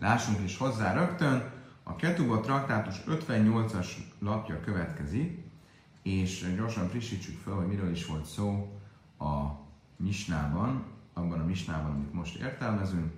Lássunk 0.00 0.40
is 0.44 0.56
hozzá 0.56 0.92
rögtön. 0.92 1.50
A 1.82 1.96
Ketuba 1.96 2.40
traktátus 2.40 3.02
58-as 3.08 3.86
lapja 4.18 4.60
következik, 4.60 5.38
és 6.02 6.54
gyorsan 6.56 6.88
frissítsük 6.88 7.40
fel, 7.40 7.52
hogy 7.52 7.66
miről 7.66 7.90
is 7.90 8.06
volt 8.06 8.24
szó 8.24 8.80
a 9.18 9.50
misnában, 9.96 10.84
abban 11.12 11.40
a 11.40 11.44
misnában, 11.44 11.90
amit 11.90 12.12
most 12.12 12.36
értelmezünk. 12.36 13.12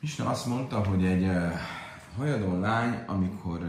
Misna 0.00 0.28
azt 0.28 0.46
mondta, 0.46 0.84
hogy 0.84 1.04
egy 1.04 1.30
hajadon 2.16 2.60
lány, 2.60 3.04
amikor 3.06 3.60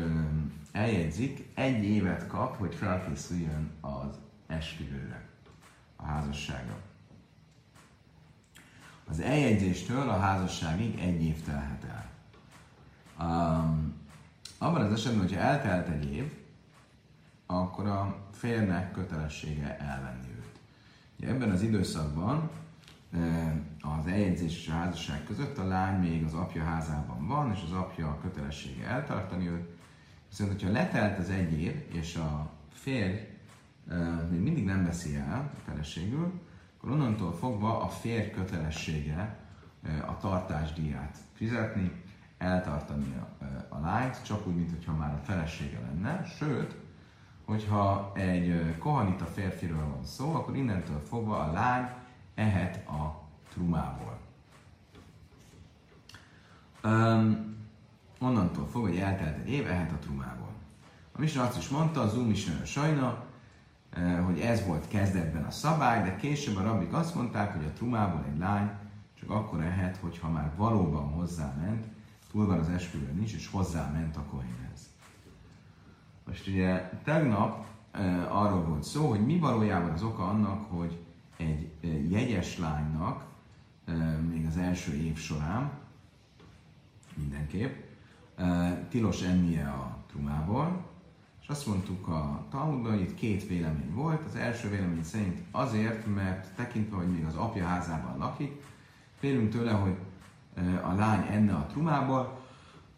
eljegyzik, 0.72 1.50
egy 1.54 1.84
évet 1.84 2.28
kap, 2.28 2.58
hogy 2.58 2.76
felkészüljön 2.76 3.72
az 3.82 4.20
esküvőre, 4.48 5.30
a 5.96 6.06
házasságra. 6.06 6.78
Az 9.10 9.20
eljegyzéstől 9.20 10.10
a 10.10 10.20
házasságig 10.20 11.00
egy 11.00 11.24
év 11.24 11.44
telhet 11.44 11.84
el. 11.84 12.10
Um, 13.20 13.94
abban 14.58 14.82
az 14.82 14.92
esetben, 14.92 15.22
hogyha 15.22 15.40
eltelt 15.40 15.88
egy 15.88 16.14
év, 16.14 16.34
akkor 17.46 17.88
a 17.88 18.16
férnek 18.32 18.92
kötelessége 18.92 19.78
elvenni 19.78 20.28
őt. 20.38 20.60
Ugye 21.20 21.28
ebben 21.28 21.52
az 21.52 21.62
időszakban 21.62 22.50
az 23.82 24.08
eljegyzés 24.08 24.58
és 24.58 24.68
a 24.68 24.72
házasság 24.72 25.24
között 25.24 25.58
a 25.58 25.68
lány 25.68 26.00
még 26.00 26.24
az 26.24 26.34
apja 26.34 26.64
házában 26.64 27.28
van, 27.28 27.52
és 27.54 27.60
az 27.66 27.72
apja 27.72 28.18
kötelessége 28.22 28.88
eltartani 28.88 29.48
őt. 29.48 29.70
Viszont, 30.30 30.52
hogyha 30.52 30.72
letelt 30.72 31.20
az 31.20 31.30
egy 31.30 31.62
év, 31.62 31.84
és 31.92 32.16
a 32.16 32.52
férj 32.74 33.20
még 34.30 34.40
mindig 34.40 34.66
nem 34.66 34.86
veszi 34.86 35.16
el 35.16 35.52
a 35.56 35.60
feleségül, 35.70 36.32
akkor 36.86 36.98
onnantól 36.98 37.34
fogva 37.34 37.82
a 37.82 37.88
férj 37.88 38.30
kötelessége 38.30 39.38
a 40.08 40.18
tartásdíját 40.18 41.18
fizetni, 41.34 41.92
eltartani 42.38 43.16
a, 43.16 43.46
a 43.76 43.80
lányt, 43.80 44.24
csak 44.24 44.48
úgy, 44.48 44.56
mintha 44.56 44.94
már 44.94 45.14
a 45.14 45.24
felesége 45.24 45.80
lenne. 45.80 46.26
Sőt, 46.26 46.76
hogyha 47.46 48.12
egy 48.16 48.78
kohanita 48.80 49.26
férfiről 49.26 49.88
van 49.88 50.04
szó, 50.04 50.34
akkor 50.34 50.56
innentől 50.56 51.00
fogva 51.00 51.40
a 51.40 51.52
lány 51.52 51.90
ehet 52.36 52.88
a 52.88 53.22
trumából. 53.50 54.18
Um, 56.84 57.56
onnantól 58.20 58.68
fogva, 58.68 58.88
hogy 58.88 58.98
eltelt 58.98 59.38
egy 59.38 59.50
év, 59.50 59.68
ehet 59.68 59.92
a 59.92 59.98
trumából. 60.00 60.50
A 61.12 61.20
Misna 61.20 61.44
azt 61.44 61.58
is 61.58 61.70
mondta, 61.70 62.02
az 62.02 62.18
Úr 62.18 62.26
Misna 62.26 62.66
sajna, 62.66 63.25
hogy 64.26 64.40
ez 64.40 64.66
volt 64.66 64.88
kezdetben 64.88 65.44
a 65.44 65.52
szabály, 65.52 66.04
de 66.04 66.16
később 66.16 66.56
a 66.56 66.64
rabbik 66.64 66.94
azt 66.94 67.16
mondták, 67.16 67.54
hogy 67.54 67.66
a 67.66 67.74
trumából 67.74 68.26
egy 68.32 68.38
lány 68.38 68.70
csak 69.20 69.30
akkor 69.30 69.62
ehet, 69.62 69.98
hogyha 69.98 70.30
már 70.30 70.52
valóban 70.56 71.10
hozzáment, 71.10 71.86
túl 72.32 72.46
van 72.46 72.60
az 72.60 72.70
esküvőn 72.70 73.22
is, 73.22 73.34
és 73.34 73.48
hozzáment 73.48 74.16
a 74.16 74.24
kohénhez. 74.24 74.90
Most 76.28 76.48
ugye 76.48 76.90
tegnap 77.04 77.66
e, 77.92 78.32
arról 78.32 78.64
volt 78.64 78.84
szó, 78.84 79.10
hogy 79.10 79.26
mi 79.26 79.40
valójában 79.40 79.92
az 79.92 80.04
oka 80.04 80.28
annak, 80.28 80.72
hogy 80.72 81.00
egy 81.38 81.72
e, 81.84 81.88
jegyes 81.88 82.58
lánynak 82.58 83.26
még 84.30 84.46
az 84.46 84.58
első 84.58 84.94
év 84.94 85.18
során 85.18 85.72
mindenképp 87.14 87.84
tilos 88.90 89.22
ennie 89.22 89.68
a 89.68 89.98
trumából, 90.08 90.86
és 91.46 91.52
azt 91.52 91.68
mondtuk 91.68 92.08
a 92.08 92.46
Talmudban, 92.52 92.92
hogy 92.92 93.02
itt 93.02 93.16
két 93.16 93.48
vélemény 93.48 93.94
volt. 93.94 94.26
Az 94.26 94.36
első 94.36 94.70
vélemény 94.70 95.04
szerint 95.04 95.40
azért, 95.52 96.16
mert 96.16 96.56
tekintve, 96.56 96.98
hogy 96.98 97.12
még 97.12 97.26
az 97.26 97.36
apja 97.36 97.66
házában 97.66 98.18
lakik, 98.18 98.64
félünk 99.20 99.52
tőle, 99.52 99.72
hogy 99.72 99.96
a 100.84 100.94
lány 100.94 101.28
enne 101.32 101.54
a 101.54 101.66
trumából, 101.66 102.40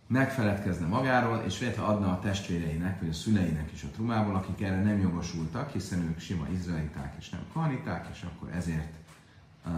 megfeledkezne 0.07 0.87
magáról, 0.87 1.43
és 1.45 1.59
véletlenül 1.59 1.91
adna 1.91 2.11
a 2.11 2.19
testvéreinek, 2.19 2.99
vagy 2.99 3.09
a 3.09 3.13
szüleinek 3.13 3.71
is 3.73 3.83
a 3.83 3.91
trumából, 3.93 4.35
akik 4.35 4.61
erre 4.61 4.83
nem 4.83 4.99
jogosultak, 4.99 5.71
hiszen 5.71 6.01
ők 6.01 6.19
sima 6.19 6.47
izraeliták 6.53 7.15
és 7.19 7.29
nem 7.29 7.41
kohaniták, 7.53 8.07
és 8.11 8.21
akkor 8.21 8.49
ezért 8.55 8.93
uh, 9.65 9.73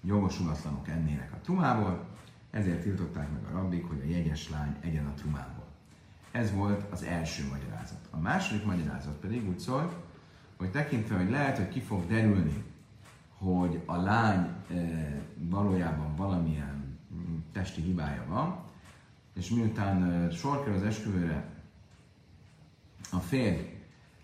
jogosulatlanok 0.00 0.88
ennének 0.88 1.32
a 1.32 1.40
trumából, 1.42 2.04
ezért 2.50 2.82
tiltották 2.82 3.28
meg 3.32 3.52
a 3.52 3.58
rabbik, 3.58 3.88
hogy 3.88 4.00
a 4.04 4.08
jegyes 4.10 4.50
lány 4.50 4.76
egyen 4.80 5.06
a 5.06 5.14
trumából. 5.14 5.53
Ez 6.34 6.52
volt 6.52 6.92
az 6.92 7.02
első 7.02 7.48
magyarázat. 7.50 8.08
A 8.10 8.18
második 8.18 8.64
magyarázat 8.64 9.14
pedig 9.14 9.48
úgy 9.48 9.58
szólt, 9.58 9.94
hogy 10.56 10.70
tekintve, 10.70 11.16
hogy 11.16 11.30
lehet, 11.30 11.56
hogy 11.56 11.68
ki 11.68 11.80
fog 11.80 12.06
derülni, 12.06 12.64
hogy 13.38 13.82
a 13.86 13.96
lány 13.96 14.38
e, 14.40 14.74
valójában 15.36 16.16
valamilyen 16.16 16.98
testi 17.52 17.80
hibája 17.80 18.24
van, 18.28 18.58
és 19.34 19.50
miután 19.50 20.02
e, 20.02 20.30
sor 20.30 20.64
kerül 20.64 20.78
az 20.78 20.82
esküvőre, 20.82 21.44
a 23.12 23.18
férj 23.18 23.78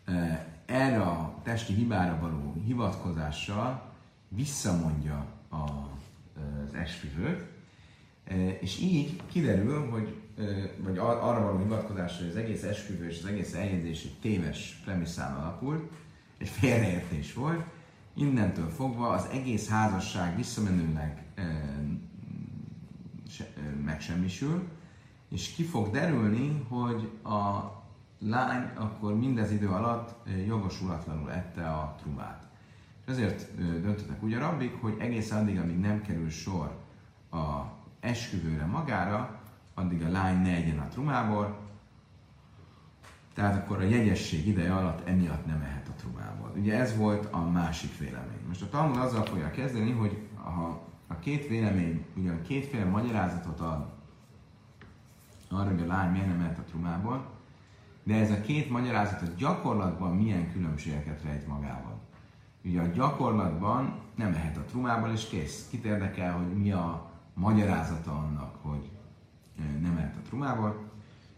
e, 0.04 0.46
erre 0.66 1.02
a 1.02 1.40
testi 1.42 1.72
hibára 1.72 2.18
való 2.20 2.54
hivatkozással 2.64 3.92
visszamondja 4.28 5.26
a, 5.48 5.56
az 5.56 6.74
esküvőt, 6.74 7.49
és 8.60 8.80
így 8.80 9.22
kiderül, 9.26 9.90
hogy 9.90 10.14
vagy 10.78 10.98
arra 10.98 11.40
való 11.42 11.58
hivatkozás, 11.58 12.18
hogy 12.18 12.28
az 12.28 12.36
egész 12.36 12.62
esküvő 12.62 13.08
és 13.08 13.18
az 13.18 13.28
egész 13.28 13.54
eljegyzés 13.54 14.04
egy 14.04 14.18
téves 14.20 14.80
premisszán 14.84 15.36
alapult, 15.36 15.90
egy 16.38 16.48
félreértés 16.48 17.34
volt, 17.34 17.64
innentől 18.14 18.68
fogva 18.68 19.08
az 19.08 19.26
egész 19.32 19.68
házasság 19.68 20.36
visszamenőleg 20.36 21.22
se, 23.28 23.52
megsemmisül, 23.84 24.68
és 25.30 25.52
ki 25.52 25.62
fog 25.62 25.90
derülni, 25.90 26.66
hogy 26.68 27.10
a 27.22 27.72
lány 28.18 28.70
akkor 28.74 29.16
mindez 29.16 29.52
idő 29.52 29.68
alatt 29.68 30.28
jogosulatlanul 30.46 31.30
ette 31.32 31.68
a 31.68 31.96
trumát. 32.02 32.48
És 33.06 33.12
ezért 33.12 33.54
döntöttek 33.56 34.22
úgy 34.22 34.32
a 34.32 34.38
rabbik, 34.38 34.74
hogy 34.80 34.96
egész 34.98 35.30
addig, 35.30 35.58
amíg 35.58 35.78
nem 35.78 36.02
kerül 36.02 36.30
sor 36.30 36.78
a 37.30 37.78
esküvőre 38.00 38.66
magára, 38.66 39.40
addig 39.74 40.04
a 40.04 40.10
lány 40.10 40.42
ne 40.42 40.54
egyen 40.54 40.78
a 40.78 40.88
trumából, 40.88 41.58
tehát 43.34 43.56
akkor 43.56 43.78
a 43.78 43.88
jegyesség 43.88 44.46
ideje 44.46 44.74
alatt 44.74 45.08
emiatt 45.08 45.46
nem 45.46 45.62
ehet 45.62 45.88
a 45.88 46.00
trumából. 46.00 46.52
Ugye 46.56 46.78
ez 46.78 46.96
volt 46.96 47.28
a 47.32 47.50
másik 47.50 47.98
vélemény. 47.98 48.44
Most 48.48 48.62
a 48.62 48.68
Talmud 48.68 48.96
azzal 48.96 49.24
fogja 49.24 49.50
kezdeni, 49.50 49.90
hogy 49.90 50.28
ha 50.34 50.82
a 51.06 51.18
két 51.18 51.48
vélemény 51.48 52.06
ugyan 52.16 52.42
kétféle 52.42 52.84
magyarázatot 52.84 53.60
ad 53.60 53.86
arra, 55.48 55.70
hogy 55.70 55.82
a 55.82 55.86
lány 55.86 56.10
miért 56.10 56.26
nem 56.26 56.36
mehet 56.36 56.58
a 56.58 56.62
trumából, 56.62 57.24
de 58.02 58.14
ez 58.14 58.30
a 58.30 58.40
két 58.40 58.70
magyarázat 58.70 59.22
a 59.22 59.32
gyakorlatban 59.36 60.16
milyen 60.16 60.52
különbségeket 60.52 61.22
rejt 61.22 61.46
magával. 61.46 61.98
Ugye 62.64 62.80
a 62.80 62.86
gyakorlatban 62.86 64.00
nem 64.14 64.30
mehet 64.30 64.56
a 64.56 64.64
trumából, 64.64 65.10
és 65.10 65.28
kész. 65.28 65.66
Kit 65.70 65.84
érdekel, 65.84 66.32
hogy 66.32 66.46
mi 66.46 66.72
a 66.72 67.09
magyarázata 67.40 68.12
annak, 68.12 68.54
hogy 68.62 68.90
nem 69.80 69.94
lehet 69.94 70.16
a 70.16 70.28
trumából. 70.28 70.88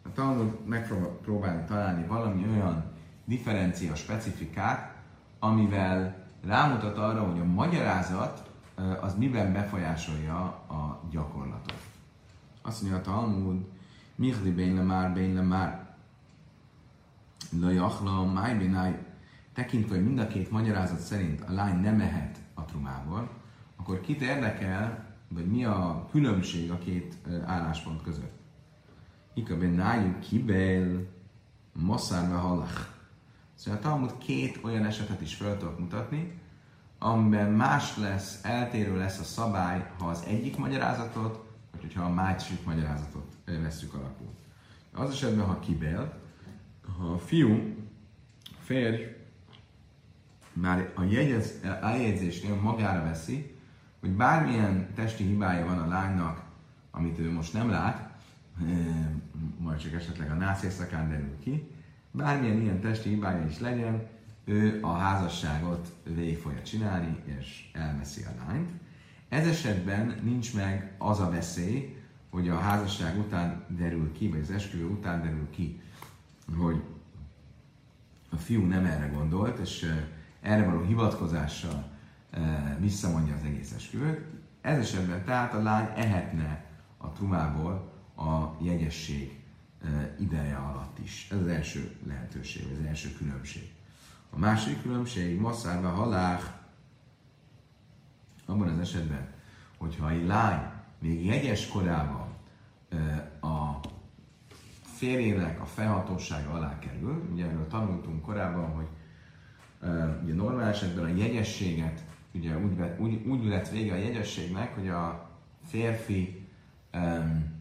A 0.02 0.12
Talmud 0.12 0.66
megpróbálni 0.66 1.64
találni 1.66 2.06
valami 2.06 2.46
olyan 2.48 2.84
differencia 3.24 3.94
specifikát, 3.94 4.96
amivel 5.38 6.26
rámutat 6.44 6.98
arra, 6.98 7.30
hogy 7.30 7.40
a 7.40 7.44
magyarázat 7.44 8.50
az 9.00 9.14
miben 9.14 9.52
befolyásolja 9.52 10.38
a 10.68 11.00
gyakorlatot. 11.10 11.82
Azt 12.62 12.82
mondja 12.82 13.00
a 13.00 13.02
Talmud, 13.02 13.66
Michli 14.14 14.50
bén 14.50 14.74
le 14.74 14.82
már, 14.82 15.16
le 15.16 15.42
már, 15.42 15.94
Lajachla, 17.60 18.24
máj 18.24 18.54
bénáj, 18.54 19.06
tekintve, 19.54 19.94
hogy 19.94 20.04
mind 20.04 20.18
a 20.18 20.26
két 20.26 20.50
magyarázat 20.50 21.00
szerint 21.00 21.40
a 21.40 21.52
lány 21.52 21.80
nem 21.80 21.96
mehet 21.96 22.38
a 22.54 22.64
trumából, 22.64 23.28
akkor 23.76 24.00
kit 24.00 24.20
érdekel, 24.20 25.01
vagy 25.34 25.46
mi 25.46 25.64
a 25.64 26.08
különbség 26.10 26.70
a 26.70 26.78
két 26.78 27.18
álláspont 27.44 28.02
között. 28.02 28.40
Ika 29.34 29.56
ben 29.56 29.70
nájú 29.70 30.18
kibel, 30.18 31.06
masszárva 31.72 32.38
halach. 32.38 32.86
Szóval 33.54 33.80
a 33.80 33.82
Talmud 33.82 34.18
két 34.18 34.58
olyan 34.62 34.84
esetet 34.84 35.20
is 35.20 35.34
fel 35.34 35.56
tudok 35.56 35.78
mutatni, 35.78 36.40
amiben 36.98 37.52
más 37.52 37.96
lesz, 37.96 38.44
eltérő 38.44 38.96
lesz 38.96 39.18
a 39.18 39.22
szabály, 39.22 39.90
ha 39.98 40.08
az 40.08 40.24
egyik 40.26 40.56
magyarázatot, 40.56 41.44
vagy 41.70 41.80
hogyha 41.80 42.04
a 42.04 42.12
másik 42.12 42.64
magyarázatot 42.64 43.36
veszük 43.44 43.94
alapul. 43.94 44.28
Az 44.92 45.10
esetben, 45.10 45.46
ha 45.46 45.58
kibel, 45.58 46.18
ha 46.98 47.12
a 47.12 47.18
fiú, 47.18 47.76
férj, 48.58 49.02
már 50.52 50.92
a 50.94 51.02
jegyez, 51.02 51.60
eljegyzésnél 51.80 52.54
magára 52.54 53.02
veszi, 53.02 53.56
hogy 54.02 54.10
bármilyen 54.10 54.94
testi 54.94 55.24
hibája 55.24 55.64
van 55.64 55.78
a 55.78 55.86
lánynak, 55.86 56.42
amit 56.90 57.18
ő 57.18 57.32
most 57.32 57.52
nem 57.52 57.70
lát, 57.70 58.10
majd 59.58 59.78
csak 59.78 59.92
esetleg 59.92 60.30
a 60.30 60.34
nász 60.34 60.62
éjszakán 60.62 61.08
derül 61.08 61.38
ki, 61.38 61.70
bármilyen 62.10 62.60
ilyen 62.60 62.80
testi 62.80 63.08
hibája 63.08 63.46
is 63.46 63.58
legyen, 63.58 64.06
ő 64.44 64.78
a 64.82 64.92
házasságot 64.92 65.92
végig 66.04 66.38
fogja 66.38 66.62
csinálni, 66.62 67.18
és 67.24 67.70
elmeszi 67.72 68.22
a 68.22 68.44
lányt. 68.46 68.70
Ez 69.28 69.46
esetben 69.46 70.20
nincs 70.22 70.54
meg 70.54 70.94
az 70.98 71.20
a 71.20 71.30
veszély, 71.30 71.96
hogy 72.30 72.48
a 72.48 72.58
házasság 72.58 73.18
után 73.18 73.64
derül 73.68 74.12
ki, 74.12 74.28
vagy 74.28 74.40
az 74.40 74.50
esküvő 74.50 74.86
után 74.86 75.22
derül 75.22 75.50
ki, 75.50 75.80
hogy 76.56 76.82
a 78.30 78.36
fiú 78.36 78.64
nem 78.64 78.84
erre 78.84 79.06
gondolt, 79.06 79.58
és 79.58 79.94
erre 80.40 80.64
való 80.64 80.82
hivatkozással 80.82 81.91
visszamondja 82.78 83.34
az 83.34 83.44
egész 83.44 83.72
esküvőt. 83.72 84.26
Ez 84.60 84.78
esetben 84.78 85.24
tehát 85.24 85.54
a 85.54 85.62
lány 85.62 85.88
ehetne 85.96 86.64
a 86.96 87.08
trumából 87.08 87.92
a 88.16 88.64
jegyesség 88.64 89.40
ideje 90.18 90.56
alatt 90.56 90.98
is. 90.98 91.28
Ez 91.30 91.38
az 91.38 91.46
első 91.46 91.96
lehetőség, 92.06 92.66
az 92.72 92.86
első 92.86 93.12
különbség. 93.12 93.72
A 94.30 94.38
második 94.38 94.82
különbség, 94.82 95.40
masszárva 95.40 95.88
halál, 95.88 96.60
abban 98.46 98.68
az 98.68 98.78
esetben, 98.78 99.28
hogyha 99.78 100.10
egy 100.10 100.26
lány 100.26 100.70
még 100.98 101.24
jegyes 101.24 101.68
korában 101.68 102.28
a 103.40 103.80
férjének 104.82 105.60
a 105.60 105.64
felhatósága 105.64 106.50
alá 106.50 106.78
kerül, 106.78 107.28
ugye 107.32 107.44
erről 107.44 107.66
tanultunk 107.66 108.22
korábban, 108.22 108.70
hogy 108.70 108.88
ugye 110.24 110.34
normál 110.34 110.68
esetben 110.68 111.04
a 111.04 111.16
jegyességet, 111.16 112.04
ugye 112.34 112.58
úgy, 112.58 112.94
úgy, 112.98 113.26
úgy 113.26 113.44
lett 113.44 113.68
vége 113.68 113.92
a 113.92 113.96
jegyességnek, 113.96 114.74
hogy 114.74 114.88
a 114.88 115.30
férfi 115.66 116.48
um, 116.94 117.60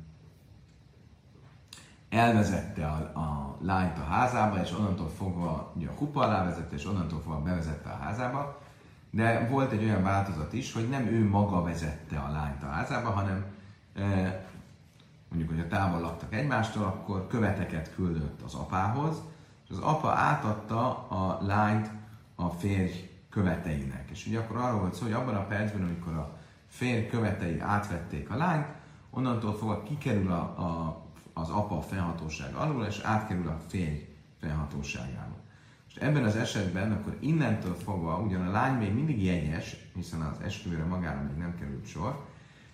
elvezette 2.09 2.87
a, 2.87 3.19
a 3.19 3.57
lányt 3.61 3.97
a 3.97 4.03
házába, 4.03 4.61
és 4.61 4.71
onnantól 4.71 5.09
fogva 5.09 5.71
ugye 5.75 5.87
a 5.87 5.93
kupa 5.93 6.21
alá 6.21 6.43
vezette, 6.43 6.75
és 6.75 6.85
onnantól 6.85 7.19
fogva 7.21 7.41
bevezette 7.41 7.89
a 7.89 7.97
házába. 8.01 8.59
De 9.09 9.47
volt 9.49 9.71
egy 9.71 9.83
olyan 9.83 10.03
változat 10.03 10.53
is, 10.53 10.73
hogy 10.73 10.89
nem 10.89 11.05
ő 11.05 11.29
maga 11.29 11.63
vezette 11.63 12.17
a 12.17 12.31
lányt 12.31 12.63
a 12.63 12.69
házába, 12.69 13.09
hanem 13.09 13.45
e, 13.95 14.03
mondjuk, 15.29 15.51
hogy 15.51 15.59
a 15.59 15.67
távol 15.67 15.99
laktak 15.99 16.33
egymástól, 16.33 16.83
akkor 16.83 17.27
követeket 17.27 17.93
küldött 17.95 18.41
az 18.41 18.53
apához, 18.53 19.21
és 19.63 19.69
az 19.69 19.79
apa 19.79 20.09
átadta 20.09 21.07
a 21.07 21.37
lányt 21.41 21.89
a 22.35 22.49
férj 22.49 23.10
követeinek. 23.31 24.09
És 24.11 24.27
ugye 24.27 24.39
akkor 24.39 24.57
arról 24.57 24.79
volt 24.79 24.93
szó, 24.93 25.03
hogy 25.03 25.13
abban 25.13 25.35
a 25.35 25.47
percben, 25.47 25.83
amikor 25.83 26.13
a 26.13 26.37
férj 26.67 27.07
követei 27.07 27.59
átvették 27.59 28.29
a 28.29 28.35
lányt, 28.35 28.67
onnantól 29.09 29.53
fogva 29.53 29.83
kikerül 29.83 30.31
a, 30.31 30.41
a 30.41 31.01
az 31.33 31.49
apa 31.49 31.81
felhatóság 31.81 32.53
alól, 32.53 32.85
és 32.85 32.99
átkerül 32.99 33.47
a 33.47 33.59
férj 33.67 34.07
felhatóságába. 34.39 35.35
És 35.89 35.95
ebben 35.95 36.23
az 36.23 36.35
esetben 36.35 36.91
akkor 36.91 37.17
innentől 37.19 37.75
fogva, 37.75 38.17
ugyan 38.17 38.47
a 38.47 38.51
lány 38.51 38.77
még 38.77 38.93
mindig 38.93 39.23
jegyes, 39.23 39.75
hiszen 39.95 40.21
az 40.21 40.37
esküvőre 40.43 40.83
magára 40.83 41.21
még 41.21 41.37
nem 41.37 41.55
került 41.55 41.85
sor, 41.85 42.25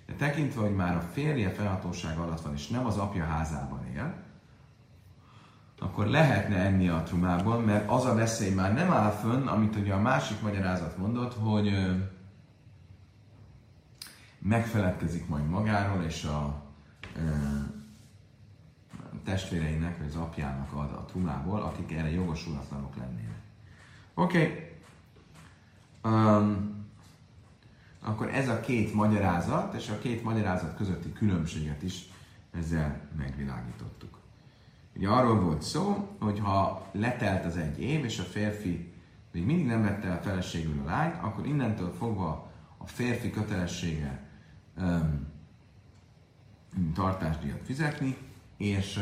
de 0.05 0.13
tekintve, 0.13 0.61
hogy 0.61 0.75
már 0.75 0.95
a 0.95 1.07
férje 1.11 1.49
felhatóság 1.49 2.17
alatt 2.17 2.41
van, 2.41 2.53
és 2.53 2.67
nem 2.67 2.85
az 2.85 2.97
apja 2.97 3.23
házában 3.23 3.85
él, 3.93 4.13
akkor 5.79 6.05
lehetne 6.05 6.55
enni 6.55 6.87
a 6.87 7.03
trumából, 7.03 7.59
mert 7.59 7.89
az 7.89 8.05
a 8.05 8.13
veszély 8.13 8.53
már 8.53 8.73
nem 8.73 8.91
áll 8.91 9.11
fönn, 9.11 9.47
amit 9.47 9.75
ugye 9.75 9.93
a 9.93 9.99
másik 9.99 10.41
magyarázat 10.41 10.97
mondott, 10.97 11.33
hogy 11.33 11.71
megfeledkezik 14.39 15.27
majd 15.27 15.49
magáról, 15.49 16.03
és 16.03 16.23
a, 16.23 16.65
testvéreinek, 19.23 19.97
vagy 19.97 20.07
az 20.07 20.15
apjának 20.15 20.73
ad 20.73 20.91
a 20.91 21.05
trumából, 21.05 21.61
akik 21.61 21.91
erre 21.91 22.11
jogosulatlanok 22.11 22.95
lennének. 22.95 23.41
Oké. 24.13 24.37
Okay. 24.41 24.75
Um, 26.13 26.75
akkor 28.01 28.29
ez 28.33 28.47
a 28.49 28.59
két 28.59 28.93
magyarázat, 28.93 29.73
és 29.73 29.89
a 29.89 29.99
két 29.99 30.23
magyarázat 30.23 30.75
közötti 30.75 31.13
különbséget 31.13 31.83
is 31.83 32.09
ezzel 32.51 33.09
megvilágítottuk. 33.17 34.16
Ugye 34.97 35.09
arról 35.09 35.39
volt 35.39 35.61
szó, 35.61 36.07
hogy 36.19 36.39
ha 36.39 36.87
letelt 36.91 37.45
az 37.45 37.57
egy 37.57 37.81
év, 37.81 38.05
és 38.05 38.19
a 38.19 38.23
férfi 38.23 38.93
még 39.31 39.45
mindig 39.45 39.65
nem 39.65 39.81
vette 39.81 40.07
el 40.07 40.21
feleségül 40.21 40.81
a 40.85 40.89
lányt, 40.89 41.23
akkor 41.23 41.45
innentől 41.45 41.93
fogva 41.93 42.51
a 42.77 42.87
férfi 42.87 43.29
kötelessége 43.29 44.29
um, 44.77 45.27
tartásdíjat 46.93 47.61
fizetni, 47.63 48.17
és 48.57 48.99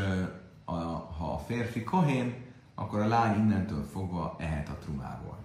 a, 0.65 0.73
ha 1.17 1.33
a 1.33 1.37
férfi 1.37 1.83
kohén, 1.83 2.35
akkor 2.75 2.99
a 2.99 3.07
lány 3.07 3.39
innentől 3.39 3.83
fogva 3.83 4.35
ehet 4.39 4.69
a 4.69 4.77
trumából. 4.77 5.37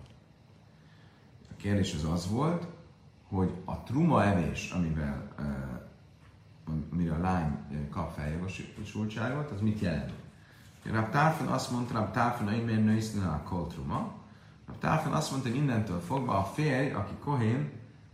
A 1.50 1.56
kérdés 1.56 1.94
az 1.94 2.04
az 2.04 2.30
volt, 2.30 2.66
hogy 3.28 3.54
a 3.64 3.82
truma 3.82 4.24
evés, 4.24 4.70
amivel, 4.70 5.28
amire 6.92 7.14
a 7.14 7.18
lány 7.18 7.58
kap 7.90 8.12
feljogosultságot, 8.12 9.50
az 9.50 9.60
mit 9.60 9.80
jelent? 9.80 10.19
Rab 10.84 11.10
Tárfen 11.10 11.46
azt 11.46 11.70
mondta, 11.70 11.94
Rab 11.94 12.10
Tárfen 12.10 12.46
a 12.46 12.52
imér 12.52 12.84
nőiszne 12.84 13.26
a 13.26 13.42
kol 13.42 13.66
truma. 13.66 14.12
Rab 14.66 14.78
Tárfen 14.78 15.12
azt 15.12 15.30
mondta, 15.30 15.48
hogy 15.48 15.58
innentől 15.58 16.00
fogva 16.00 16.38
a 16.38 16.44
férj, 16.44 16.90
aki 16.90 17.14
kohén, 17.24 17.70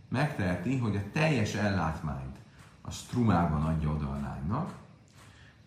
megteheti, 0.09 0.77
hogy 0.77 0.95
a 0.95 1.11
teljes 1.11 1.53
ellátmányt 1.53 2.35
a 2.81 2.91
strumában 2.91 3.63
adja 3.63 3.89
oda 3.89 4.09
a 4.09 4.19
lánynak, 4.21 4.73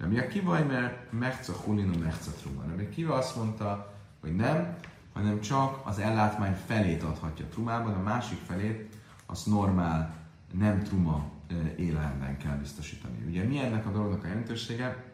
Rabbi 0.00 0.18
Akiva, 0.18 0.64
mert 0.64 1.12
Mechca 1.12 1.52
Hulinu 1.52 1.98
Mechca 1.98 2.30
Truma. 2.30 2.62
Rabbi 2.68 2.84
Akiva 2.84 3.14
azt 3.14 3.36
mondta, 3.36 3.94
hogy 4.20 4.36
nem, 4.36 4.76
hanem 5.12 5.40
csak 5.40 5.86
az 5.86 5.98
ellátmány 5.98 6.56
felét 6.66 7.02
adhatja 7.02 7.46
trumában, 7.46 7.94
a 7.94 8.02
másik 8.02 8.38
felét 8.46 8.94
az 9.26 9.44
normál, 9.44 10.14
nem 10.52 10.82
truma 10.82 11.30
élelemben 11.76 12.36
kell 12.38 12.56
biztosítani. 12.56 13.24
Ugye 13.26 13.44
mi 13.44 13.58
ennek 13.58 13.86
a 13.86 13.90
dolognak 13.90 14.24
a 14.24 14.26
jelentősége? 14.26 15.04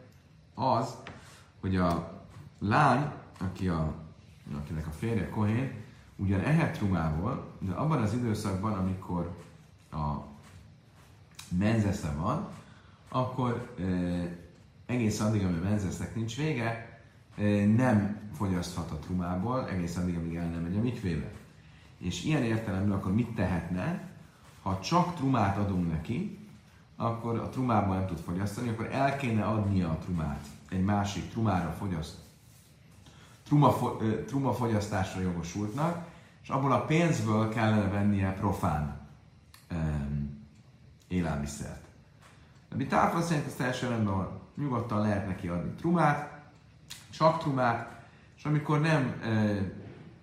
Az, 0.53 0.95
hogy 1.67 1.75
a 1.75 2.21
lány, 2.59 3.11
aki 3.39 3.67
a, 3.67 3.93
akinek 4.55 4.87
a 4.87 4.91
férje 4.91 5.29
Kohén, 5.29 5.71
ugyan 6.15 6.39
ehet 6.39 6.77
trumából, 6.77 7.51
de 7.59 7.71
abban 7.71 8.01
az 8.01 8.13
időszakban, 8.13 8.73
amikor 8.73 9.37
a 9.91 10.15
menzesze 11.57 12.11
van, 12.17 12.47
akkor 13.09 13.75
egész 14.85 15.19
addig, 15.19 15.43
amíg 15.43 15.61
a 15.61 15.63
menzesznek 15.63 16.15
nincs 16.15 16.37
vége, 16.37 17.01
nem 17.75 18.19
fogyaszthat 18.33 18.91
a 18.91 18.99
trumából, 18.99 19.69
egész 19.69 19.97
addig, 19.97 20.15
amíg 20.15 20.35
el 20.35 20.49
nem 20.49 20.61
megy 20.61 20.77
a 20.77 20.81
mikvébe. 20.81 21.31
És 21.97 22.23
ilyen 22.23 22.43
értelemben 22.43 22.97
akkor 22.97 23.13
mit 23.13 23.35
tehetne? 23.35 24.09
Ha 24.61 24.79
csak 24.79 25.15
trumát 25.15 25.57
adunk 25.57 25.91
neki, 25.91 26.46
akkor 26.97 27.39
a 27.39 27.49
trumából 27.49 27.95
nem 27.95 28.07
tud 28.07 28.19
fogyasztani, 28.19 28.69
akkor 28.69 28.89
el 28.91 29.17
kéne 29.17 29.45
adnia 29.45 29.89
a 29.89 29.97
trumát 29.97 30.45
egy 30.69 30.83
másik 30.83 31.29
trumára 31.29 31.71
fogyaszt, 31.71 32.15
truma, 33.43 33.75
truma 34.25 34.53
fogyasztásra 34.53 35.21
jogosultnak, 35.21 36.05
és 36.43 36.49
abból 36.49 36.71
a 36.71 36.85
pénzből 36.85 37.49
kellene 37.49 37.89
vennie 37.89 38.33
profán 38.33 38.99
um, 39.71 40.45
élelmiszert. 41.07 41.85
De 42.69 42.75
mi 42.75 42.85
tárfa 42.85 43.21
szerint 43.21 43.45
ez 43.45 43.53
teljesen 43.53 43.89
rendben 43.89 44.15
van 44.15 44.39
nyugodtan 44.55 45.01
lehet 45.01 45.27
neki 45.27 45.47
adni 45.47 45.71
trumát, 45.71 46.41
csak 47.09 47.39
trumát, 47.39 48.05
és 48.37 48.45
amikor 48.45 48.81
nem 48.81 49.21
e, 49.23 49.59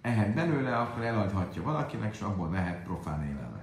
ehet 0.00 0.34
belőle, 0.34 0.76
akkor 0.76 1.02
eladhatja 1.02 1.62
valakinek, 1.62 2.14
és 2.14 2.20
abból 2.20 2.50
vehet 2.50 2.82
profán 2.82 3.24
élelmet. 3.24 3.53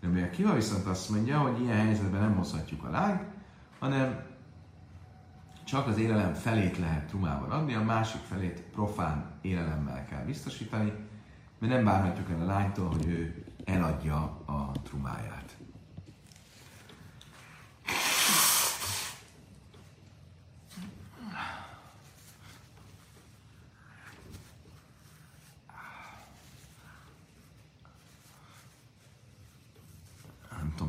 De 0.00 0.22
a 0.22 0.30
kiva 0.30 0.54
viszont 0.54 0.86
azt 0.86 1.10
mondja, 1.10 1.38
hogy 1.38 1.60
ilyen 1.60 1.76
helyzetben 1.76 2.20
nem 2.20 2.36
hozhatjuk 2.36 2.84
a 2.84 2.90
lányt, 2.90 3.22
hanem 3.78 4.26
csak 5.64 5.86
az 5.86 5.98
élelem 5.98 6.34
felét 6.34 6.78
lehet 6.78 7.06
trumával 7.06 7.50
adni, 7.50 7.74
a 7.74 7.82
másik 7.82 8.20
felét 8.20 8.60
profán 8.60 9.24
élelemmel 9.40 10.04
kell 10.04 10.24
biztosítani, 10.24 10.92
mert 11.58 11.72
nem 11.72 11.84
várhatjuk 11.84 12.30
el 12.30 12.40
a 12.40 12.44
lánytól, 12.44 12.88
hogy 12.88 13.06
ő 13.06 13.44
eladja 13.64 14.16
a 14.46 14.72
trumáját. 14.82 15.47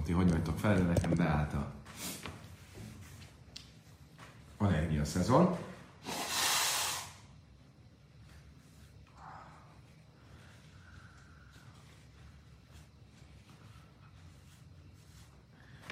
Ti 0.03 0.11
hogy 0.11 0.31
vagytok 0.31 0.59
fel, 0.59 0.75
de 0.75 0.83
nekem 0.83 1.11
beállt 1.15 1.53
a 1.53 1.71
allergia 4.57 5.05
szezon. 5.05 5.57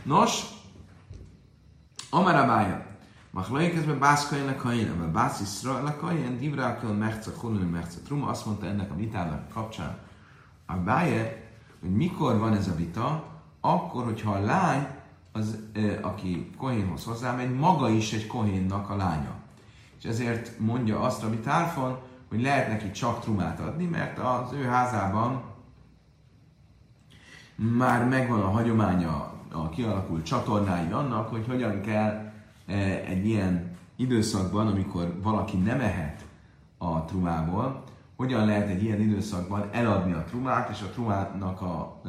Nos, 0.04 0.44
Amara 2.10 2.46
Bája. 2.46 2.86
Machlaik 3.32 3.76
ezben 3.76 4.00
Bászkain 4.00 4.48
a 4.48 4.56
kain, 4.56 4.90
a 4.90 5.12
Bász 5.12 5.40
Iszrael 5.42 5.86
a 5.86 5.96
kain, 5.96 6.38
Divrákön, 6.38 6.96
Merce, 6.96 7.32
Hulun, 7.40 7.68
Merce, 7.68 8.00
Truma. 8.00 8.28
Azt 8.28 8.46
mondta 8.46 8.66
ennek 8.66 8.92
a 8.92 8.96
vitának 8.96 9.50
kapcsán 9.50 9.98
a 10.66 10.76
Báje, 10.76 11.52
hogy 11.80 11.96
mikor 11.96 12.38
van 12.38 12.54
ez 12.54 12.68
a 12.68 12.76
vita, 12.76 13.37
akkor, 13.74 14.04
hogyha 14.04 14.32
a 14.32 14.40
lány 14.40 14.88
az, 15.32 15.60
aki 16.02 16.50
kohénhoz 16.58 17.04
hozzámegy, 17.04 17.56
maga 17.56 17.90
is 17.90 18.14
egy 18.14 18.28
kohénnak 18.28 18.90
a 18.90 18.96
lánya. 18.96 19.36
És 20.00 20.06
ezért 20.06 20.60
mondja 20.60 21.00
azt 21.00 21.24
a 21.24 21.40
Tárfon, 21.44 21.98
hogy 22.30 22.42
lehet 22.42 22.68
neki 22.68 22.92
csak 22.92 23.20
trumát 23.20 23.60
adni, 23.60 23.86
mert 23.86 24.20
az 24.20 24.54
ő 24.54 24.64
házában 24.64 25.42
már 27.56 28.06
megvan 28.06 28.42
a 28.42 28.50
hagyománya, 28.50 29.34
a 29.52 29.70
kialakult 29.70 30.26
csatornái 30.26 30.92
annak, 30.92 31.30
hogy 31.30 31.46
hogyan 31.48 31.82
kell 31.82 32.32
egy 33.06 33.26
ilyen 33.26 33.78
időszakban, 33.96 34.68
amikor 34.68 35.20
valaki 35.24 35.58
nem 35.58 35.80
ehet 35.80 36.26
a 36.78 37.06
trumából, 37.06 37.84
hogyan 38.18 38.46
lehet 38.46 38.70
egy 38.70 38.84
ilyen 38.84 39.02
időszakban 39.02 39.70
eladni 39.72 40.14
a 40.14 40.24
trumát, 40.24 40.70
és 40.70 40.82
a 40.82 40.90
trumának 40.90 41.62
a 41.62 42.02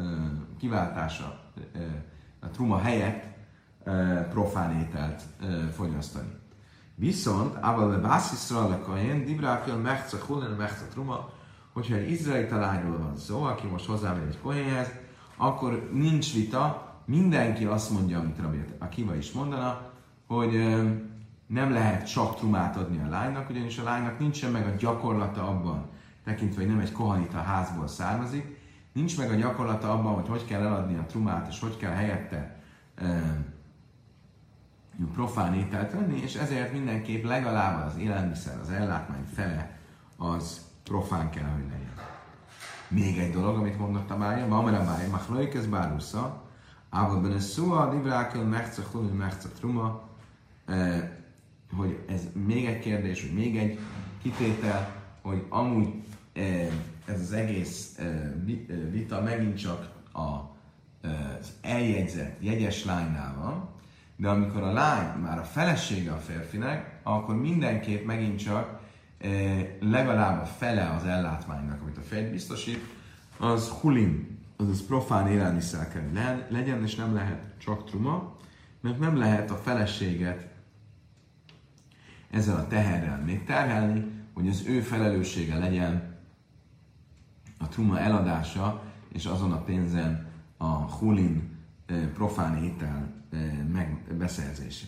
kiváltása, 0.59 1.41
a 2.41 2.47
truma 2.47 2.79
helyett 2.79 3.25
profán 4.31 4.81
ételt 4.81 5.23
fogyasztani. 5.75 6.29
Viszont, 6.95 7.57
ával 7.61 7.93
a 7.93 8.01
bászisra 8.01 8.65
a 8.65 8.81
kajen, 8.81 9.25
dibrákel 9.25 9.77
mechce 9.77 10.17
hulen 10.27 10.51
mechce 10.51 10.85
truma, 10.91 11.31
hogyha 11.73 11.95
egy 11.95 12.11
izraeli 12.11 12.47
talányról 12.47 12.99
van 12.99 13.17
szó, 13.17 13.43
aki 13.43 13.67
most 13.67 13.87
hozzámegy 13.87 14.29
egy 14.29 14.41
kohénhez, 14.41 14.91
akkor 15.37 15.91
nincs 15.93 16.35
vita, 16.35 16.95
mindenki 17.05 17.65
azt 17.65 17.91
mondja, 17.91 18.19
amit 18.19 18.39
Rabbi 18.41 18.65
Akiva 18.79 19.15
is 19.15 19.33
mondana, 19.33 19.81
hogy 20.27 20.55
nem 21.49 21.73
lehet 21.73 22.11
csak 22.13 22.37
trumát 22.37 22.77
adni 22.77 22.99
a 22.99 23.09
lánynak, 23.09 23.51
ugyanis 23.51 23.79
a 23.79 23.83
lánynak 23.83 24.19
nincsen 24.19 24.51
meg 24.51 24.67
a 24.67 24.77
gyakorlata 24.79 25.49
abban, 25.49 25.87
tekintve, 26.25 26.61
hogy 26.61 26.71
nem 26.71 26.81
egy 26.81 26.93
kohanita 26.93 27.39
házból 27.39 27.89
származik, 27.89 28.59
nincs 28.93 29.19
meg 29.19 29.31
a 29.31 29.35
gyakorlata 29.35 29.93
abban, 29.93 30.15
hogy 30.15 30.29
hogy 30.29 30.45
kell 30.45 30.63
eladni 30.63 30.97
a 30.97 31.07
trumát, 31.07 31.49
és 31.49 31.61
hogy 31.61 31.77
kell 31.77 31.93
helyette 31.93 32.57
profán 35.13 35.55
ételt 35.55 35.93
venni, 35.93 36.21
és 36.23 36.35
ezért 36.35 36.73
mindenképp 36.73 37.25
legalább 37.25 37.87
az 37.87 37.97
élelmiszer, 37.97 38.59
az 38.61 38.71
ellátmány 38.71 39.25
fele 39.35 39.79
az 40.17 40.67
profán 40.85 41.31
kell, 41.31 41.49
hogy 41.49 41.65
legyen. 41.71 41.93
Még 42.89 43.19
egy 43.19 43.33
dolog, 43.33 43.57
amit 43.57 43.79
mondott 43.79 44.11
a 44.11 44.17
Mája, 44.17 44.47
Mamara 44.47 44.85
Mája, 44.85 45.11
Machlőikez 45.11 45.67
Bárusza, 45.67 46.43
Ával 46.91 47.21
benne 47.21 47.41
szua, 47.41 47.91
Divrákel, 47.91 48.43
Merce, 48.43 48.83
Hulun, 48.93 49.17
Merce, 49.17 49.49
Truma, 49.49 50.03
hogy 51.77 51.99
ez 52.09 52.21
még 52.47 52.67
egy 52.67 52.79
kérdés, 52.79 53.21
hogy 53.21 53.33
még 53.33 53.57
egy 53.57 53.79
kitétel, 54.23 55.03
hogy 55.23 55.45
amúgy 55.49 55.89
ez 57.05 57.21
az 57.21 57.33
egész 57.33 57.99
vita 58.91 59.21
megint 59.21 59.59
csak 59.59 59.91
az 60.13 61.53
eljegyzett 61.61 62.37
jegyes 62.41 62.85
lánynál 62.85 63.35
van, 63.39 63.69
de 64.17 64.29
amikor 64.29 64.63
a 64.63 64.73
lány 64.73 65.21
már 65.21 65.39
a 65.39 65.43
felesége 65.43 66.13
a 66.13 66.17
férfinek, 66.17 67.01
akkor 67.03 67.37
mindenképp 67.37 68.07
megint 68.07 68.39
csak 68.39 68.81
legalább 69.81 70.43
a 70.43 70.47
fele 70.47 70.91
az 70.91 71.05
ellátmánynak, 71.05 71.83
amit 71.83 71.97
a 71.97 72.01
férj 72.01 72.31
biztosít, 72.31 72.81
az 73.39 73.69
hulin, 73.69 74.39
azaz 74.57 74.87
profán 74.87 75.29
élelmiszer 75.29 75.89
kell 75.89 76.47
legyen, 76.49 76.83
és 76.83 76.95
nem 76.95 77.15
lehet 77.15 77.43
csak 77.59 77.85
truma, 77.85 78.37
mert 78.81 78.99
nem 78.99 79.17
lehet 79.17 79.51
a 79.51 79.57
feleséget 79.57 80.49
ezzel 82.31 82.57
a 82.57 82.67
teherrel 82.67 83.23
még 83.25 83.45
terhelni, 83.45 84.05
hogy 84.35 84.49
az 84.49 84.63
ő 84.67 84.81
felelőssége 84.81 85.59
legyen 85.59 86.17
a 87.59 87.69
truma 87.69 87.99
eladása, 87.99 88.83
és 89.13 89.25
azon 89.25 89.53
a 89.53 89.63
pénzen 89.63 90.27
a 90.57 90.67
hulin 90.67 91.57
profán 92.15 92.65
étel 92.65 93.13
megbeszerzése. 93.73 94.87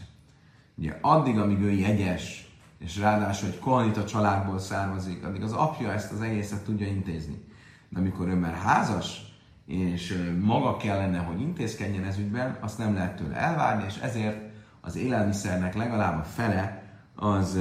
Ugye 0.74 0.98
addig, 1.00 1.38
amíg 1.38 1.60
ő 1.60 1.70
jegyes, 1.70 2.48
és 2.78 2.98
ráadásul 2.98 3.48
egy 3.48 3.58
kohanita 3.58 4.04
családból 4.04 4.58
származik, 4.58 5.24
addig 5.24 5.42
az 5.42 5.52
apja 5.52 5.92
ezt 5.92 6.12
az 6.12 6.20
egészet 6.20 6.64
tudja 6.64 6.86
intézni. 6.86 7.44
De 7.88 7.98
amikor 7.98 8.28
ő 8.28 8.34
már 8.34 8.54
házas, 8.54 9.34
és 9.66 10.32
maga 10.40 10.76
kellene, 10.76 11.18
hogy 11.18 11.40
intézkedjen 11.40 12.04
ez 12.04 12.18
ügyben, 12.18 12.56
azt 12.60 12.78
nem 12.78 12.94
lehet 12.94 13.16
tőle 13.16 13.36
elvárni, 13.36 13.84
és 13.84 13.96
ezért 13.96 14.52
az 14.80 14.96
élelmiszernek 14.96 15.74
legalább 15.74 16.18
a 16.18 16.24
fele 16.24 16.79
az 17.20 17.58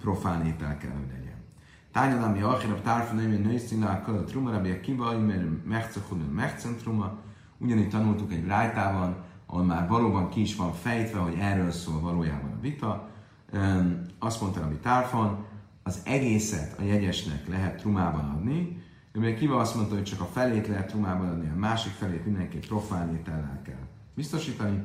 profán 0.00 0.46
étel 0.46 0.76
kell, 0.76 0.90
hogy 0.90 1.08
legyen. 1.16 1.42
Tányalami 1.92 2.42
Achirab 2.42 2.80
Tárfa 2.80 3.14
nem 3.14 3.32
jön 3.32 3.40
nőszínál, 3.40 4.04
a 4.06 4.24
truma, 4.24 4.50
rabbi 4.50 4.70
a 4.70 4.80
kiba, 4.80 5.18
mert 5.18 5.64
megcehudun 5.64 6.28
megcentruma. 6.28 7.18
Ugyanígy 7.58 7.88
tanultuk 7.88 8.32
egy 8.32 8.46
rájtában, 8.46 9.16
ahol 9.46 9.64
már 9.64 9.88
valóban 9.88 10.28
ki 10.28 10.40
is 10.40 10.56
van 10.56 10.72
fejtve, 10.72 11.18
hogy 11.18 11.36
erről 11.38 11.70
szól 11.70 12.00
valójában 12.00 12.50
a 12.50 12.60
vita. 12.60 13.08
Azt 14.18 14.40
mondta 14.40 14.60
Rabbi 14.60 14.76
Tárfon, 14.76 15.44
az 15.82 16.00
egészet 16.04 16.78
a 16.78 16.82
jegyesnek 16.82 17.48
lehet 17.48 17.80
trumában 17.80 18.30
adni, 18.36 18.82
Rabbi 19.12 19.34
Kiva 19.34 19.56
azt 19.56 19.74
mondta, 19.74 19.94
hogy 19.94 20.04
csak 20.04 20.20
a 20.20 20.28
felét 20.32 20.68
lehet 20.68 20.86
trumában 20.86 21.28
adni, 21.28 21.50
a 21.54 21.58
másik 21.58 21.92
felét 21.92 22.24
mindenki 22.24 22.58
profán 22.58 23.14
étellel 23.14 23.60
kell 23.64 23.86
biztosítani, 24.14 24.82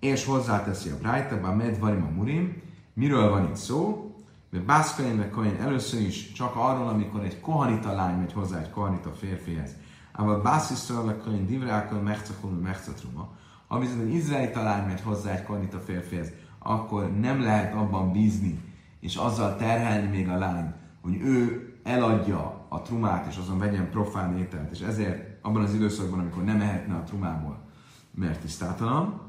és 0.00 0.24
hozzáteszi 0.24 0.88
a 0.88 0.98
Brájta, 0.98 1.48
a 1.48 1.54
medvarim 1.54 2.02
a 2.02 2.14
murim, 2.14 2.62
miről 2.98 3.30
van 3.30 3.44
itt 3.44 3.56
szó, 3.56 4.12
mert 4.50 4.64
Bászkain 4.64 5.30
Kain 5.30 5.56
először 5.60 6.00
is 6.00 6.32
csak 6.32 6.56
arról, 6.56 6.88
amikor 6.88 7.24
egy 7.24 7.40
kohanita 7.40 7.92
lány 7.92 8.18
megy 8.18 8.32
hozzá 8.32 8.60
egy 8.60 8.70
kohanita 8.70 9.10
férfihez. 9.10 9.70
Ával 10.12 10.40
Bászisztől 10.40 11.02
meg 11.02 11.18
Kain 11.18 11.46
divrákkal 11.46 12.00
megcakol, 12.00 12.50
megcatruma. 12.50 13.28
Ha 13.66 13.78
viszont 13.78 14.00
egy 14.00 14.14
izraeli 14.14 14.52
lány 14.54 14.86
megy 14.86 15.00
hozzá 15.00 15.32
egy 15.32 15.42
kohanita 15.42 15.78
férfihez, 15.78 16.32
akkor 16.58 17.18
nem 17.18 17.42
lehet 17.42 17.74
abban 17.74 18.12
bízni, 18.12 18.60
és 19.00 19.16
azzal 19.16 19.56
terhelni 19.56 20.08
még 20.08 20.28
a 20.28 20.38
lány, 20.38 20.72
hogy 21.00 21.20
ő 21.20 21.68
eladja 21.82 22.66
a 22.68 22.82
trumát, 22.82 23.26
és 23.26 23.36
azon 23.36 23.58
vegyen 23.58 23.90
profán 23.90 24.38
ételt, 24.38 24.70
és 24.70 24.80
ezért 24.80 25.44
abban 25.44 25.62
az 25.62 25.74
időszakban, 25.74 26.18
amikor 26.18 26.44
nem 26.44 26.60
ehetne 26.60 26.94
a 26.94 27.02
trumából, 27.02 27.58
mert 28.14 28.40
tisztátalan, 28.40 29.20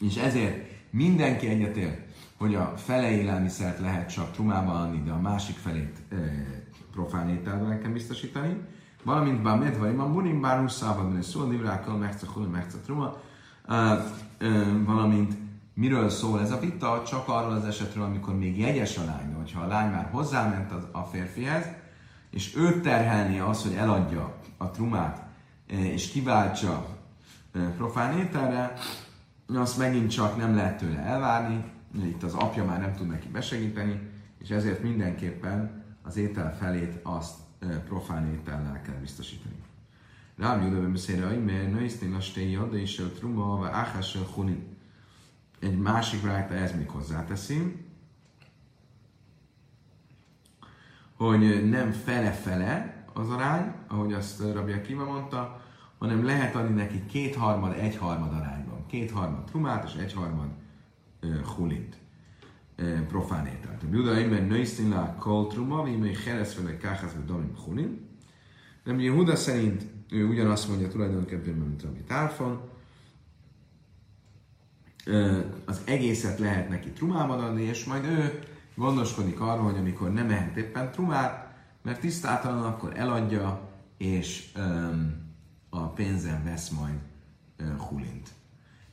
és 0.00 0.16
ezért 0.16 0.66
mindenki 0.90 1.48
egyetért, 1.48 2.05
hogy 2.38 2.54
a 2.54 2.72
fele 2.76 3.10
élelmiszert 3.10 3.80
lehet 3.80 4.12
csak 4.12 4.32
trumában 4.32 4.76
adni, 4.76 5.02
de 5.02 5.12
a 5.12 5.20
másik 5.20 5.56
felét 5.56 5.98
e, 6.10 6.16
profán 6.92 7.28
ételben 7.28 7.80
kell 7.80 7.90
biztosítani. 7.90 8.60
Valamint 9.04 9.42
bár 9.42 9.58
medvaim, 9.58 10.00
a 10.00 10.06
murim 10.06 10.40
bár 10.40 10.60
huszában 10.60 11.08
benne 11.08 11.22
szó, 11.22 11.48
livrákkal 11.48 11.96
megcakol, 11.96 12.46
megcak 12.46 12.82
truma. 12.82 13.16
Valamint 14.84 15.36
miről 15.74 16.08
szól 16.08 16.40
ez 16.40 16.50
a 16.50 16.58
vita? 16.58 17.02
Csak 17.06 17.28
arról 17.28 17.52
az 17.52 17.64
esetről, 17.64 18.04
amikor 18.04 18.38
még 18.38 18.58
jegyes 18.58 18.96
a 18.96 19.04
lány, 19.04 19.34
hogyha 19.34 19.60
a 19.60 19.66
lány 19.66 19.90
már 19.90 20.08
hozzáment 20.10 20.72
az, 20.72 20.82
a 20.92 21.00
férfihez, 21.00 21.64
és 22.30 22.56
őt 22.56 22.82
terhelni 22.82 23.38
az, 23.38 23.62
hogy 23.62 23.74
eladja 23.74 24.36
a 24.56 24.70
trumát, 24.70 25.26
és 25.66 26.10
kiváltsa 26.10 26.86
profán 27.76 28.18
ételre, 28.18 28.72
azt 29.54 29.78
megint 29.78 30.10
csak 30.10 30.36
nem 30.36 30.54
lehet 30.54 30.78
tőle 30.78 30.98
elvárni, 30.98 31.64
itt 32.04 32.22
az 32.22 32.34
apja 32.34 32.64
már 32.64 32.80
nem 32.80 32.94
tud 32.94 33.06
neki 33.06 33.28
besegíteni, 33.28 34.00
és 34.38 34.50
ezért 34.50 34.82
mindenképpen 34.82 35.84
az 36.02 36.16
étel 36.16 36.56
felét 36.56 37.00
azt 37.02 37.38
profán 37.88 38.32
étellel 38.32 38.82
kell 38.82 38.94
biztosítani. 38.94 39.54
Rám 40.36 40.62
Judeve 40.62 40.86
beszélre, 40.86 41.26
mert 41.26 41.72
nőisztén 41.72 42.14
a 42.14 42.20
stéja, 42.20 42.68
de 42.68 42.78
is 42.78 42.98
a 42.98 43.10
truma, 43.10 43.56
vagy 43.56 43.70
hunin. 44.34 44.76
Egy 45.60 45.78
másik 45.78 46.24
rájta 46.24 46.54
ez 46.54 46.72
még 46.72 46.88
hozzáteszi, 46.88 47.84
hogy 51.16 51.70
nem 51.70 51.92
fele-fele 51.92 53.04
az 53.12 53.30
arány, 53.30 53.72
ahogy 53.88 54.12
azt 54.12 54.52
Rabbi 54.52 54.72
Akiva 54.72 55.04
mondta, 55.04 55.60
hanem 55.98 56.24
lehet 56.24 56.54
adni 56.54 56.74
neki 56.74 57.06
kétharmad, 57.06 57.72
egyharmad 57.72 58.32
arányban. 58.32 58.86
Kétharmad 58.86 59.44
trumát 59.44 59.84
és 59.84 59.94
egyharmad 59.94 60.48
hulint, 61.56 61.96
profán 63.08 63.46
ételt. 63.46 63.82
A 63.82 63.86
Buda 63.86 64.18
imben 64.18 64.44
nőszín 64.44 64.88
le 64.88 65.16
kol 65.18 65.46
truma, 65.46 65.82
mi 65.82 65.90
még 65.90 66.18
heresz 66.18 66.54
vele 66.54 66.76
káhász 66.76 67.12
vagy 67.12 67.24
damim 67.24 67.56
hulin. 67.64 68.08
De 68.84 68.92
Jehuda 68.92 69.36
szerint 69.36 69.86
ő 70.10 70.26
ugyanazt 70.26 70.68
mondja 70.68 70.88
tulajdonképpen, 70.88 71.54
mint 71.54 71.82
Rabbi 71.82 72.02
Tárfon, 72.02 72.60
az 75.64 75.80
egészet 75.84 76.38
lehet 76.38 76.68
neki 76.68 76.90
trumában 76.90 77.40
adni, 77.40 77.62
és 77.62 77.84
majd 77.84 78.04
ő 78.04 78.38
gondoskodik 78.74 79.40
arról, 79.40 79.64
hogy 79.64 79.78
amikor 79.78 80.12
nem 80.12 80.30
ehet 80.30 80.56
éppen 80.56 80.90
trumát, 80.90 81.54
mert 81.82 82.00
tisztátalan, 82.00 82.64
akkor 82.64 82.92
eladja, 82.96 83.70
és 83.96 84.52
um, 84.56 85.14
a 85.70 85.88
pénzen 85.88 86.44
vesz 86.44 86.68
majd 86.68 86.98
uh, 87.60 87.76
hulint. 87.76 88.28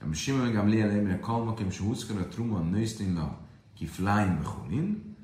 Am 0.03 0.13
Shimon 0.13 0.51
Gamliel 0.51 0.89
Emre 0.89 1.19
Kalmakim 1.19 1.69
Shehuzkar 1.69 2.17
a 2.17 2.27
Truma 2.27 2.59
Nősztinna 2.59 3.37
Kifláin 3.77 4.37
Bechulin. 4.37 5.15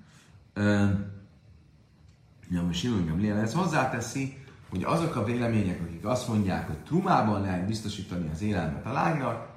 Am 2.60 2.72
Shimon 2.72 3.06
Gamliel 3.06 3.38
ez 3.38 3.54
hozzáteszi, 3.54 4.38
hogy 4.70 4.84
azok 4.84 5.16
a 5.16 5.24
vélemények, 5.24 5.82
akik 5.82 6.06
azt 6.06 6.28
mondják, 6.28 6.68
hogy 6.68 6.78
trumában 6.78 7.42
lehet 7.42 7.68
biztosítani 7.68 8.30
az 8.32 8.42
élelmet 8.42 8.86
a 8.86 8.92
lánynak, 8.92 9.48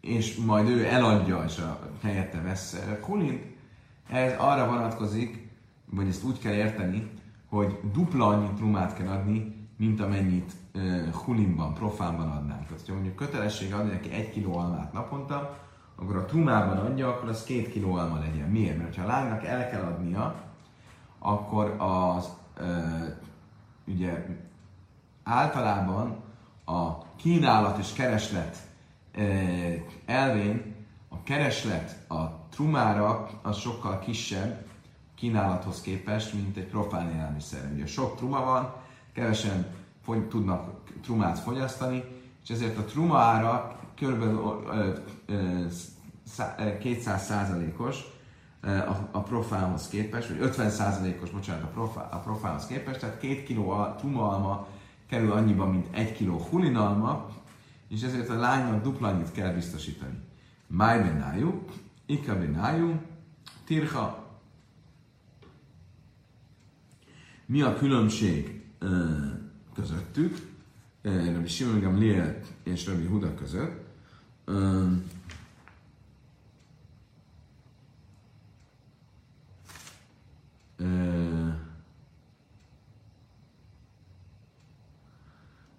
és 0.00 0.36
majd 0.36 0.68
ő 0.68 0.84
eladja, 0.86 1.44
és 1.46 1.58
a 1.58 1.90
helyette 2.02 2.40
vesz 2.40 2.80
kulint, 3.00 3.44
ez 4.08 4.32
arra 4.38 4.66
vonatkozik, 4.66 5.48
vagy 5.86 6.08
ezt 6.08 6.24
úgy 6.24 6.38
kell 6.38 6.54
érteni, 6.54 7.10
hogy 7.48 7.78
dupla 7.92 8.26
annyi 8.26 8.48
trumát 8.56 8.96
kell 8.96 9.08
adni, 9.08 9.68
mint 9.76 10.00
amennyit 10.00 10.52
hulimban, 11.24 11.74
profánban 11.74 12.30
adnánk. 12.30 12.66
Tehát, 12.66 12.86
ha 12.86 12.92
mondjuk 12.92 13.16
kötelesség 13.16 13.74
adni 13.74 13.90
neki 13.90 14.10
egy 14.10 14.30
kiló 14.30 14.56
almát 14.56 14.92
naponta, 14.92 15.58
akkor 15.96 16.16
a 16.16 16.24
trumában 16.24 16.76
adja, 16.76 17.08
akkor 17.08 17.28
az 17.28 17.44
két 17.44 17.70
kiló 17.70 17.94
alma 17.94 18.18
legyen. 18.18 18.48
Miért? 18.48 18.78
Mert 18.78 18.96
ha 18.96 19.02
a 19.02 19.06
lánynak 19.06 19.44
el 19.44 19.70
kell 19.70 19.82
adnia, 19.82 20.34
akkor 21.18 21.76
az 21.78 22.28
uh, 22.60 22.66
ugye 23.86 24.26
általában 25.22 26.16
a 26.64 27.14
kínálat 27.16 27.78
és 27.78 27.92
kereslet 27.92 28.56
uh, 29.16 29.74
elvén 30.06 30.74
a 31.08 31.22
kereslet 31.22 32.10
a 32.10 32.48
trumára 32.50 33.28
az 33.42 33.56
sokkal 33.56 33.98
kisebb 33.98 34.66
kínálathoz 35.14 35.80
képest, 35.80 36.34
mint 36.34 36.56
egy 36.56 36.66
profán 36.66 37.12
élelmiszer. 37.12 37.70
Ugye 37.74 37.86
sok 37.86 38.16
truma 38.16 38.44
van, 38.44 38.72
kevesen 39.12 39.66
fogy, 40.02 40.28
tudnak 40.28 40.80
trumát 41.02 41.38
fogyasztani, 41.38 42.04
és 42.42 42.50
ezért 42.50 42.78
a 42.78 42.84
truma 42.84 43.18
ára 43.18 43.78
kb. 44.00 44.24
200 46.80 47.24
százalékos 47.24 48.04
a, 48.62 49.08
a 49.10 49.22
profánhoz 49.22 49.88
képest, 49.88 50.28
vagy 50.28 50.40
50 50.40 50.70
százalékos, 50.70 51.30
bocsánat, 51.30 51.62
a, 51.62 51.66
profá, 51.66 52.08
a 52.12 52.18
profánhoz 52.18 52.66
képest, 52.66 53.00
tehát 53.00 53.18
két 53.18 53.44
kiló 53.44 53.70
a, 53.70 53.94
truma 53.98 54.28
alma 54.28 54.66
kerül 55.06 55.32
annyiba, 55.32 55.66
mint 55.66 55.86
egy 55.90 56.12
kiló 56.12 56.38
hulinalma, 56.38 57.28
és 57.88 58.02
ezért 58.02 58.28
a 58.28 58.38
lánynak 58.38 58.82
dupla 58.82 59.08
annyit 59.08 59.32
kell 59.32 59.52
biztosítani. 59.52 60.18
Máj 60.66 60.98
benájú, 60.98 61.64
ika 62.06 62.38
benájú, 62.38 63.00
tirha. 63.64 64.28
Mi 67.46 67.62
a 67.62 67.74
különbség 67.74 68.64
közöttük, 69.74 70.36
Rabbi 71.02 71.48
Simon 71.48 71.80
Gamliel 71.80 72.40
és 72.62 72.86
Rabbi 72.86 73.06
Huda 73.06 73.34
között. 73.34 73.88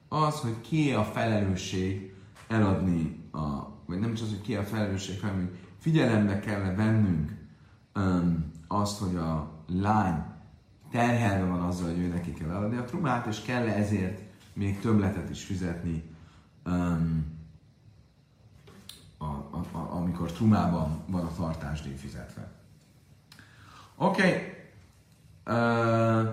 Az, 0.08 0.40
hogy 0.40 0.62
ki 0.62 0.92
a 0.92 1.04
felelősség 1.04 2.14
eladni 2.48 3.20
a, 3.32 3.40
vagy 3.86 4.00
nem 4.00 4.14
csak 4.14 4.26
az, 4.26 4.32
hogy 4.32 4.42
ki 4.42 4.56
a 4.56 4.64
felelősség, 4.64 5.22
hanem 5.22 5.36
hogy 5.36 5.58
figyelembe 5.78 6.40
kell 6.40 6.76
vennünk 6.76 7.32
azt, 8.68 9.00
hogy 9.00 9.16
a 9.16 9.64
lány 9.68 10.31
terhelve 10.92 11.46
van 11.46 11.62
azzal, 11.62 11.88
hogy 11.88 12.00
ő 12.00 12.08
neki 12.08 12.34
kell 12.34 12.50
eladni 12.50 12.78
a 12.78 12.86
trumát, 12.86 13.26
és 13.26 13.42
kell 13.42 13.68
-e 13.68 13.78
ezért 13.78 14.22
még 14.54 14.80
többletet 14.80 15.30
is 15.30 15.44
fizetni, 15.44 16.04
um, 16.66 17.40
a, 19.18 19.26
a, 19.26 19.66
a, 19.72 19.96
amikor 19.96 20.32
trumában 20.32 21.04
van 21.08 21.26
a 21.26 21.34
tartásdíj 21.36 21.96
fizetve. 21.96 22.52
Oké, 23.96 24.22
okay. 24.22 24.38
uh, 25.46 26.30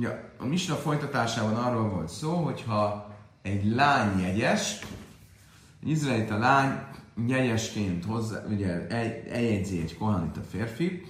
ja, 0.00 0.30
a 0.38 0.44
misna 0.44 0.74
folytatásában 0.74 1.54
arról 1.54 1.88
volt 1.88 2.08
szó, 2.08 2.34
hogyha 2.34 3.14
egy 3.42 3.64
lány 3.64 4.20
jegyes, 4.20 4.78
egy 5.82 5.88
izraelita 5.88 6.38
lány 6.38 6.84
jegyesként 7.26 8.04
hozzá, 8.04 8.44
ugye 8.48 8.86
eljegyzi 9.28 9.80
egy 9.80 9.96
kohanita 9.96 10.40
férfi, 10.40 11.02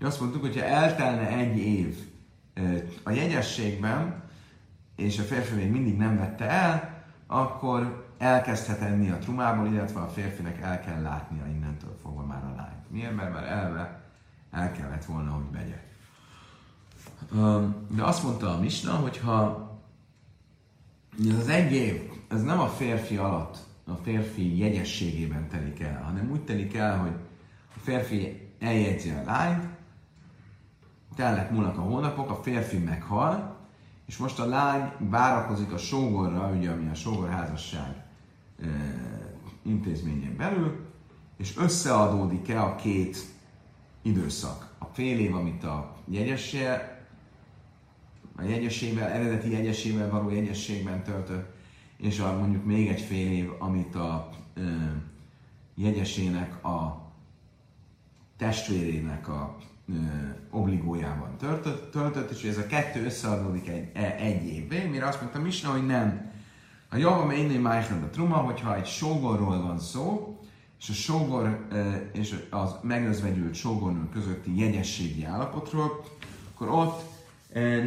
azt 0.00 0.20
mondtuk, 0.20 0.40
hogyha 0.40 0.64
eltelne 0.64 1.28
egy 1.28 1.56
év 1.56 1.96
a 3.02 3.10
jegyességben, 3.10 4.22
és 4.96 5.18
a 5.18 5.22
férfi 5.22 5.54
még 5.54 5.70
mindig 5.70 5.96
nem 5.96 6.16
vette 6.16 6.48
el, 6.50 7.04
akkor 7.26 8.06
elkezdhet 8.18 8.80
enni 8.80 9.10
a 9.10 9.18
trumából, 9.18 9.66
illetve 9.66 10.00
a 10.00 10.08
férfinek 10.08 10.60
el 10.60 10.80
kell 10.80 11.02
látnia 11.02 11.46
innentől 11.46 11.98
fogva 12.02 12.22
már 12.22 12.44
a 12.44 12.54
lányt. 12.56 12.90
Miért? 12.90 13.16
Mert 13.16 13.32
már 13.32 13.44
elve 13.44 14.00
el 14.50 14.72
kellett 14.72 15.04
volna, 15.04 15.30
hogy 15.30 15.50
vegye. 15.52 15.84
De 17.88 18.02
azt 18.04 18.22
mondta 18.22 18.54
a 18.54 18.60
Misna, 18.60 18.92
hogyha 18.92 19.70
ez 21.28 21.38
az 21.38 21.48
egy 21.48 21.72
év, 21.72 22.10
ez 22.28 22.42
nem 22.42 22.60
a 22.60 22.68
férfi 22.68 23.16
alatt, 23.16 23.58
a 23.84 23.94
férfi 23.94 24.58
jegyességében 24.58 25.48
telik 25.48 25.80
el, 25.80 26.02
hanem 26.02 26.30
úgy 26.30 26.40
telik 26.40 26.74
el, 26.74 26.98
hogy 26.98 27.14
a 27.76 27.78
férfi 27.82 28.50
eljegyzi 28.58 29.10
a 29.10 29.22
lányt, 29.24 29.75
telnek 31.16 31.50
múlnak 31.50 31.78
a 31.78 31.80
hónapok, 31.80 32.30
a 32.30 32.34
férfi 32.42 32.78
meghal, 32.78 33.56
és 34.06 34.16
most 34.16 34.38
a 34.38 34.46
lány 34.46 34.92
várakozik 34.98 35.72
a 35.72 35.78
sógorra, 35.78 36.48
ugye, 36.48 36.70
ami 36.70 36.88
a 36.90 36.94
sógorházasság 36.94 38.04
e, 38.62 38.66
intézményén 39.62 40.36
belül, 40.36 40.86
és 41.36 41.56
összeadódik-e 41.56 42.62
a 42.62 42.74
két 42.74 43.16
időszak. 44.02 44.74
A 44.78 44.84
fél 44.84 45.18
év, 45.18 45.34
amit 45.34 45.64
a 45.64 45.96
jegyessége, 46.08 47.06
a 48.36 48.42
jegyesével, 48.42 49.08
eredeti 49.08 49.50
jegyesével 49.50 50.10
való 50.10 50.30
jegyességben 50.30 51.02
töltött, 51.02 51.54
és 51.96 52.18
a, 52.18 52.38
mondjuk 52.38 52.64
még 52.64 52.88
egy 52.88 53.00
fél 53.00 53.32
év, 53.32 53.52
amit 53.58 53.94
a 53.94 54.28
e, 54.54 54.60
jegyesének 55.74 56.64
a 56.64 57.04
testvérének 58.36 59.28
a 59.28 59.56
obligójában 60.50 61.36
töltött, 61.36 61.90
töltött, 61.90 62.30
és 62.30 62.44
ez 62.44 62.58
a 62.58 62.66
kettő 62.66 63.04
összeadódik 63.04 63.68
egy, 63.68 63.90
e, 63.94 64.16
egy 64.18 64.46
évvé, 64.46 64.86
mire 64.86 65.06
azt 65.06 65.20
mondta 65.20 65.40
Misna, 65.40 65.70
hogy 65.70 65.86
nem. 65.86 66.30
A 66.90 66.96
java 66.96 67.24
menni 67.24 67.56
májkran 67.56 68.02
a 68.02 68.10
truma, 68.10 68.36
hogyha 68.36 68.76
egy 68.76 68.86
sógorról 68.86 69.62
van 69.62 69.78
szó, 69.78 70.36
és 70.80 70.88
a 70.88 70.92
sógor 70.92 71.66
és 72.12 72.46
az 72.50 72.74
megözvegyült 72.82 73.54
sógornő 73.54 74.08
közötti 74.08 74.58
jegyességi 74.58 75.24
állapotról, 75.24 76.04
akkor 76.54 76.68
ott 76.68 77.02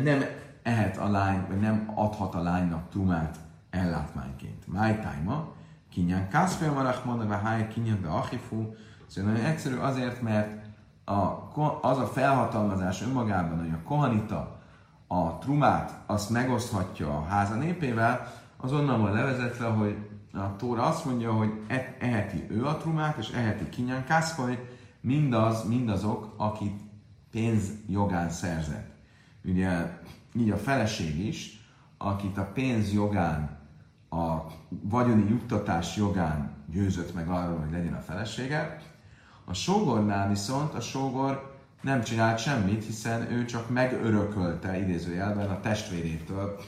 nem 0.04 0.26
ehet 0.64 0.98
a 0.98 1.10
lány, 1.10 1.46
vagy 1.48 1.60
nem 1.60 1.92
adhat 1.96 2.36
a 2.36 2.42
lánynak 2.42 2.90
trumát 2.90 3.38
ellátmányként. 3.70 4.68
Májtájma, 4.68 5.54
kinyan 5.92 6.28
kászfél 6.28 6.72
marach 6.72 7.06
mondva, 7.06 7.38
háj 7.38 7.68
kinyan 7.68 8.02
be 8.02 8.10
achifú, 8.10 8.76
szóval 9.08 9.32
nagyon 9.32 9.46
egyszerű 9.46 9.76
azért, 9.76 10.22
mert 10.22 10.69
a, 11.10 11.50
az 11.82 11.98
a 11.98 12.08
felhatalmazás 12.08 13.02
önmagában, 13.02 13.60
hogy 13.60 13.74
a 13.74 13.88
kohanita 13.88 14.60
a 15.08 15.38
trumát 15.38 16.00
azt 16.06 16.30
megoszthatja 16.30 17.18
a 17.18 17.24
háza 17.24 17.56
népével, 17.56 18.34
az 18.58 18.74
onnan 18.74 19.02
van 19.02 19.14
levezetve, 19.14 19.66
hogy 19.66 19.96
a 20.34 20.56
Tóra 20.56 20.84
azt 20.84 21.06
mondja, 21.06 21.34
hogy 21.34 21.52
e, 21.68 21.96
eheti 22.00 22.46
ő 22.50 22.66
a 22.66 22.78
trumát, 22.78 23.18
és 23.18 23.30
eheti 23.30 23.70
kinyan 23.70 24.04
kászpoly, 24.04 24.68
mindaz, 25.02 25.68
mindazok, 25.68 26.34
akit 26.38 26.80
pénz 27.32 27.72
jogán 27.88 28.30
szerzett. 28.30 28.92
Ugye 29.44 30.00
így 30.34 30.50
a 30.50 30.58
feleség 30.58 31.26
is, 31.26 31.68
akit 31.98 32.38
a 32.38 32.52
pénz 32.54 32.94
jogán, 32.94 33.58
a 34.10 34.38
vagyoni 34.70 35.30
juttatás 35.30 35.96
jogán 35.98 36.52
győzött 36.72 37.14
meg 37.14 37.30
arról, 37.30 37.60
hogy 37.60 37.72
legyen 37.72 37.94
a 37.94 38.02
felesége, 38.02 38.82
a 39.50 39.54
sógornál 39.54 40.30
viszont 40.30 40.74
a 40.74 40.82
sógor 40.82 41.58
nem 41.82 42.04
csinált 42.04 42.40
semmit, 42.40 42.86
hiszen 42.86 43.32
ő 43.32 43.46
csak 43.46 43.70
megörökölte 43.70 44.80
idézőjelben 44.80 45.50
a 45.50 45.60
testvérétől 45.60 46.60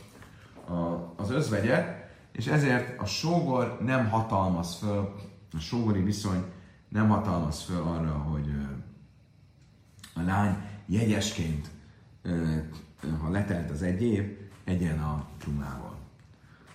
az 1.15 1.32
özvegyet, 1.32 2.10
és 2.32 2.48
ezért 2.48 3.00
a 3.00 3.06
sógor 3.06 3.78
nem 3.82 4.10
hatalmaz 4.10 4.76
föl, 4.76 5.15
a 5.54 5.60
sógori 5.60 6.02
viszony 6.02 6.44
nem 6.89 7.10
hatalmaz 7.10 7.62
föl 7.62 7.82
arra, 7.82 8.12
hogy 8.12 8.52
a 10.13 10.22
lány 10.22 10.58
jegyesként, 10.86 11.70
ha 13.22 13.30
letelt 13.30 13.70
az 13.70 13.82
egy 13.82 14.02
év, 14.02 14.38
egyen 14.63 15.00
a 15.00 15.26
trumával. 15.38 15.96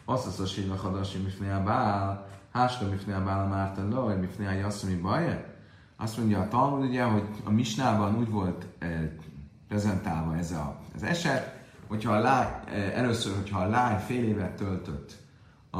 Azt 0.04 0.26
az 0.26 0.40
a 0.40 0.46
sírva 0.46 0.76
hadasi 0.76 1.18
mifné 1.18 1.50
a 1.50 1.62
bál, 1.62 2.28
háska 2.52 2.88
mifné 2.88 3.12
a 3.12 3.24
bál 3.24 3.46
márta 3.46 3.88
laj, 3.88 4.18
mifné 4.18 4.46
a 4.46 4.50
jasszumi 4.50 4.94
baj, 4.94 5.54
azt 5.96 6.16
mondja 6.16 6.40
a 6.40 6.48
Talmud, 6.48 6.88
ugye, 6.88 7.02
hogy 7.02 7.28
a 7.44 7.50
Misnában 7.50 8.16
úgy 8.16 8.30
volt 8.30 8.66
e, 8.78 9.16
prezentálva 9.68 10.36
ez 10.36 10.52
a, 10.52 10.80
az 10.94 11.02
eset, 11.02 11.64
hogyha 11.86 12.12
a 12.12 12.18
lány, 12.18 12.48
e, 12.66 12.74
először, 12.74 13.34
hogyha 13.34 13.60
a 13.60 13.68
lány 13.68 13.98
fél 13.98 14.24
évet 14.24 14.56
töltött 14.56 15.16
a, 15.70 15.78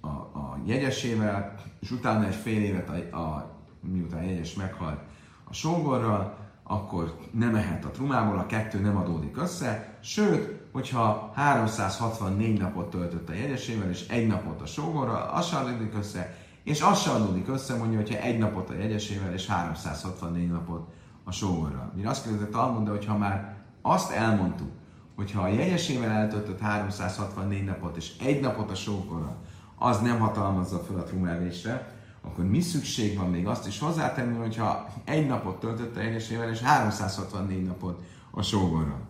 a, 0.00 0.08
a 0.08 0.58
jegyesével, 0.64 1.54
és 1.80 1.90
utána 1.90 2.26
egy 2.26 2.34
fél 2.34 2.62
évet, 2.62 2.88
a, 2.88 3.16
a, 3.16 3.58
miután 3.80 4.20
a 4.20 4.26
jegyes 4.26 4.54
meghalt 4.54 5.00
a 5.44 5.52
sógorral, 5.52 6.38
akkor 6.62 7.16
nem 7.30 7.54
ehet 7.54 7.84
a 7.84 7.90
trumából, 7.90 8.38
a 8.38 8.46
kettő 8.46 8.80
nem 8.80 8.96
adódik 8.96 9.36
össze, 9.36 9.98
sőt, 10.00 10.60
hogyha 10.72 11.32
364 11.34 12.58
napot 12.58 12.90
töltött 12.90 13.28
a 13.28 13.32
jegyesével, 13.32 13.90
és 13.90 14.08
egy 14.08 14.26
napot 14.26 14.60
a 14.60 14.66
sógorral, 14.66 15.30
az 15.34 15.46
sem 15.46 15.64
adódik 15.64 15.94
össze, 15.94 16.39
és 16.64 16.80
az 16.80 17.00
sem 17.00 17.14
adódik 17.14 17.48
össze, 17.48 17.76
mondja, 17.76 17.98
hogyha 17.98 18.18
egy 18.18 18.38
napot 18.38 18.70
a 18.70 18.74
jegyesével, 18.74 19.32
és 19.32 19.46
364 19.46 20.50
napot 20.50 20.88
a 21.24 21.32
sógorral. 21.32 21.92
Mire 21.94 22.08
azt 22.08 22.24
kérdezett 22.24 22.50
Talmud, 22.50 22.84
de 22.84 22.90
hogyha 22.90 23.16
már 23.16 23.56
azt 23.82 24.10
elmondtuk, 24.10 24.70
hogyha 25.16 25.42
a 25.42 25.48
jegyesével 25.48 26.10
eltöltött 26.10 26.60
364 26.60 27.64
napot, 27.64 27.96
és 27.96 28.16
egy 28.18 28.40
napot 28.40 28.70
a 28.70 28.74
sógorral, 28.74 29.36
az 29.78 30.00
nem 30.00 30.18
hatalmazza 30.18 30.78
fel 30.78 30.98
a 30.98 31.02
trumelvésre, 31.02 31.98
akkor 32.22 32.44
mi 32.44 32.60
szükség 32.60 33.18
van 33.18 33.30
még 33.30 33.46
azt 33.46 33.66
is 33.66 33.78
hozzátenni, 33.78 34.36
hogyha 34.36 34.86
egy 35.04 35.26
napot 35.26 35.60
töltött 35.60 35.96
a 35.96 36.00
jegyesével, 36.00 36.50
és 36.50 36.60
364 36.60 37.62
napot 37.66 38.02
a 38.30 38.42
sógorral. 38.42 39.08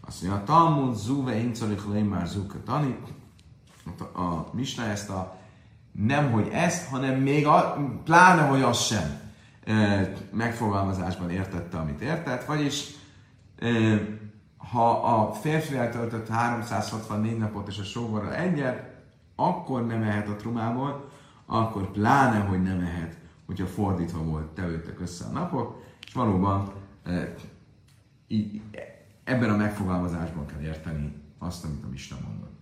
Azt 0.00 0.22
mondja, 0.22 0.40
a 0.40 0.44
Talmud 0.44 0.96
zuve 0.96 1.36
incolik 1.38 2.08
már 2.08 2.26
zuka 2.26 2.62
tani, 2.64 2.98
a 4.14 4.54
Misna 4.56 4.84
ezt 4.84 5.10
a 5.10 5.37
nem, 6.06 6.30
hogy 6.30 6.48
ezt, 6.52 6.88
hanem 6.88 7.20
még 7.20 7.46
a, 7.46 7.76
pláne, 8.04 8.42
hogy 8.42 8.62
az 8.62 8.80
sem 8.80 9.20
e, 9.64 10.12
megfogalmazásban 10.32 11.30
értette, 11.30 11.78
amit 11.78 12.00
értett, 12.00 12.44
vagyis 12.44 12.84
e, 13.58 13.68
ha 14.56 14.90
a 14.90 15.32
férfi 15.32 15.76
eltöltött 15.76 16.28
364 16.28 17.38
napot 17.38 17.68
és 17.68 17.78
a 17.78 17.84
sógorral 17.84 18.34
egyet, 18.34 18.96
akkor 19.36 19.86
nem 19.86 20.02
ehet 20.02 20.28
a 20.28 20.36
trumából, 20.36 21.08
akkor 21.46 21.90
pláne, 21.90 22.38
hogy 22.38 22.62
nem 22.62 22.80
ehet, 22.80 23.16
hogyha 23.46 23.66
fordítva 23.66 24.22
volt, 24.22 24.46
tevődtek 24.46 25.00
össze 25.00 25.24
a 25.24 25.32
napok, 25.32 25.82
és 26.06 26.12
valóban 26.12 26.72
e, 27.04 27.34
így, 28.26 28.60
ebben 29.24 29.50
a 29.50 29.56
megfogalmazásban 29.56 30.46
kell 30.46 30.60
érteni 30.60 31.12
azt, 31.38 31.64
amit 31.64 31.84
a 31.84 31.88
Misna 31.88 32.16
mondott. 32.26 32.58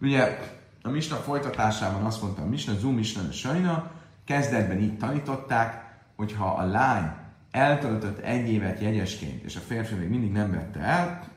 Ugye 0.00 0.38
a 0.82 0.88
Misna 0.88 1.16
folytatásában 1.16 2.04
azt 2.04 2.22
mondta 2.22 2.42
a 2.42 2.46
Misna, 2.46 2.74
Zum 2.74 2.94
Misna 2.94 3.32
Sajna, 3.32 3.90
kezdetben 4.24 4.78
így 4.78 4.98
tanították, 4.98 5.98
hogy 6.16 6.32
ha 6.32 6.46
a 6.46 6.64
lány 6.64 7.10
eltöltött 7.50 8.18
egy 8.18 8.48
évet 8.48 8.80
jegyesként, 8.80 9.42
és 9.42 9.56
a 9.56 9.60
férfi 9.60 9.94
még 9.94 10.08
mindig 10.08 10.32
nem 10.32 10.50
vette 10.50 10.80
el, 10.80 11.28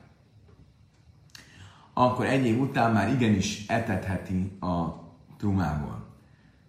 akkor 1.94 2.26
egy 2.26 2.46
év 2.46 2.60
után 2.60 2.92
már 2.92 3.10
igenis 3.10 3.68
etetheti 3.68 4.58
a 4.60 5.04
trumából. 5.38 6.06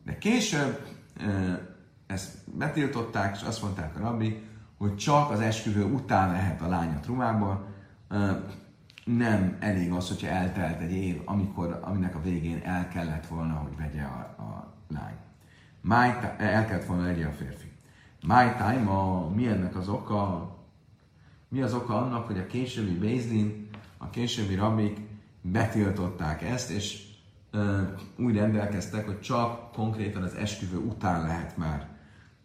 De 0.05 0.19
később 0.19 0.87
ezt 2.07 2.57
betiltották, 2.59 3.37
és 3.37 3.43
azt 3.43 3.63
mondták 3.63 3.97
a 3.97 4.01
rabbi, 4.01 4.43
hogy 4.79 4.97
csak 4.97 5.31
az 5.31 5.41
esküvő 5.41 5.85
után 5.85 6.31
lehet 6.31 6.61
a 6.61 6.69
lány 6.69 6.95
a 6.95 7.01
trumából, 7.01 7.67
nem 9.05 9.57
elég 9.61 9.93
az, 9.93 10.09
hogyha 10.09 10.27
eltelt 10.27 10.81
egy 10.81 10.93
év, 10.93 11.23
amikor, 11.25 11.81
aminek 11.83 12.15
a 12.15 12.21
végén 12.21 12.61
el 12.65 12.89
kellett 12.89 13.27
volna, 13.27 13.55
hogy 13.55 13.77
vegye 13.77 14.03
a, 14.03 14.19
a 14.39 14.73
lány. 14.89 15.17
My, 15.81 16.29
el 16.39 16.67
kellett 16.67 16.85
volna 16.85 17.05
legyen 17.05 17.29
a 17.29 17.33
férfi. 17.33 17.73
My 18.27 18.45
time, 18.57 18.91
a, 18.91 19.29
mi 19.29 19.47
ennek 19.47 19.77
az 19.77 19.89
oka? 19.89 20.53
Mi 21.49 21.63
az 21.63 21.75
oka 21.75 22.03
annak, 22.03 22.27
hogy 22.27 22.39
a 22.39 22.47
későbbi 22.47 22.99
Bézdin, 22.99 23.69
a 23.99 24.11
későbbi 24.11 24.55
rabik 24.55 24.99
betiltották 25.41 26.43
ezt, 26.43 26.71
és 26.71 27.03
ö, 27.51 27.83
úgy 28.17 28.37
rendelkeztek, 28.37 29.07
hogy 29.07 29.21
csak 29.21 29.73
konkrétan 29.73 30.23
az 30.23 30.35
esküvő 30.35 30.77
után 30.77 31.23
lehet 31.23 31.57
már 31.57 31.89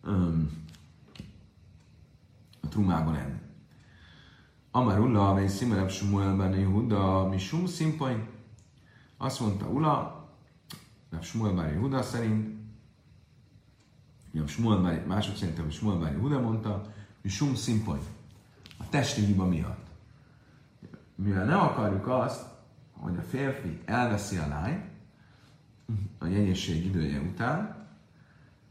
ö, 0.04 0.28
a 2.62 2.67
trumában 2.67 3.15
enni. 3.15 3.38
Amar 4.71 4.99
Ulla, 4.99 5.34
vagy 5.34 5.49
Szimerebb 5.49 5.89
Sumuel 5.89 6.36
ben 6.36 6.53
Yehuda, 6.53 7.27
mi 7.27 7.38
sum 7.38 7.65
szimpoin. 7.65 8.27
Azt 9.17 9.39
mondta 9.39 9.65
Ula, 9.65 10.27
Rab 11.10 11.23
Sumuel 11.23 11.53
ben 11.53 11.67
Yehuda 11.67 12.01
szerint, 12.01 12.58
Ja, 14.32 14.47
Smuel 14.47 14.82
ben, 14.82 15.03
mások 15.08 15.36
szerintem, 15.36 15.69
Smuel 15.69 15.97
ben 15.97 16.12
Yehuda 16.12 16.39
mondta, 16.39 16.82
mi 17.21 17.29
sum 17.29 17.55
szimpoin. 17.55 18.01
A 18.77 18.89
testi 18.89 19.25
hiba 19.25 19.45
miatt. 19.45 19.88
Mivel 21.15 21.45
nem 21.45 21.60
akarjuk 21.60 22.08
azt, 22.08 22.45
hogy 22.91 23.17
a 23.17 23.21
férfi 23.21 23.82
elveszi 23.86 24.38
a 24.38 24.47
lányt 24.47 24.86
a 26.17 26.25
jegyesség 26.25 26.86
idője 26.86 27.19
után, 27.19 27.88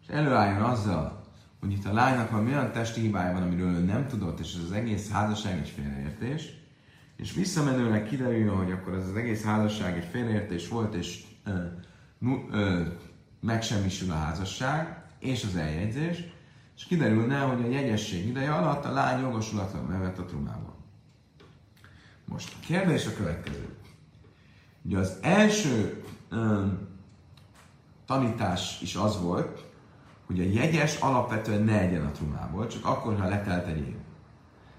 és 0.02 0.08
előálljon 0.08 0.62
azzal, 0.62 1.17
hogy 1.60 1.72
itt 1.72 1.84
a 1.84 1.92
lánynak 1.92 2.30
van 2.30 2.46
olyan 2.46 2.72
testi 2.72 3.00
hibája 3.00 3.32
van, 3.32 3.42
amiről 3.42 3.74
ő 3.74 3.84
nem 3.84 4.06
tudott, 4.06 4.40
és 4.40 4.54
ez 4.54 4.62
az 4.62 4.72
egész 4.72 5.10
házasság 5.10 5.58
egy 5.58 5.68
félreértés, 5.68 6.56
és 7.16 7.32
visszamenőleg 7.32 8.06
kiderül, 8.06 8.54
hogy 8.54 8.72
akkor 8.72 8.94
ez 8.94 9.08
az 9.08 9.16
egész 9.16 9.44
házasság 9.44 9.96
egy 9.96 10.08
félreértés 10.10 10.68
volt, 10.68 10.94
és 10.94 11.24
ö, 11.44 11.64
ö, 12.50 12.82
megsemmisül 13.40 14.10
a 14.10 14.14
házasság, 14.14 15.02
és 15.18 15.44
az 15.44 15.56
eljegyzés, 15.56 16.24
és 16.76 16.84
kiderülne, 16.84 17.38
hogy 17.38 17.64
a 17.64 17.68
jegyesség 17.68 18.26
ideje 18.26 18.54
alatt 18.54 18.84
a 18.84 18.92
lány 18.92 19.20
jogosulatlan 19.20 19.84
mevet 19.84 20.18
a 20.18 20.24
trumából. 20.24 20.76
Most 22.24 22.56
a 22.60 22.66
kérdés 22.66 23.06
a 23.06 23.14
következő. 23.14 23.68
Ugye 24.82 24.98
az 24.98 25.18
első 25.20 26.04
ö, 26.28 26.66
tanítás 28.06 28.80
is 28.82 28.94
az 28.94 29.20
volt, 29.20 29.67
hogy 30.28 30.40
a 30.40 30.50
jegyes 30.52 31.00
alapvetően 31.00 31.62
ne 31.62 31.80
egyen 31.80 32.04
a 32.04 32.10
trumából, 32.10 32.66
csak 32.66 32.84
akkor, 32.84 33.18
ha 33.18 33.28
letelt 33.28 33.66
egy 33.66 33.78
év. 33.78 33.96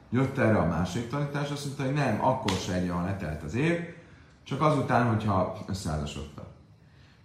Jött 0.10 0.38
erre 0.38 0.58
a 0.58 0.68
második 0.68 1.10
tanítás, 1.10 1.50
azt 1.50 1.66
mondta, 1.66 1.84
hogy 1.84 1.94
nem, 1.94 2.26
akkor 2.26 2.52
se 2.52 2.74
egyen, 2.74 2.96
ha 2.96 3.06
letelt 3.06 3.44
az 3.44 3.56
év, 3.56 3.80
csak 4.44 4.62
azután, 4.62 5.08
hogyha 5.08 5.58
összeházasodtak. 5.68 6.48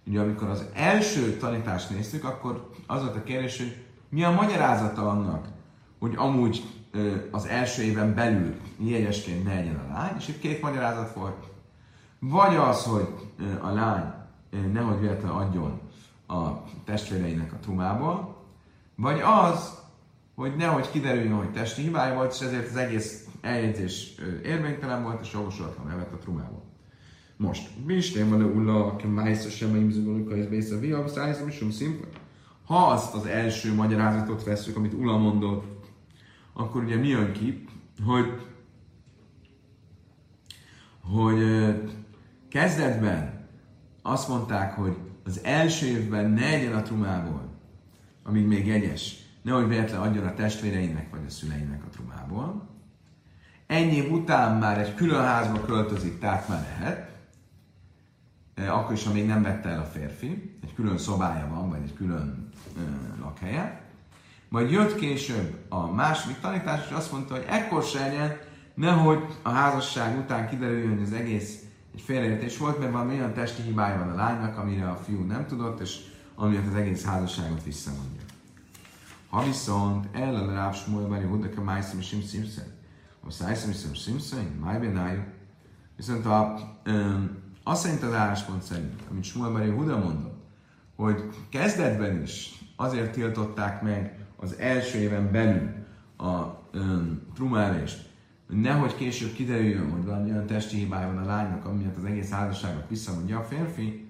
Ugye 0.07 0.19
amikor 0.19 0.49
az 0.49 0.65
első 0.73 1.37
tanítást 1.37 1.89
néztük, 1.89 2.23
akkor 2.23 2.69
az 2.87 3.01
volt 3.01 3.15
a 3.15 3.23
kérdés, 3.23 3.57
hogy 3.57 3.85
mi 4.09 4.23
a 4.23 4.31
magyarázata 4.31 5.09
annak, 5.09 5.47
hogy 5.99 6.13
amúgy 6.15 6.63
az 7.31 7.45
első 7.45 7.81
éven 7.81 8.13
belül 8.13 8.55
jegyesként 8.77 9.43
ne 9.43 9.51
egyen 9.51 9.75
a 9.75 9.93
lány, 9.93 10.13
és 10.17 10.27
itt 10.27 10.39
két 10.39 10.61
magyarázat 10.61 11.13
volt. 11.13 11.45
Vagy 12.19 12.55
az, 12.55 12.83
hogy 12.83 13.07
a 13.61 13.69
lány 13.69 14.13
nehogy 14.73 14.99
véletlenül 14.99 15.37
adjon 15.37 15.79
a 16.27 16.63
testvéreinek 16.83 17.53
a 17.53 17.59
trumából, 17.59 18.43
vagy 18.95 19.21
az, 19.23 19.83
hogy 20.35 20.55
nehogy 20.55 20.89
kiderüljön, 20.89 21.37
hogy 21.37 21.51
testi 21.51 21.81
hibája 21.81 22.15
volt, 22.15 22.33
és 22.33 22.39
ezért 22.39 22.69
az 22.69 22.75
egész 22.75 23.27
eljegyzés 23.41 24.15
érvénytelen 24.43 25.03
volt, 25.03 25.21
és 25.21 25.33
jogosulatlan 25.33 25.87
nevet 25.87 26.11
a 26.11 26.17
trumából. 26.17 26.63
Most, 27.37 27.69
mi 27.85 27.93
is 27.93 28.17
van 28.17 28.43
ulla, 28.43 28.85
aki 28.85 29.07
májsza 29.07 29.49
sem 29.49 29.73
a 29.73 29.75
imzugolóka, 29.75 30.35
ez 30.35 30.47
bész 30.47 30.71
a 30.71 30.79
viav, 30.79 31.07
szájszom, 31.07 31.49
sem 31.49 31.69
szimpla. 31.69 32.07
Ha 32.65 32.87
azt 32.87 33.13
az 33.13 33.25
első 33.25 33.73
magyarázatot 33.73 34.43
veszük, 34.43 34.75
amit 34.75 34.93
Ula 34.93 35.17
mondott, 35.17 35.85
akkor 36.53 36.83
ugye 36.83 36.95
mi 36.95 37.07
jön 37.07 37.31
ki, 37.31 37.65
hogy, 38.05 38.41
hogy 41.01 41.39
kezdetben 42.49 43.47
azt 44.01 44.27
mondták, 44.27 44.73
hogy 44.73 44.97
az 45.25 45.39
első 45.43 45.85
évben 45.85 46.29
ne 46.29 46.45
egyen 46.45 46.75
a 46.75 46.81
trumából, 46.81 47.49
amíg 48.23 48.45
még 48.45 48.65
jegyes, 48.65 49.15
nehogy 49.41 49.67
véletlen 49.67 50.01
adjon 50.01 50.25
a 50.25 50.33
testvéreinek 50.33 51.09
vagy 51.09 51.23
a 51.27 51.29
szüleinek 51.29 51.83
a 51.83 51.89
trumából. 51.89 52.69
Ennyi 53.67 53.95
év 53.95 54.11
után 54.11 54.57
már 54.57 54.79
egy 54.79 54.95
külön 54.95 55.23
házba 55.23 55.61
költözik, 55.61 56.19
tehát 56.19 56.47
már 56.47 56.61
lehet, 56.79 57.09
e, 58.55 58.73
akkor 58.73 58.93
is, 58.93 59.03
ha 59.03 59.13
még 59.13 59.25
nem 59.25 59.41
vette 59.41 59.69
el 59.69 59.79
a 59.79 59.85
férfi, 59.85 60.57
egy 60.63 60.73
külön 60.73 60.97
szobája 60.97 61.47
van, 61.47 61.69
vagy 61.69 61.81
egy 61.83 61.93
külön 61.93 62.49
ö, 62.77 62.81
lakhelye. 63.19 63.81
Majd 64.49 64.71
jött 64.71 64.95
később 64.95 65.65
a 65.69 65.91
második 65.91 66.39
tanítás, 66.39 66.85
és 66.85 66.91
azt 66.91 67.11
mondta, 67.11 67.33
hogy 67.33 67.45
ekkor 67.47 67.83
se 67.83 67.99
legyen, 67.99 68.37
nehogy 68.73 69.25
a 69.41 69.49
házasság 69.49 70.17
után 70.17 70.49
kiderüljön, 70.49 70.93
hogy 70.93 71.03
az 71.03 71.13
egész 71.13 71.64
egy 71.95 72.01
félreértés 72.01 72.57
volt, 72.57 72.79
mert 72.79 72.91
valami 72.91 73.13
olyan 73.13 73.33
testi 73.33 73.61
hibája 73.61 73.97
van 73.97 74.09
a 74.09 74.15
lánynak, 74.15 74.57
amire 74.57 74.89
a 74.89 74.95
fiú 74.95 75.21
nem 75.21 75.45
tudott, 75.45 75.79
és 75.79 75.99
amiatt 76.35 76.67
az 76.67 76.75
egész 76.75 77.05
házasságot 77.05 77.63
visszamondja. 77.63 78.21
Ha 79.29 79.43
viszont 79.43 80.07
el 80.11 80.35
a 80.35 80.51
Ráv 80.51 80.75
Smuel 80.75 81.07
Bari 81.07 81.25
Hudaka 81.25 81.61
Májszem 81.61 82.01
Sim 82.01 82.21
Simpson, 82.21 82.63
a 83.27 83.31
Szájszem 83.31 83.71
Sim 83.71 83.93
Simpson, 83.93 84.45
Máj 84.61 84.79
Benájú, 84.79 85.23
viszont 85.95 86.25
a, 86.25 86.55
azt 87.63 87.81
szerint 87.81 88.03
az 88.03 88.13
álláspont 88.13 88.61
szerint, 88.61 89.01
amit 89.11 89.23
Smuel 89.23 89.51
Bari 89.51 89.69
Huda 89.69 89.97
mondott, 89.97 90.43
hogy 90.95 91.23
kezdetben 91.49 92.21
is 92.21 92.63
azért 92.75 93.11
tiltották 93.11 93.81
meg 93.81 94.25
az 94.35 94.55
első 94.57 94.97
éven 94.97 95.31
belül 95.31 95.69
a 96.17 96.33
um, 96.73 97.21
trumálést, 97.35 98.09
nehogy 98.47 98.95
később 98.95 99.33
kiderüljön, 99.33 99.91
hogy 99.91 100.05
valami 100.05 100.31
olyan 100.31 100.45
testi 100.45 100.77
hibája 100.77 101.07
van 101.07 101.17
a 101.17 101.25
lánynak, 101.25 101.65
amiatt 101.65 101.97
az 101.97 102.05
egész 102.05 102.29
házasságot 102.29 102.89
visszamondja 102.89 103.39
a 103.39 103.43
férfi, 103.43 104.09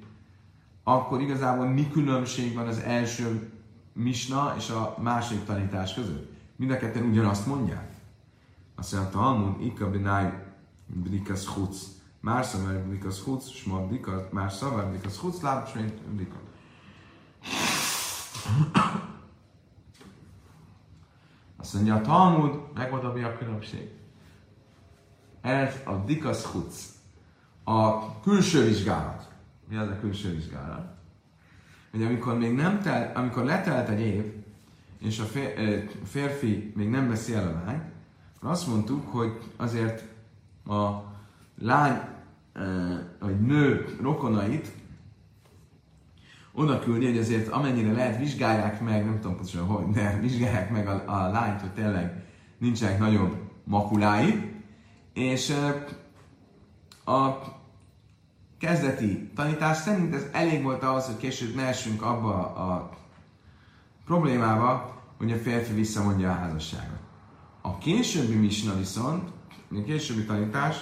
akkor 0.84 1.22
igazából 1.22 1.68
mi 1.68 1.90
különbség 1.90 2.54
van 2.54 2.68
az 2.68 2.78
első 2.78 3.52
misna 3.94 4.54
és 4.58 4.70
a 4.70 4.96
második 5.02 5.44
tanítás 5.44 5.94
között? 5.94 6.34
Mind 6.56 6.72
a 6.72 6.78
ketten 6.78 7.04
ugyanazt 7.04 7.46
mondják. 7.46 7.94
Azt 8.76 8.94
mondja, 8.94 9.12
Talmud, 9.12 9.66
Ika 9.66 9.90
Benai 9.90 10.30
Blikas 10.88 11.44
Chutz. 11.44 12.02
Már 12.20 12.46
szavar 12.46 12.80
Blikas 12.80 13.24
Chutz, 13.24 13.50
Sma 13.50 13.88
Blikas, 13.88 14.22
már 14.32 14.52
szavar 14.52 14.90
Blikas 14.90 15.18
Chutz, 15.18 15.42
lábos, 15.42 15.74
mint 15.74 16.02
Blikas. 16.02 16.38
Azt 21.58 21.74
mondja, 21.74 21.96
a 21.96 22.02
Talmud, 22.02 22.60
megmondom, 22.74 23.14
mi 23.14 23.24
a 23.24 23.38
különbség. 23.38 23.90
Ez 25.46 25.82
a 25.84 25.92
Dikas 25.92 26.42
Chutz. 26.42 26.94
A 27.64 28.20
külső 28.20 28.66
vizsgálat. 28.66 29.30
Mi 29.70 29.76
az 29.76 29.88
a 29.88 30.00
külső 30.00 30.36
vizsgálat? 30.36 30.94
Hogy 31.92 32.04
amikor 32.04 32.38
még 32.38 32.54
nem 32.54 32.82
tel, 32.82 33.12
amikor 33.16 33.44
letelt 33.44 33.90
egy 33.90 34.00
év, 34.00 34.34
és 35.00 35.20
a 35.20 35.24
férfi 36.04 36.72
még 36.76 36.90
nem 36.90 37.08
veszi 37.08 37.34
el 37.34 37.48
a 37.48 37.66
lányt, 37.66 37.84
azt 38.42 38.68
mondtuk, 38.68 39.08
hogy 39.08 39.40
azért 39.56 40.04
a 40.68 40.90
lány, 41.62 42.02
vagy 43.20 43.42
nő 43.42 43.98
rokonait 44.02 44.72
oda 46.52 46.80
küldi, 46.80 47.06
hogy 47.06 47.18
azért 47.18 47.48
amennyire 47.48 47.92
lehet 47.92 48.18
vizsgálják 48.18 48.82
meg, 48.82 49.06
nem 49.06 49.16
tudom 49.16 49.36
pontosan 49.36 49.66
hogy, 49.66 49.94
de 49.94 50.20
vizsgálják 50.22 50.70
meg 50.70 50.88
a, 50.88 51.04
a 51.06 51.30
lányt, 51.30 51.62
hogy 51.62 51.74
tényleg 51.74 52.24
nincsenek 52.58 53.00
nagyobb 53.00 53.38
makulái, 53.64 54.55
és 55.16 55.54
a 57.06 57.30
kezdeti 58.60 59.32
tanítás 59.36 59.78
szerint 59.78 60.16
ez 60.16 60.26
elég 60.32 60.64
volt 60.64 60.84
ahhoz, 60.84 61.06
hogy 61.06 61.18
később 61.18 61.56
ne 61.56 61.64
essünk 61.64 62.02
abba 62.02 62.56
a 62.56 62.90
problémába, 64.06 65.02
hogy 65.18 65.32
a 65.32 65.38
férfi 65.38 65.74
visszamondja 65.74 66.30
a 66.30 66.36
házasságot. 66.36 67.00
A 67.62 67.78
későbbi 67.78 68.36
misna 68.36 68.78
viszont, 68.78 69.30
a 69.72 69.84
későbbi 69.86 70.26
tanítás, 70.26 70.78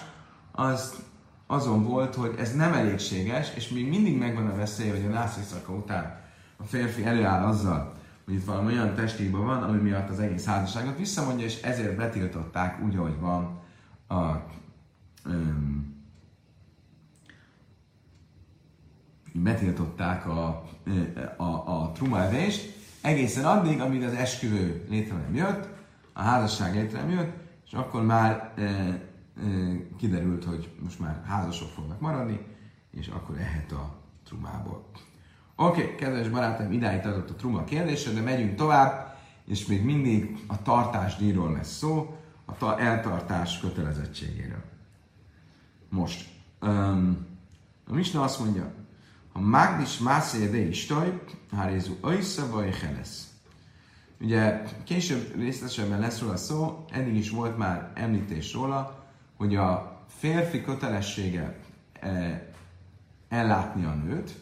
az 0.51 1.03
azon 1.47 1.83
volt, 1.83 2.15
hogy 2.15 2.35
ez 2.37 2.55
nem 2.55 2.73
elégséges, 2.73 3.53
és 3.55 3.69
még 3.69 3.89
mindig 3.89 4.17
megvan 4.17 4.47
a 4.47 4.55
veszély, 4.55 4.89
hogy 4.89 5.05
a 5.05 5.09
nászészaka 5.09 5.73
után 5.73 6.21
a 6.57 6.63
férfi 6.63 7.05
előáll 7.05 7.43
azzal, 7.45 7.93
hogy 8.25 8.33
itt 8.33 8.45
valami 8.45 8.73
olyan 8.73 8.95
testében 8.95 9.45
van, 9.45 9.63
ami 9.63 9.79
miatt 9.79 10.09
az 10.09 10.19
egész 10.19 10.45
házasságot 10.45 10.97
visszamondja, 10.97 11.45
és 11.45 11.61
ezért 11.61 11.95
betiltották 11.95 12.83
úgy, 12.83 12.95
ahogy 12.95 13.19
van 13.19 13.61
a 14.13 14.45
um, 15.25 16.01
betiltották 19.33 20.27
a, 20.27 20.63
a, 21.37 21.43
a 21.43 21.91
trumaevést, 21.93 22.75
egészen 23.01 23.45
addig, 23.45 23.81
amíg 23.81 24.03
az 24.03 24.13
esküvő 24.13 24.85
létre 24.89 25.15
nem 25.15 25.35
jött, 25.35 25.67
a 26.13 26.21
házasság 26.21 26.75
létre 26.75 26.99
nem 26.99 27.09
jött, 27.09 27.33
és 27.65 27.73
akkor 27.73 28.03
már 28.05 28.53
e, 28.55 28.61
e, 28.61 29.01
kiderült, 29.97 30.43
hogy 30.43 30.71
most 30.79 30.99
már 30.99 31.21
házasok 31.25 31.69
fognak 31.69 31.99
maradni, 31.99 32.39
és 32.91 33.07
akkor 33.07 33.37
ehet 33.37 33.71
a 33.71 33.95
trumából. 34.25 34.85
Oké, 35.55 35.83
okay, 35.83 35.95
kedves 35.95 36.29
barátaim, 36.29 36.71
idáig 36.71 37.01
tartott 37.01 37.29
a 37.29 37.35
truma 37.35 37.63
kérdése, 37.63 38.11
de 38.11 38.21
megyünk 38.21 38.55
tovább, 38.55 39.17
és 39.45 39.65
még 39.65 39.83
mindig 39.83 40.37
a 40.47 40.61
tartásdíjról 40.61 41.51
lesz 41.51 41.77
szó, 41.77 42.17
a 42.53 42.57
ta- 42.57 42.79
eltartás 42.79 43.59
kötelezettségéről. 43.59 44.63
Most, 45.89 46.29
um, 46.61 47.27
a 47.87 47.93
Misna 47.93 48.23
azt 48.23 48.39
mondja, 48.39 48.73
ha 49.31 49.39
Magdis 49.39 49.97
Mászé 49.97 50.49
de 50.49 50.57
Istaj, 50.57 51.23
Hárézu 51.51 51.93
Öjsze 52.01 52.45
vagy 52.45 52.75
Helesz. 52.75 53.27
Ugye 54.19 54.63
később 54.83 55.35
részletesebben 55.35 55.99
lesz 55.99 56.19
róla 56.19 56.37
szó, 56.37 56.85
eddig 56.91 57.15
is 57.15 57.29
volt 57.29 57.57
már 57.57 57.91
említés 57.95 58.53
róla, 58.53 59.05
hogy 59.37 59.55
a 59.55 60.01
férfi 60.07 60.61
kötelessége 60.61 61.59
e, 61.99 62.45
ellátni 63.29 63.85
a 63.85 63.93
nőt, 63.93 64.35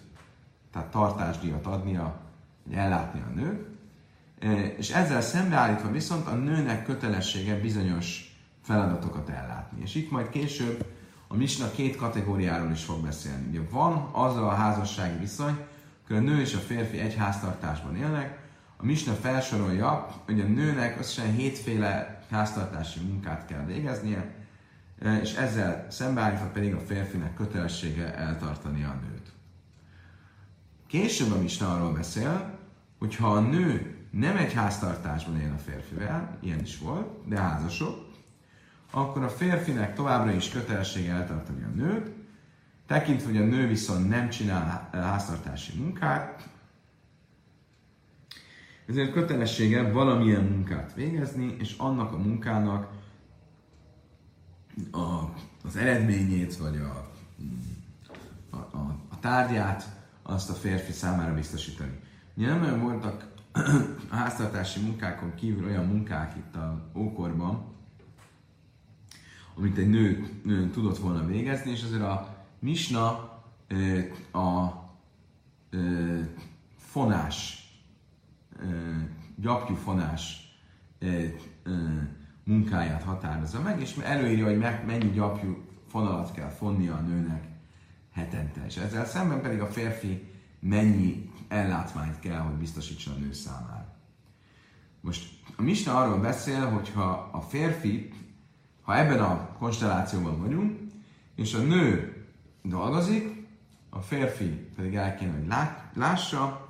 tehát 0.72 0.92
tartásdíjat 0.92 1.66
adnia, 1.66 2.20
hogy 2.64 2.74
ellátni 2.74 3.22
a 3.22 3.34
nőt, 3.34 3.71
és 4.78 4.90
ezzel 4.90 5.22
szembeállítva 5.22 5.92
viszont 5.92 6.28
a 6.28 6.36
nőnek 6.36 6.86
kötelessége 6.86 7.60
bizonyos 7.60 8.36
feladatokat 8.62 9.30
ellátni. 9.30 9.82
És 9.82 9.96
itt 9.96 10.12
majd 10.12 10.30
később 10.30 10.86
a 11.28 11.36
Misna 11.36 11.72
két 11.72 11.96
kategóriáról 11.96 12.72
is 12.72 12.84
fog 12.84 13.04
beszélni. 13.04 13.48
Ugye 13.48 13.60
van 13.70 14.10
az 14.12 14.36
a 14.36 14.50
házassági 14.50 15.18
viszony, 15.18 15.58
hogy 16.08 16.16
a 16.16 16.20
nő 16.20 16.42
és 16.42 16.54
a 16.54 16.60
férfi 16.60 17.00
egy 17.00 17.16
háztartásban 17.16 17.96
élnek, 17.96 18.40
a 18.78 18.86
Misna 18.86 19.14
felsorolja, 19.14 20.08
hogy 20.26 20.40
a 20.40 20.46
nőnek 20.46 21.00
összesen 21.00 21.34
hétféle 21.34 22.24
háztartási 22.30 23.00
munkát 23.00 23.46
kell 23.46 23.66
végeznie, 23.66 24.36
és 25.22 25.34
ezzel 25.34 25.88
szembeállítva 25.90 26.46
pedig 26.46 26.74
a 26.74 26.80
férfinek 26.80 27.34
kötelessége 27.34 28.16
eltartani 28.16 28.84
a 28.84 29.00
nőt. 29.10 29.32
Később 30.88 31.32
a 31.32 31.42
Misna 31.42 31.74
arról 31.74 31.94
beszél, 31.94 32.60
hogy 33.00 33.16
ha 33.16 33.32
a 33.32 33.40
nő 33.40 34.01
nem 34.12 34.38
egy 34.38 34.54
háztartásban 34.54 35.40
él 35.40 35.54
a 35.56 35.58
férfivel, 35.58 36.38
ilyen 36.40 36.60
is 36.60 36.78
volt, 36.78 37.28
de 37.28 37.40
házasok, 37.40 38.10
akkor 38.92 39.24
a 39.24 39.30
férfinek 39.30 39.96
továbbra 39.96 40.32
is 40.32 40.50
kötelessége 40.50 41.14
eltartani 41.14 41.64
a 41.64 41.76
nőt, 41.76 42.12
tekintve, 42.88 43.28
hogy 43.28 43.38
a 43.38 43.46
nő 43.46 43.68
viszont 43.68 44.10
nem 44.10 44.30
csinál 44.30 44.90
háztartási 44.92 45.78
munkát, 45.78 46.50
ezért 48.88 49.12
kötelessége 49.12 49.92
valamilyen 49.92 50.44
munkát 50.44 50.94
végezni, 50.94 51.56
és 51.60 51.76
annak 51.78 52.14
a 52.14 52.18
munkának 52.18 52.92
a, 54.92 55.34
az 55.64 55.76
eredményét, 55.76 56.58
vagy 56.58 56.78
a, 56.78 57.12
a, 58.50 58.58
a, 58.58 59.00
a 59.10 59.20
tárgyát, 59.20 60.00
azt 60.24 60.50
a 60.50 60.54
férfi 60.54 60.92
számára 60.92 61.34
biztosítani. 61.34 62.00
Ugye 62.34 62.48
nem 62.48 62.60
nagyon 62.60 62.82
voltak 62.82 63.31
a 64.10 64.16
háztartási 64.16 64.80
munkákon 64.80 65.36
kívül 65.36 65.66
olyan 65.66 65.86
munkák 65.86 66.36
itt 66.36 66.56
a 66.56 66.92
ókorban, 66.96 67.64
amit 69.56 69.78
egy 69.78 69.90
nő, 69.90 70.30
nő 70.44 70.70
tudott 70.70 70.98
volna 70.98 71.26
végezni, 71.26 71.72
és 71.72 71.84
azért 71.84 72.02
a 72.02 72.46
misna 72.60 73.08
a 74.32 74.72
fonás, 76.78 77.66
gyapjú 79.36 79.76
fonás 79.76 80.52
munkáját 82.44 83.04
határozza 83.04 83.62
meg, 83.62 83.82
és 83.82 83.98
előírja, 83.98 84.46
hogy 84.46 84.58
mennyi 84.86 85.12
gyapjú 85.12 85.58
fonalat 85.88 86.32
kell 86.32 86.50
fonnia 86.50 86.96
a 86.96 87.02
nőnek 87.02 87.44
hetente. 88.12 88.66
És 88.66 88.78
ezzel 88.78 89.06
szemben 89.06 89.42
pedig 89.42 89.60
a 89.60 89.68
férfi 89.68 90.30
mennyi 90.60 91.31
ellátmányt 91.52 92.20
kell, 92.20 92.40
hogy 92.40 92.56
biztosítson 92.56 93.14
a 93.14 93.18
nő 93.18 93.34
számára. 93.34 93.94
Most 95.02 95.30
a 95.56 95.62
Misna 95.62 96.02
arról 96.02 96.20
beszél, 96.20 96.70
hogy 96.70 96.90
ha 96.90 97.30
a 97.32 97.42
férfi 97.42 98.14
ha 98.82 98.98
ebben 98.98 99.20
a 99.20 99.50
konstellációban 99.60 100.42
vagyunk, 100.42 100.80
és 101.36 101.54
a 101.54 101.62
nő 101.62 102.16
dolgozik, 102.64 103.48
a 103.90 104.00
férfi 104.00 104.48
pedig 104.76 104.96
el 104.96 105.16
kéne, 105.16 105.32
hogy 105.32 105.48
lássa, 105.94 106.68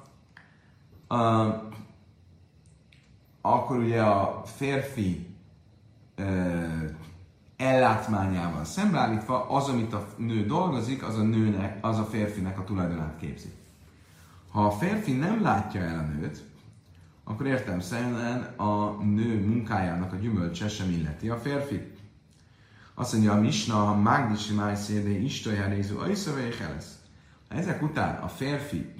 uh, 1.10 1.54
akkor 3.42 3.78
ugye 3.78 4.02
a 4.02 4.42
férfi 4.46 5.36
uh, 6.18 6.90
ellátmányával 7.58 8.64
szembeállítva 8.64 9.50
az, 9.50 9.68
amit 9.68 9.94
a 9.94 10.08
nő 10.18 10.46
dolgozik, 10.46 11.04
az 11.04 11.18
a 11.18 11.24
nőnek, 11.24 11.86
az 11.86 11.98
a 11.98 12.06
férfinek 12.06 12.60
a 12.60 12.64
tulajdonát 12.64 13.18
képzi. 13.20 13.61
Ha 14.52 14.66
a 14.66 14.72
férfi 14.72 15.12
nem 15.14 15.42
látja 15.42 15.82
el 15.82 16.00
a 16.00 16.02
nőt, 16.02 16.44
akkor 17.24 17.46
értem 17.46 17.80
szerint 17.80 18.16
a 18.58 19.04
nő 19.04 19.46
munkájának 19.46 20.14
a 20.14 20.16
gyümölcse 20.16 20.70
sem 20.70 20.90
illeti 20.90 21.30
a 21.30 21.38
férfit. 21.38 22.00
Azt 22.94 23.14
mondja 23.14 23.32
a 23.32 23.40
Misna, 23.40 23.76
ha 23.76 23.96
Mágdisi 23.96 24.54
Májszédé 24.54 25.24
Istaja 25.24 25.68
Rézu 25.68 26.00
Ajszavé 26.00 26.50
Helesz. 26.60 27.00
Ezek 27.48 27.82
után 27.82 28.16
a 28.24 28.28
férfi 28.28 28.94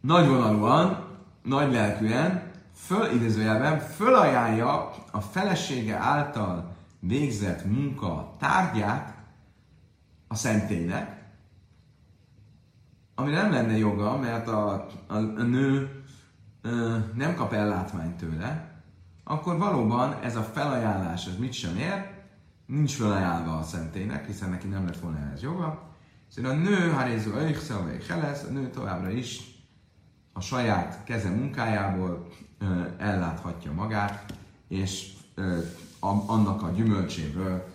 nagyvonalúan, 0.00 1.06
nagy 1.42 1.72
lelkűen, 1.72 2.50
föl, 2.74 3.10
idézőjelben, 3.14 3.78
fölajánlja 3.78 4.94
a 5.10 5.20
felesége 5.20 5.96
által 5.96 6.76
végzett 6.98 7.64
munka 7.64 8.34
tárgyát 8.38 9.15
a 10.36 10.38
szentélynek, 10.38 11.24
amire 13.14 13.42
nem 13.42 13.50
lenne 13.50 13.76
joga, 13.76 14.16
mert 14.16 14.48
a, 14.48 14.86
a, 15.06 15.14
a 15.16 15.42
nő 15.42 16.02
ö, 16.62 16.98
nem 17.14 17.34
kap 17.34 17.52
ellátmányt 17.52 18.16
tőle, 18.16 18.80
akkor 19.24 19.58
valóban 19.58 20.14
ez 20.22 20.36
a 20.36 20.42
felajánlás, 20.42 21.26
ez 21.26 21.36
mit 21.38 21.52
sem 21.52 21.76
ér, 21.76 22.10
nincs 22.66 22.94
felajánlva 22.96 23.58
a 23.58 23.62
szentélynek, 23.62 24.26
hiszen 24.26 24.50
neki 24.50 24.66
nem 24.66 24.84
lett 24.84 24.98
volna 24.98 25.30
ez 25.32 25.42
joga. 25.42 25.82
Szóval 26.28 26.50
a 26.50 26.54
nő, 26.54 26.94
Eichszel, 27.38 27.82
vagy 27.82 28.06
Helesz, 28.06 28.42
a 28.42 28.50
nő 28.50 28.70
továbbra 28.70 29.10
is 29.10 29.40
a 30.32 30.40
saját 30.40 31.04
keze 31.04 31.30
munkájából 31.30 32.28
elláthatja 32.98 33.72
magát, 33.72 34.34
és 34.68 35.12
annak 36.26 36.62
a 36.62 36.70
gyümölcséből 36.70 37.74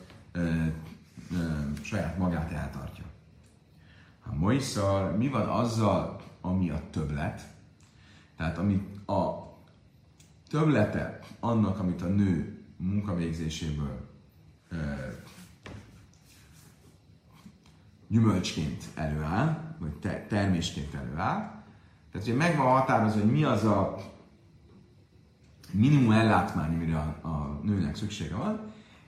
saját 1.81 2.17
magát 2.17 2.51
eltartja. 2.51 3.03
Ha 4.19 4.33
Moiszar, 4.33 5.17
mi 5.17 5.27
van 5.27 5.47
azzal, 5.47 6.21
ami 6.41 6.69
a 6.69 6.81
többlet? 6.89 7.41
Tehát 8.37 8.57
ami 8.57 8.87
a 9.05 9.49
többlete 10.49 11.19
annak, 11.39 11.79
amit 11.79 12.01
a 12.01 12.07
nő 12.07 12.63
munkavégzéséből 12.77 14.09
gyümölcsként 18.07 18.83
előáll, 18.95 19.75
vagy 19.79 19.93
te- 19.93 20.25
termésként 20.29 20.93
előáll. 20.93 21.63
Tehát 22.11 22.27
ugye 22.27 22.35
megvan 22.35 22.65
határozva, 22.65 23.19
hogy 23.19 23.31
mi 23.31 23.43
az 23.43 23.63
a 23.63 23.97
minimum 25.71 26.11
ellátmány, 26.11 26.73
amire 26.73 26.97
a, 26.97 27.27
a 27.27 27.59
nőnek 27.63 27.95
szüksége 27.95 28.35
van, 28.35 28.59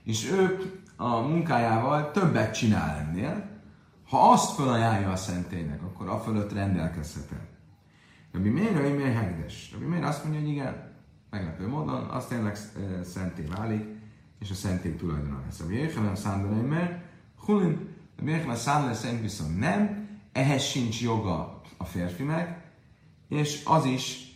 és 0.02 0.30
ő 0.30 0.72
a 0.96 1.20
munkájával 1.20 2.10
többet 2.10 2.54
csinál 2.54 2.98
ennél, 2.98 3.52
ha 4.08 4.30
azt 4.30 4.54
felajánlja 4.54 5.10
a 5.10 5.16
szentélynek, 5.16 5.82
akkor 5.82 6.08
a 6.08 6.20
fölött 6.20 6.52
rendelkezhet 6.52 7.32
el. 7.32 7.48
Rabbi 8.32 8.48
miért, 8.48 8.80
hogy 8.80 8.96
miért 8.96 9.16
hegdes? 9.16 9.70
Rabbi 9.72 9.84
miért 9.84 10.04
azt 10.04 10.24
mondja, 10.24 10.40
hogy 10.40 10.50
igen, 10.50 10.92
meglepő 11.30 11.68
módon, 11.68 12.04
az 12.04 12.26
tényleg 12.26 12.58
szenté 13.04 13.42
válik, 13.42 13.84
és 14.38 14.50
a 14.50 14.54
szentély 14.54 14.94
tulajdona 14.94 15.42
lesz. 15.44 15.60
A 15.60 15.70
Jéhelen 15.70 16.16
Szándalai, 16.16 16.60
mert 16.60 17.02
Hulin, 17.36 17.88
a 18.18 18.22
Jéhelen 18.24 18.56
Szándalai 18.56 18.94
szerint 18.94 19.20
viszont 19.20 19.58
nem, 19.58 20.08
ehhez 20.32 20.62
sincs 20.62 21.02
joga 21.02 21.60
a 21.76 21.84
férfinek, 21.84 22.62
és 23.28 23.62
az 23.64 23.84
is 23.84 24.32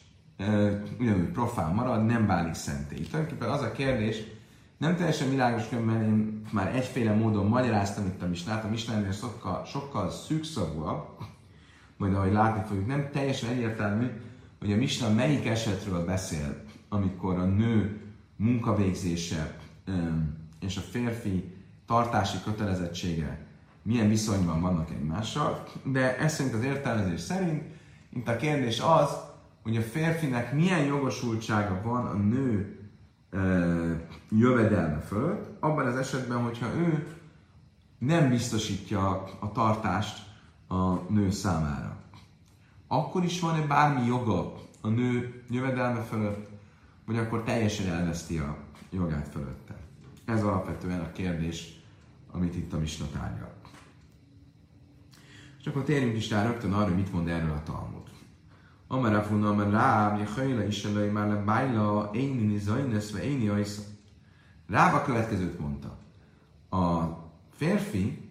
ugyanúgy 0.98 1.30
profán 1.30 1.74
marad, 1.74 2.06
nem 2.06 2.26
válik 2.26 2.54
szenté. 2.54 2.96
Tulajdonképpen 2.96 3.50
az 3.50 3.62
a 3.62 3.72
kérdés, 3.72 4.22
nem 4.78 4.96
teljesen 4.96 5.30
világos, 5.30 5.68
mert 5.68 6.02
én 6.02 6.42
már 6.50 6.76
egyféle 6.76 7.12
módon 7.14 7.46
magyaráztam 7.46 8.06
itt 8.06 8.22
a 8.22 8.26
misnát, 8.26 8.64
a 8.64 8.68
misnánél 8.68 9.12
sokkal, 9.12 9.64
sokkal 9.64 10.10
szűkszavúabb, 10.10 11.06
majd 11.96 12.14
ahogy 12.14 12.32
látni 12.32 12.62
fogjuk, 12.68 12.86
nem 12.86 13.08
teljesen 13.12 13.50
egyértelmű, 13.50 14.06
hogy 14.58 14.72
a 14.72 14.76
misna 14.76 15.10
melyik 15.10 15.46
esetről 15.46 16.04
beszél, 16.04 16.64
amikor 16.88 17.38
a 17.38 17.44
nő 17.44 18.00
munkavégzése 18.36 19.56
és 20.60 20.76
a 20.76 20.80
férfi 20.80 21.54
tartási 21.86 22.36
kötelezettsége 22.44 23.46
milyen 23.82 24.08
viszonyban 24.08 24.60
vannak 24.60 24.90
egymással, 24.90 25.66
de 25.82 26.18
ez 26.18 26.34
szerint 26.34 26.54
az 26.54 26.62
értelmezés 26.62 27.20
szerint, 27.20 27.62
itt 28.12 28.28
a 28.28 28.36
kérdés 28.36 28.80
az, 28.80 29.10
hogy 29.62 29.76
a 29.76 29.82
férfinek 29.82 30.52
milyen 30.52 30.84
jogosultsága 30.84 31.80
van 31.82 32.06
a 32.06 32.14
nő 32.14 32.77
jövedelme 34.30 35.00
fölött, 35.00 35.62
abban 35.62 35.86
az 35.86 35.96
esetben, 35.96 36.42
hogyha 36.42 36.74
ő 36.74 37.06
nem 37.98 38.28
biztosítja 38.28 39.24
a 39.40 39.52
tartást 39.52 40.26
a 40.68 40.94
nő 40.94 41.30
számára. 41.30 41.96
Akkor 42.86 43.24
is 43.24 43.40
van-e 43.40 43.66
bármi 43.66 44.06
joga 44.06 44.52
a 44.80 44.88
nő 44.88 45.42
jövedelme 45.50 46.02
fölött, 46.02 46.48
vagy 47.06 47.18
akkor 47.18 47.42
teljesen 47.42 47.86
elveszti 47.86 48.38
a 48.38 48.56
jogát 48.90 49.28
fölötte? 49.28 49.76
Ez 50.24 50.44
alapvetően 50.44 51.00
a 51.00 51.12
kérdés, 51.12 51.80
amit 52.30 52.56
itt 52.56 52.72
a 52.72 52.78
Misna 52.78 53.06
tárgyal. 53.12 53.52
És 55.60 55.66
akkor 55.66 55.82
térjünk 55.82 56.16
is 56.16 56.30
rá 56.30 56.46
rögtön 56.46 56.72
arra, 56.72 56.94
mit 56.94 57.12
mond 57.12 57.28
erről 57.28 57.50
a 57.50 57.62
Talmud. 57.62 57.97
Amar 58.88 59.14
Afuna, 59.14 59.48
Amar 59.48 59.70
Ráb, 59.70 60.18
Jachajla, 60.18 60.64
Iselai, 60.64 61.08
már 61.08 61.28
le 61.28 61.34
Bájla, 61.34 62.10
Éni, 62.14 62.46
Nizajnesz, 62.46 63.10
ve 63.10 63.24
Éni, 63.24 63.48
Ajsza. 63.48 63.82
Ráb 64.66 64.94
a 64.94 65.02
következőt 65.02 65.58
mondta. 65.58 65.98
A 66.76 67.08
férfi 67.56 68.30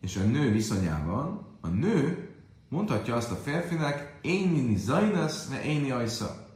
és 0.00 0.16
a 0.16 0.24
nő 0.24 0.50
viszonyában 0.50 1.46
a 1.60 1.68
nő 1.68 2.28
mondhatja 2.68 3.16
azt 3.16 3.30
a 3.30 3.34
férfinek, 3.34 4.18
Éni, 4.22 4.76
Zajnesz, 4.76 5.48
ve 5.48 5.64
Éni, 5.64 5.90
Ajsza. 5.90 6.48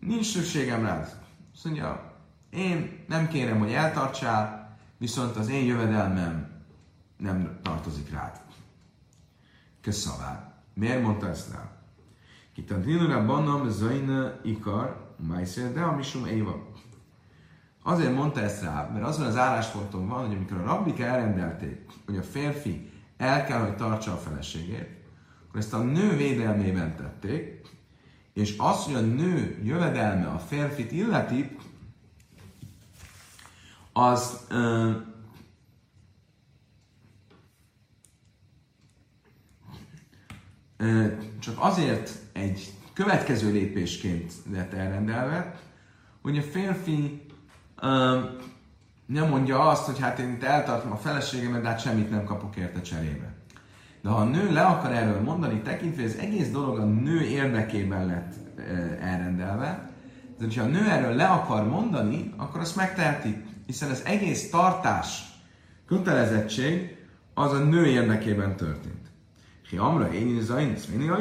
Nincs 0.00 0.32
szükségem 0.32 0.82
rád. 0.82 1.16
Azt 1.54 1.64
mondja, 1.64 2.16
én 2.50 3.04
nem 3.08 3.28
kérem, 3.28 3.58
hogy 3.58 3.72
eltartsál, 3.72 4.76
viszont 4.98 5.36
az 5.36 5.48
én 5.48 5.64
jövedelmem 5.64 6.48
nem 7.16 7.58
tartozik 7.62 8.10
rád. 8.10 8.40
Köszönöm. 9.80 10.47
Miért 10.78 11.02
mondta 11.02 11.28
ezt 11.28 11.52
rá? 11.52 11.70
Kitantínura 12.52 13.26
bannam 13.26 13.68
zaina 13.68 14.40
ikar, 14.42 15.14
majszer, 15.16 15.72
de 15.72 15.80
a 15.80 15.96
misum 15.96 16.26
éva. 16.26 16.72
Azért 17.82 18.14
mondta 18.14 18.40
ezt 18.40 18.62
rá, 18.62 18.90
mert 18.92 19.04
azon 19.04 19.26
az 19.26 19.36
állásponton 19.36 20.08
van, 20.08 20.26
hogy 20.26 20.36
amikor 20.36 20.56
a 20.56 20.64
rabbik 20.64 21.00
elrendelték, 21.00 21.86
hogy 22.06 22.16
a 22.16 22.22
férfi 22.22 22.90
el 23.16 23.44
kell, 23.44 23.60
hogy 23.60 23.76
tartsa 23.76 24.12
a 24.12 24.16
feleségét, 24.16 24.88
akkor 25.48 25.60
ezt 25.60 25.74
a 25.74 25.82
nő 25.82 26.16
védelmében 26.16 26.96
tették, 26.96 27.68
és 28.32 28.54
az, 28.58 28.84
hogy 28.84 28.94
a 28.94 29.00
nő 29.00 29.60
jövedelme 29.64 30.26
a 30.26 30.38
férfit 30.38 30.92
illeti, 30.92 31.56
az 33.92 34.46
ö, 34.48 34.56
ö, 34.56 34.92
csak 41.38 41.54
azért 41.58 42.10
egy 42.32 42.72
következő 42.92 43.52
lépésként 43.52 44.32
lett 44.52 44.72
elrendelve, 44.72 45.54
hogy 46.22 46.38
a 46.38 46.42
férfi 46.42 47.26
nem 49.06 49.28
mondja 49.28 49.68
azt, 49.68 49.84
hogy 49.84 49.98
hát 49.98 50.18
én 50.18 50.28
itt 50.28 50.42
eltartom 50.42 50.92
a 50.92 50.96
feleségemet, 50.96 51.62
de 51.62 51.68
hát 51.68 51.80
semmit 51.80 52.10
nem 52.10 52.24
kapok 52.24 52.56
érte 52.56 52.80
cserébe. 52.80 53.34
De 54.02 54.08
ha 54.08 54.16
a 54.16 54.24
nő 54.24 54.52
le 54.52 54.62
akar 54.62 54.92
erről 54.92 55.20
mondani, 55.20 55.60
tekintve, 55.60 56.02
hogy 56.02 56.10
az 56.10 56.18
egész 56.18 56.50
dolog 56.50 56.78
a 56.78 56.84
nő 56.84 57.20
érdekében 57.20 58.06
lett 58.06 58.32
elrendelve, 59.00 59.90
de 60.38 60.44
hogyha 60.44 60.62
a 60.62 60.66
nő 60.66 60.90
erről 60.90 61.14
le 61.14 61.26
akar 61.26 61.68
mondani, 61.68 62.32
akkor 62.36 62.60
azt 62.60 62.76
megteheti, 62.76 63.44
hiszen 63.66 63.90
az 63.90 64.02
egész 64.04 64.50
tartás, 64.50 65.22
kötelezettség 65.86 66.96
az 67.34 67.52
a 67.52 67.58
nő 67.58 67.86
érdekében 67.86 68.56
történt. 68.56 68.97
Hi 69.68 69.76
amra 69.76 70.12
én 70.12 70.40
zainsz, 70.40 70.86
mindig 70.86 71.10
a 71.10 71.20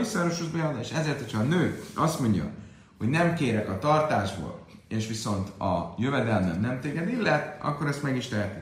és 0.80 0.92
ezért, 0.92 1.20
hogyha 1.20 1.40
a 1.40 1.44
nő 1.44 1.84
azt 1.96 2.20
mondja, 2.20 2.52
hogy 2.98 3.08
nem 3.08 3.34
kérek 3.34 3.70
a 3.70 3.80
tartásból, 3.80 4.66
és 4.88 5.08
viszont 5.08 5.50
a 5.60 5.96
jövedelmem 5.98 6.60
nem 6.60 6.80
téged 6.80 7.10
illet, 7.10 7.64
akkor 7.64 7.88
ezt 7.88 8.04
meg 8.04 8.16
is 8.16 8.28
teheti. 8.28 8.60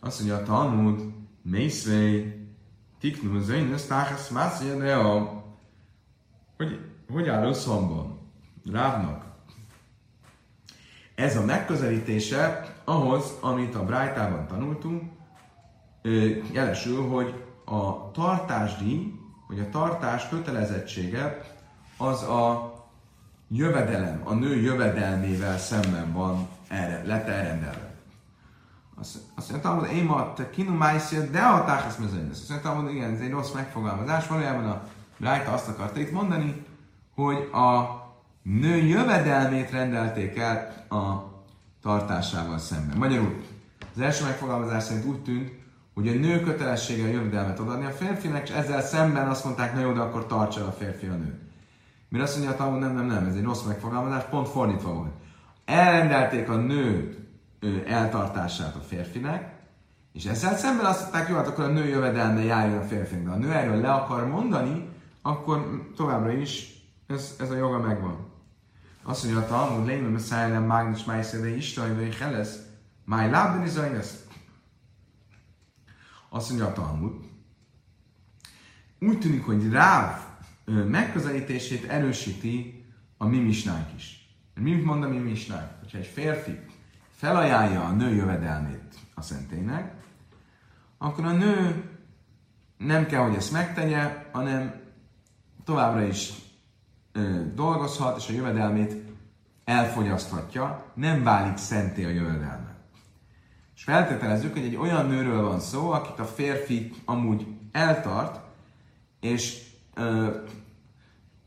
Azt 0.00 0.18
mondja 0.18 0.36
a 0.36 0.42
Talmud, 0.42 1.00
Mészvei, 1.42 2.46
Tiknu 3.00 3.40
Zainus, 3.40 3.84
Táhasz, 3.84 4.28
Mászja, 4.28 5.44
hogy, 6.56 6.80
hogy 7.10 7.28
áll 7.28 7.46
összhangban? 7.46 8.18
Rávnak. 8.72 9.24
Ez 11.14 11.36
a 11.36 11.44
megközelítése 11.44 12.74
ahhoz, 12.84 13.32
amit 13.40 13.74
a 13.74 13.84
Brájtában 13.84 14.46
tanultunk, 14.46 15.02
jelesül, 16.52 17.02
hogy 17.02 17.46
a 17.70 18.10
tartásdíj, 18.10 19.14
vagy 19.48 19.60
a 19.60 19.68
tartás 19.68 20.28
kötelezettsége 20.28 21.40
az 21.96 22.22
a 22.22 22.72
jövedelem, 23.48 24.20
a 24.24 24.34
nő 24.34 24.56
jövedelmével 24.56 25.58
szemben 25.58 26.12
van 26.12 26.48
erre, 26.68 27.02
lett 27.04 27.26
elrendelve. 27.26 27.94
Azt, 29.00 29.16
azt 29.34 29.50
mondtam, 29.50 29.78
hogy 29.78 29.92
én 29.92 30.04
ma 30.04 30.32
te 30.32 30.50
kinumájszia, 30.50 31.20
de 31.20 31.40
a 31.40 31.64
táhász 31.64 31.96
mezőnyesz. 31.96 32.40
Azt 32.40 32.48
mondtam, 32.48 32.82
hogy 32.82 32.94
igen, 32.94 33.14
ez 33.14 33.20
egy 33.20 33.30
rossz 33.30 33.52
megfogalmazás. 33.52 34.26
Valójában 34.26 34.64
a 34.64 34.82
Rájta 35.18 35.52
azt 35.52 35.68
akarta 35.68 36.00
itt 36.00 36.12
mondani, 36.12 36.66
hogy 37.14 37.36
a 37.52 37.86
nő 38.42 38.76
jövedelmét 38.76 39.70
rendelték 39.70 40.38
el 40.38 40.84
a 40.88 41.32
tartásával 41.82 42.58
szemben. 42.58 42.96
Magyarul, 42.96 43.42
az 43.94 44.00
első 44.00 44.24
megfogalmazás 44.24 44.82
szerint 44.82 45.04
úgy 45.04 45.22
tűnt, 45.22 45.57
hogy 45.98 46.08
a 46.08 46.12
nő 46.12 46.40
kötelessége 46.40 47.04
a 47.04 47.10
jövedelmet 47.10 47.58
adni 47.58 47.84
a 47.84 47.90
férfinek, 47.90 48.48
és 48.48 48.54
ezzel 48.54 48.82
szemben 48.82 49.28
azt 49.28 49.44
mondták, 49.44 49.74
na 49.74 49.80
jó, 49.80 49.92
de 49.92 50.00
akkor 50.00 50.26
tartsa 50.26 50.66
a 50.66 50.72
férfi 50.72 51.06
a 51.06 51.14
nőt. 51.14 51.40
Mire 52.08 52.22
azt 52.22 52.36
mondja 52.36 52.54
a 52.54 52.56
Talmud, 52.56 52.80
nem, 52.80 52.94
nem, 52.94 53.06
nem, 53.06 53.26
ez 53.26 53.34
egy 53.34 53.44
rossz 53.44 53.62
megfogalmazás, 53.62 54.22
pont 54.30 54.48
fordítva 54.48 54.92
volt. 54.94 55.12
Elrendelték 55.64 56.48
a 56.48 56.56
nőt 56.56 57.18
eltartását 57.86 58.74
a 58.74 58.80
férfinek, 58.80 59.52
és 60.12 60.24
ezzel 60.24 60.56
szemben 60.56 60.86
azt 60.86 61.00
mondták, 61.00 61.28
jó, 61.28 61.36
hát 61.36 61.46
akkor 61.46 61.64
a 61.64 61.68
nő 61.68 61.86
jövedelme 61.86 62.42
járjon 62.42 62.78
a 62.78 62.86
férfinek. 62.86 63.24
De 63.24 63.30
a 63.30 63.36
nő 63.36 63.52
erről 63.52 63.80
le 63.80 63.92
akar 63.92 64.26
mondani, 64.26 64.88
akkor 65.22 65.84
továbbra 65.96 66.32
is 66.32 66.82
ez, 67.06 67.34
ez 67.40 67.50
a 67.50 67.56
joga 67.56 67.78
megvan. 67.78 68.16
Azt 69.02 69.24
mondja 69.24 69.42
a 69.42 69.46
Talmud, 69.46 69.86
lémem 69.86 70.14
a 70.14 70.18
szájlem 70.18 70.64
mágnis 70.64 71.04
májszere 71.04 71.56
Isten, 71.56 71.96
vagy 71.96 72.16
helesz, 72.16 72.58
máj 73.04 73.30
lábben 73.30 73.66
is. 73.66 73.72
Azt 76.28 76.48
mondja 76.48 76.66
a 76.66 76.72
Talmud, 76.72 77.12
úgy 79.00 79.18
tűnik, 79.18 79.44
hogy 79.44 79.70
Ráv 79.70 80.20
megközelítését 80.64 81.84
erősíti 81.84 82.84
a 83.16 83.26
mi 83.26 83.38
misnánk 83.38 83.94
is. 83.96 84.28
Mit 84.54 84.84
mond 84.84 85.04
a 85.04 85.08
mi 85.08 85.18
misnánk? 85.18 85.70
Hogyha 85.80 85.98
egy 85.98 86.06
férfi 86.06 86.58
felajánlja 87.10 87.84
a 87.84 87.92
nő 87.92 88.14
jövedelmét 88.14 88.94
a 89.14 89.22
szentélynek, 89.22 89.94
akkor 90.98 91.24
a 91.24 91.32
nő 91.32 91.84
nem 92.76 93.06
kell, 93.06 93.20
hogy 93.20 93.34
ezt 93.34 93.52
megtegye, 93.52 94.26
hanem 94.32 94.80
továbbra 95.64 96.02
is 96.02 96.32
dolgozhat, 97.54 98.18
és 98.18 98.28
a 98.28 98.32
jövedelmét 98.32 98.94
elfogyaszthatja, 99.64 100.92
nem 100.94 101.22
válik 101.22 101.56
szenté 101.56 102.04
a 102.04 102.08
jövedelme. 102.08 102.67
És 103.78 103.84
feltételezzük, 103.84 104.52
hogy 104.52 104.64
egy 104.64 104.76
olyan 104.76 105.06
nőről 105.06 105.42
van 105.42 105.60
szó, 105.60 105.90
akit 105.90 106.18
a 106.18 106.24
férfi 106.24 106.92
amúgy 107.04 107.46
eltart, 107.72 108.40
és 109.20 109.62
ö, 109.94 110.28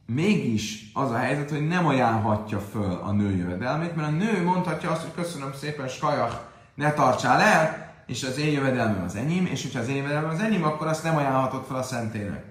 mégis 0.06 0.92
az 0.94 1.12
a 1.12 1.18
helyzet, 1.18 1.50
hogy 1.50 1.68
nem 1.68 1.88
ajánlhatja 1.88 2.60
föl 2.60 2.92
a 2.92 3.12
nő 3.12 3.36
jövedelmét, 3.36 3.96
mert 3.96 4.08
a 4.08 4.12
nő 4.12 4.44
mondhatja 4.44 4.92
azt, 4.92 5.02
hogy 5.02 5.24
köszönöm 5.24 5.54
szépen, 5.54 5.88
skajak, 5.88 6.52
ne 6.76 6.94
tartsál 6.94 7.40
el, 7.40 7.94
és 8.06 8.24
az 8.24 8.38
én 8.38 8.52
jövedelmem 8.52 9.04
az 9.04 9.16
enyém, 9.16 9.46
és 9.46 9.62
hogyha 9.62 9.80
az 9.80 9.88
én 9.88 9.96
jövedelmem 9.96 10.30
az 10.30 10.40
enyém, 10.40 10.64
akkor 10.64 10.88
azt 10.88 11.04
nem 11.04 11.16
ajánlhatod 11.16 11.66
fel 11.66 11.78
a 11.78 11.84
szentének. 11.84 12.46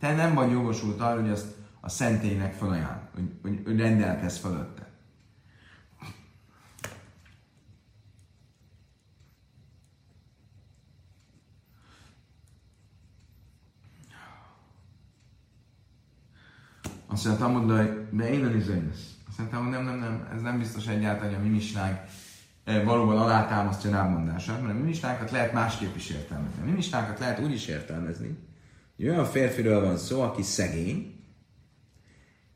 Te 0.00 0.14
nem 0.14 0.34
vagy 0.34 0.50
jogosult 0.50 1.00
arra, 1.00 1.20
hogy 1.20 1.30
azt 1.30 1.54
a 1.80 1.88
szentének 1.88 2.54
felajánl, 2.54 3.08
hogy, 3.14 3.30
hogy, 3.42 3.62
hogy 3.64 4.32
fölötte. 4.32 4.86
Azt 17.16 17.24
mondja, 17.24 17.46
Talmud, 17.46 17.76
hogy 17.76 18.16
de 18.16 18.32
én 18.32 18.56
izraénesz. 18.56 19.14
Azt 19.28 19.38
mondtam, 19.38 19.62
hogy 19.62 19.72
nem, 19.72 19.84
nem, 19.84 19.98
nem, 19.98 20.28
ez 20.34 20.42
nem 20.42 20.58
biztos 20.58 20.86
egyáltalán, 20.86 21.34
hogy 21.34 21.44
a 21.44 21.48
mi 21.48 21.54
misnánk 21.54 21.98
e, 22.64 22.82
valóban 22.82 23.18
alátámasztja 23.18 23.90
rámondását, 23.90 24.62
mert 24.62 24.74
a 24.74 24.78
mi 24.78 24.82
misnánkat 24.82 25.30
lehet 25.30 25.52
másképp 25.52 25.96
is 25.96 26.10
értelmezni. 26.10 26.62
A 26.62 26.64
mi 26.64 26.70
misnánkat 26.70 27.18
lehet 27.18 27.40
úgy 27.40 27.52
is 27.52 27.66
értelmezni, 27.66 28.38
hogy 28.96 29.08
olyan 29.08 29.24
férfiről 29.24 29.84
van 29.84 29.96
szó, 29.96 30.20
aki 30.20 30.42
szegény, 30.42 31.14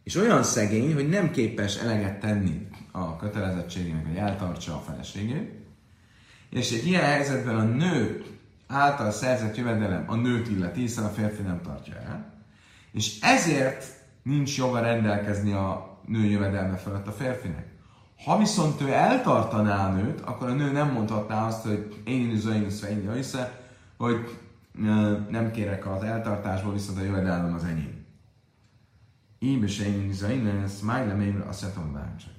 és 0.05 0.17
olyan 0.17 0.43
szegény, 0.43 0.95
hogy 0.95 1.09
nem 1.09 1.31
képes 1.31 1.77
eleget 1.77 2.21
tenni 2.21 2.69
a 2.91 3.17
kötelezettségének, 3.17 4.07
hogy 4.07 4.17
eltartsa 4.17 4.75
a 4.75 4.81
feleségét, 4.81 5.53
és 6.51 6.73
egy 6.73 6.87
ilyen 6.87 7.05
helyzetben 7.05 7.57
a 7.57 7.63
nő 7.63 8.25
által 8.67 9.11
szerzett 9.11 9.57
jövedelem 9.57 10.05
a 10.07 10.15
nőt 10.15 10.49
illeti, 10.49 10.81
hiszen 10.81 11.05
a 11.05 11.09
férfi 11.09 11.43
nem 11.43 11.61
tartja 11.63 11.95
el, 11.95 12.43
és 12.93 13.21
ezért 13.21 14.00
nincs 14.23 14.57
joga 14.57 14.81
rendelkezni 14.81 15.53
a 15.53 15.99
nő 16.07 16.25
jövedelme 16.25 16.77
felett 16.77 17.07
a 17.07 17.13
férfinek. 17.13 17.69
Ha 18.25 18.39
viszont 18.39 18.81
ő 18.81 18.93
eltartaná 18.93 19.89
a 19.89 19.93
nőt, 19.93 20.21
akkor 20.21 20.49
a 20.49 20.53
nő 20.53 20.73
nem 20.73 20.93
mondhatná 20.93 21.47
azt, 21.47 21.63
hogy 21.63 22.03
én 22.05 22.31
is 22.31 22.45
én 22.45 22.67
is 22.67 22.83
én 22.83 23.09
össze, 23.09 23.61
hogy 23.97 24.39
nem 25.31 25.51
kérek 25.53 25.87
az 25.87 26.03
eltartásból, 26.03 26.73
viszont 26.73 26.99
a 26.99 27.03
jövedelmem 27.03 27.55
az 27.55 27.65
enyém. 27.65 28.05
Így 29.39 29.63
is 29.63 29.79
én 29.79 30.09
is 30.11 30.23
én 30.23 30.47
ez 30.65 30.81
májlemémre 30.81 31.49
azt 31.49 31.77
mondtam, 31.77 32.03
hogy 32.03 32.17
csak. 32.17 32.33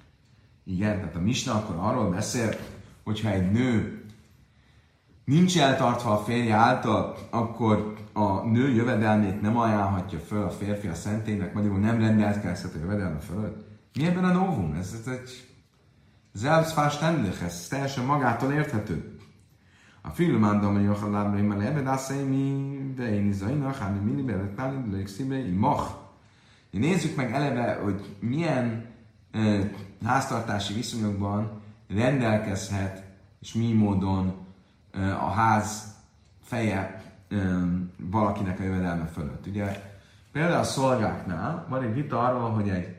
Igen, 0.64 0.96
tehát 1.00 1.16
a 1.16 1.20
Misna 1.20 1.54
akkor 1.54 1.76
arról 1.80 2.10
beszél, 2.10 2.56
hogyha 3.04 3.30
egy 3.30 3.52
nő 3.52 4.06
nincs 5.26 5.60
eltartva 5.60 6.12
a 6.12 6.24
férje 6.24 6.56
által, 6.56 7.18
akkor 7.30 7.98
a 8.14 8.46
nő 8.46 8.70
jövedelmét 8.70 9.42
nem 9.42 9.58
ajánlhatja 9.58 10.20
föl 10.20 10.44
a 10.44 10.50
férfi 10.50 10.88
a 10.88 10.94
szentélynek, 10.94 11.54
magyarul 11.54 11.80
nem 11.80 12.00
rendelkezhet 12.00 12.76
a 12.76 12.80
jövedelme 12.80 13.20
fölött. 13.20 13.66
Mi 13.94 14.06
ebben 14.06 14.24
a 14.24 14.34
novum? 14.34 14.74
Ez, 14.74 14.96
ez 15.00 15.14
egy 15.14 15.48
selbstverständlich, 16.36 17.44
ez 17.44 17.68
teljesen 17.68 18.06
magától 18.06 18.52
érthető. 18.52 19.16
A 20.02 20.10
filmán 20.10 20.60
hogy 20.60 20.86
a 21.02 21.10
lábra 21.10 21.44
mert 21.44 21.62
ebben 21.62 21.88
azt 21.88 22.28
mi, 22.28 22.78
de 22.96 23.14
én 23.14 23.28
is 23.28 23.36
zajnak, 23.36 23.76
hát 23.76 23.94
mi 23.94 24.00
mindig 24.00 24.26
belettáni, 24.26 24.90
de 24.90 24.98
légszibe, 24.98 25.44
mach. 25.54 26.00
Nézzük 26.72 27.16
meg 27.16 27.34
eleve, 27.34 27.80
hogy 27.84 28.16
milyen 28.20 28.86
uh, 29.34 29.60
háztartási 30.06 30.74
viszonyokban 30.74 31.62
rendelkezhet, 31.90 33.04
és 33.42 33.54
mi 33.54 33.74
módon 33.74 34.34
uh, 34.96 35.24
a 35.24 35.30
ház 35.30 35.96
feje 36.44 37.01
valakinek 37.98 38.60
a 38.60 38.64
jövedelme 38.64 39.06
fölött. 39.06 39.48
Ugye 39.48 39.82
például 40.32 40.60
a 40.60 40.64
szolgáknál 40.64 41.66
van 41.70 41.84
egy 41.84 41.94
vita 41.94 42.20
arról, 42.20 42.50
hogy 42.50 42.70
egy 42.70 42.96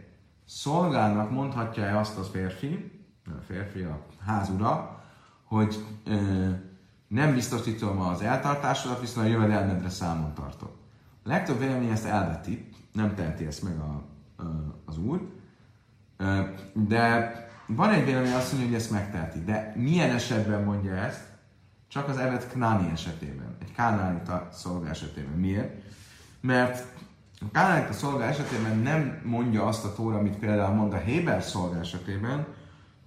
szolgának 0.46 1.30
mondhatja-e 1.30 1.98
azt 1.98 2.18
az 2.18 2.28
férfi, 2.28 3.00
a 3.26 3.42
férfi 3.46 3.82
a 3.82 3.98
házura, 4.26 5.02
hogy 5.44 5.84
ö, 6.04 6.48
nem 7.08 7.34
biztosítom 7.34 8.00
az 8.00 8.20
eltartásodat, 8.20 9.00
viszont 9.00 9.26
a 9.26 9.30
jövedelmedre 9.30 9.88
számon 9.88 10.34
tartok. 10.34 10.70
A 11.24 11.28
legtöbb 11.28 11.58
vélemény 11.58 11.90
ezt 11.90 12.06
elveti, 12.06 12.68
nem 12.92 13.14
teheti 13.14 13.46
ezt 13.46 13.62
meg 13.62 13.78
a, 13.78 14.02
a, 14.42 14.44
az 14.84 14.98
úr, 14.98 15.28
de 16.72 17.34
van 17.66 17.90
egy 17.90 18.04
vélemény 18.04 18.32
azt 18.32 18.52
mondja, 18.52 18.68
hogy 18.68 18.78
ezt 18.80 18.90
megteheti. 18.90 19.44
De 19.44 19.72
milyen 19.76 20.10
esetben 20.10 20.64
mondja 20.64 20.94
ezt? 20.94 21.31
Csak 21.92 22.08
az 22.08 22.16
Evet 22.16 22.48
Knáni 22.48 22.90
esetében, 22.90 23.56
egy 23.62 23.72
Kánánita 23.72 24.48
szolga 24.52 24.88
esetében. 24.88 25.32
Miért? 25.32 25.82
Mert 26.40 26.86
a 27.40 27.50
Kánánita 27.52 27.92
szolga 27.92 28.24
esetében 28.24 28.78
nem 28.78 29.20
mondja 29.24 29.66
azt 29.66 29.84
a 29.84 29.94
tóra, 29.94 30.18
amit 30.18 30.36
például 30.36 30.74
mond 30.74 30.92
a 30.92 30.96
Héber 30.96 31.42
szolga 31.42 31.78
esetében, 31.78 32.46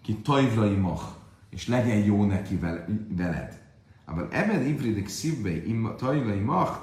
ki 0.01 0.15
tajvlai 0.15 0.75
mach, 0.75 1.03
és 1.49 1.67
legyen 1.67 1.97
jó 1.97 2.25
neki 2.25 2.59
veled. 3.15 3.61
Aber 4.05 4.27
ebben 4.31 4.65
ivridik 4.65 5.07
szívbe, 5.07 5.51
tajvlai 5.97 6.39
mach, 6.39 6.77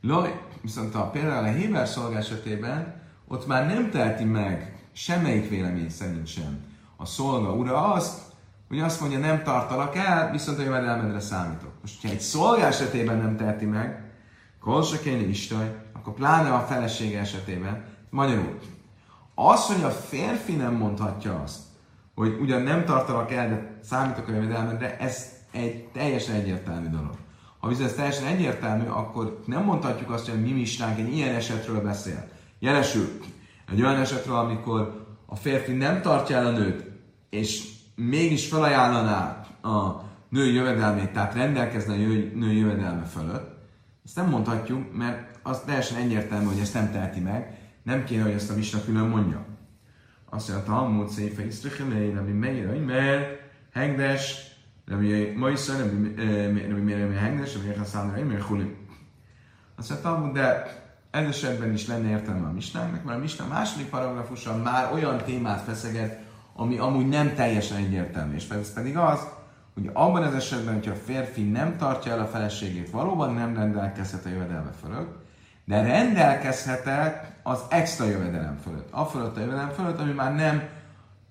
Laj, 0.00 0.40
viszont 0.60 0.94
a, 0.94 1.10
például 1.10 1.44
a 1.44 1.52
Héber 1.52 1.88
szolga 1.88 2.16
esetében 2.16 3.02
ott 3.28 3.46
már 3.46 3.66
nem 3.66 3.90
teheti 3.90 4.24
meg 4.24 4.86
semmelyik 4.92 5.48
vélemény 5.48 5.90
szerint 5.90 6.26
sem 6.26 6.64
a 6.96 7.04
szolga 7.04 7.52
ura 7.52 7.92
azt, 7.92 8.25
hogy 8.68 8.80
azt 8.80 9.00
mondja, 9.00 9.18
nem 9.18 9.42
tartalak 9.42 9.96
el, 9.96 10.30
viszont 10.30 10.58
a 10.58 10.62
jövedelmedre 10.62 11.20
számítok. 11.20 11.72
Most, 11.80 12.02
ha 12.02 12.08
egy 12.08 12.20
szolgál 12.20 12.66
esetében 12.66 13.16
nem 13.16 13.36
teheti 13.36 13.64
meg, 13.64 14.10
kolsakéni 14.60 15.24
istaj, 15.24 15.74
akkor 15.92 16.12
pláne 16.14 16.54
a 16.54 16.60
felesége 16.60 17.18
esetében, 17.18 17.84
magyarul, 18.10 18.58
az, 19.34 19.66
hogy 19.66 19.82
a 19.82 19.90
férfi 19.90 20.52
nem 20.52 20.74
mondhatja 20.74 21.40
azt, 21.42 21.60
hogy 22.14 22.38
ugyan 22.40 22.62
nem 22.62 22.84
tartalak 22.84 23.32
el, 23.32 23.48
de 23.48 23.78
számítok 23.82 24.28
a 24.28 24.32
jövedelmedre, 24.32 24.98
ez 24.98 25.32
egy 25.50 25.84
teljesen 25.84 26.34
egyértelmű 26.34 26.88
dolog. 26.88 27.14
Ha 27.58 27.68
viszont 27.68 27.88
ez 27.88 27.94
teljesen 27.94 28.26
egyértelmű, 28.26 28.86
akkor 28.86 29.42
nem 29.46 29.64
mondhatjuk 29.64 30.10
azt, 30.10 30.28
hogy 30.28 30.38
a 30.38 30.42
mi 30.42 30.52
misnánk 30.52 30.98
egy 30.98 31.16
ilyen 31.16 31.34
esetről 31.34 31.80
beszél. 31.80 32.28
Jelesül, 32.58 33.20
egy 33.70 33.82
olyan 33.82 34.00
esetről, 34.00 34.36
amikor 34.36 35.06
a 35.26 35.36
férfi 35.36 35.72
nem 35.72 36.02
tartja 36.02 36.36
el 36.36 36.46
a 36.46 36.50
nőt, 36.50 36.84
és 37.30 37.75
mégis 37.96 38.48
felajánlaná 38.48 39.46
a 39.62 40.04
nő 40.28 40.44
jövedelmét, 40.44 41.12
tehát 41.12 41.34
rendelkezne 41.34 41.92
a 41.92 41.96
nő 42.34 42.52
jövedelme 42.52 43.04
fölött, 43.04 43.56
ezt 44.04 44.16
nem 44.16 44.28
mondhatjuk, 44.28 44.96
mert 44.96 45.38
az 45.42 45.60
teljesen 45.60 45.98
egyértelmű, 45.98 46.46
hogy 46.46 46.58
ezt 46.58 46.74
nem 46.74 46.90
teheti 46.90 47.20
meg, 47.20 47.58
nem 47.82 48.04
kéne, 48.04 48.22
hogy 48.22 48.32
ezt 48.32 48.50
a 48.50 48.54
Misna 48.54 48.84
külön 48.84 49.08
mondja. 49.08 49.44
Azt 50.30 50.48
mondja, 50.48 50.72
a 50.72 50.76
Talmud 50.76 51.08
széfe 51.08 51.42
ami 52.18 52.32
meire, 52.32 52.78
mert 52.78 53.40
hengdes, 53.72 54.54
Rabbi 54.86 55.32
Moisza, 55.36 55.78
Rabbi 55.78 56.80
Mérem 56.80 57.12
Hengdes, 57.12 57.54
Rabbi 57.54 57.78
Haszánra, 57.78 58.18
Rabbi 58.18 58.40
Hulim. 58.48 58.76
Azt 59.76 59.90
mondja, 59.90 60.10
Talmud, 60.10 60.32
de 60.32 60.62
ez 61.10 61.26
esetben 61.26 61.72
is 61.72 61.86
lenne 61.86 62.08
értelme 62.08 62.48
a 62.48 62.52
misnának, 62.52 63.04
mert 63.04 63.18
a 63.18 63.20
misna 63.20 63.46
második 63.46 63.86
paragrafusa 63.86 64.56
már 64.56 64.92
olyan 64.92 65.18
témát 65.24 65.60
feszeget, 65.60 66.25
ami 66.56 66.78
amúgy 66.78 67.08
nem 67.08 67.34
teljesen 67.34 67.76
egyértelmű. 67.76 68.34
És 68.34 68.48
ez 68.48 68.72
pedig 68.72 68.96
az, 68.96 69.20
hogy 69.74 69.90
abban 69.92 70.22
az 70.22 70.34
esetben, 70.34 70.74
hogyha 70.74 70.90
a 70.90 71.02
férfi 71.04 71.42
nem 71.42 71.76
tartja 71.76 72.12
el 72.12 72.20
a 72.20 72.26
feleségét, 72.26 72.90
valóban 72.90 73.34
nem 73.34 73.54
rendelkezhet 73.54 74.26
a 74.26 74.28
jövedelme 74.28 74.70
fölött, 74.82 75.24
de 75.64 75.82
rendelkezhet 75.82 76.88
az 77.42 77.60
extra 77.70 78.04
jövedelem 78.04 78.58
fölött. 78.62 78.88
A 78.90 79.04
fölött 79.04 79.36
a 79.36 79.40
jövedelem 79.40 79.70
fölött, 79.70 79.98
ami 79.98 80.12
már 80.12 80.34
nem 80.34 80.62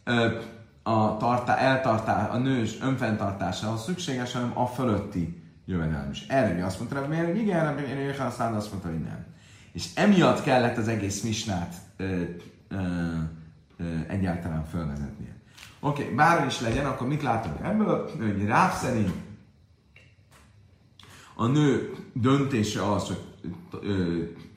ö, 0.04 0.38
a 0.84 1.18
tartá, 1.18 1.56
eltartá, 1.56 2.28
a 2.28 2.38
nős 2.38 2.82
önfenntartásához 2.82 3.84
szükséges, 3.84 4.34
hanem 4.34 4.52
a 4.54 4.66
fölötti 4.66 5.44
jövedelem 5.66 6.10
is. 6.12 6.26
Erre 6.28 6.66
azt 6.66 6.80
mondta, 6.80 7.00
hogy 7.00 7.10
miért, 7.10 7.36
igen, 7.36 7.80
én 7.80 8.20
aztán 8.20 8.54
azt 8.54 8.72
mondta, 8.72 8.90
hogy 8.90 9.02
nem. 9.02 9.26
És 9.72 9.90
emiatt 9.96 10.44
kellett 10.44 10.78
az 10.78 10.88
egész 10.88 11.22
misnát 11.22 11.74
ö, 11.98 12.22
ö, 12.68 12.78
egyáltalán 14.08 14.66
fölvezetnie. 14.66 15.36
Oké, 15.80 16.02
okay, 16.02 16.16
bármi 16.16 16.46
is 16.46 16.62
legyen, 16.62 16.86
akkor 16.86 17.08
mit 17.08 17.22
látunk 17.22 17.60
ebből? 17.64 18.12
Hogy 18.18 18.46
Ráv 18.46 18.74
szerint 18.74 19.14
a 21.36 21.48
nő 21.48 21.96
döntése 22.14 22.92
az, 22.92 23.08
hogy 23.08 23.24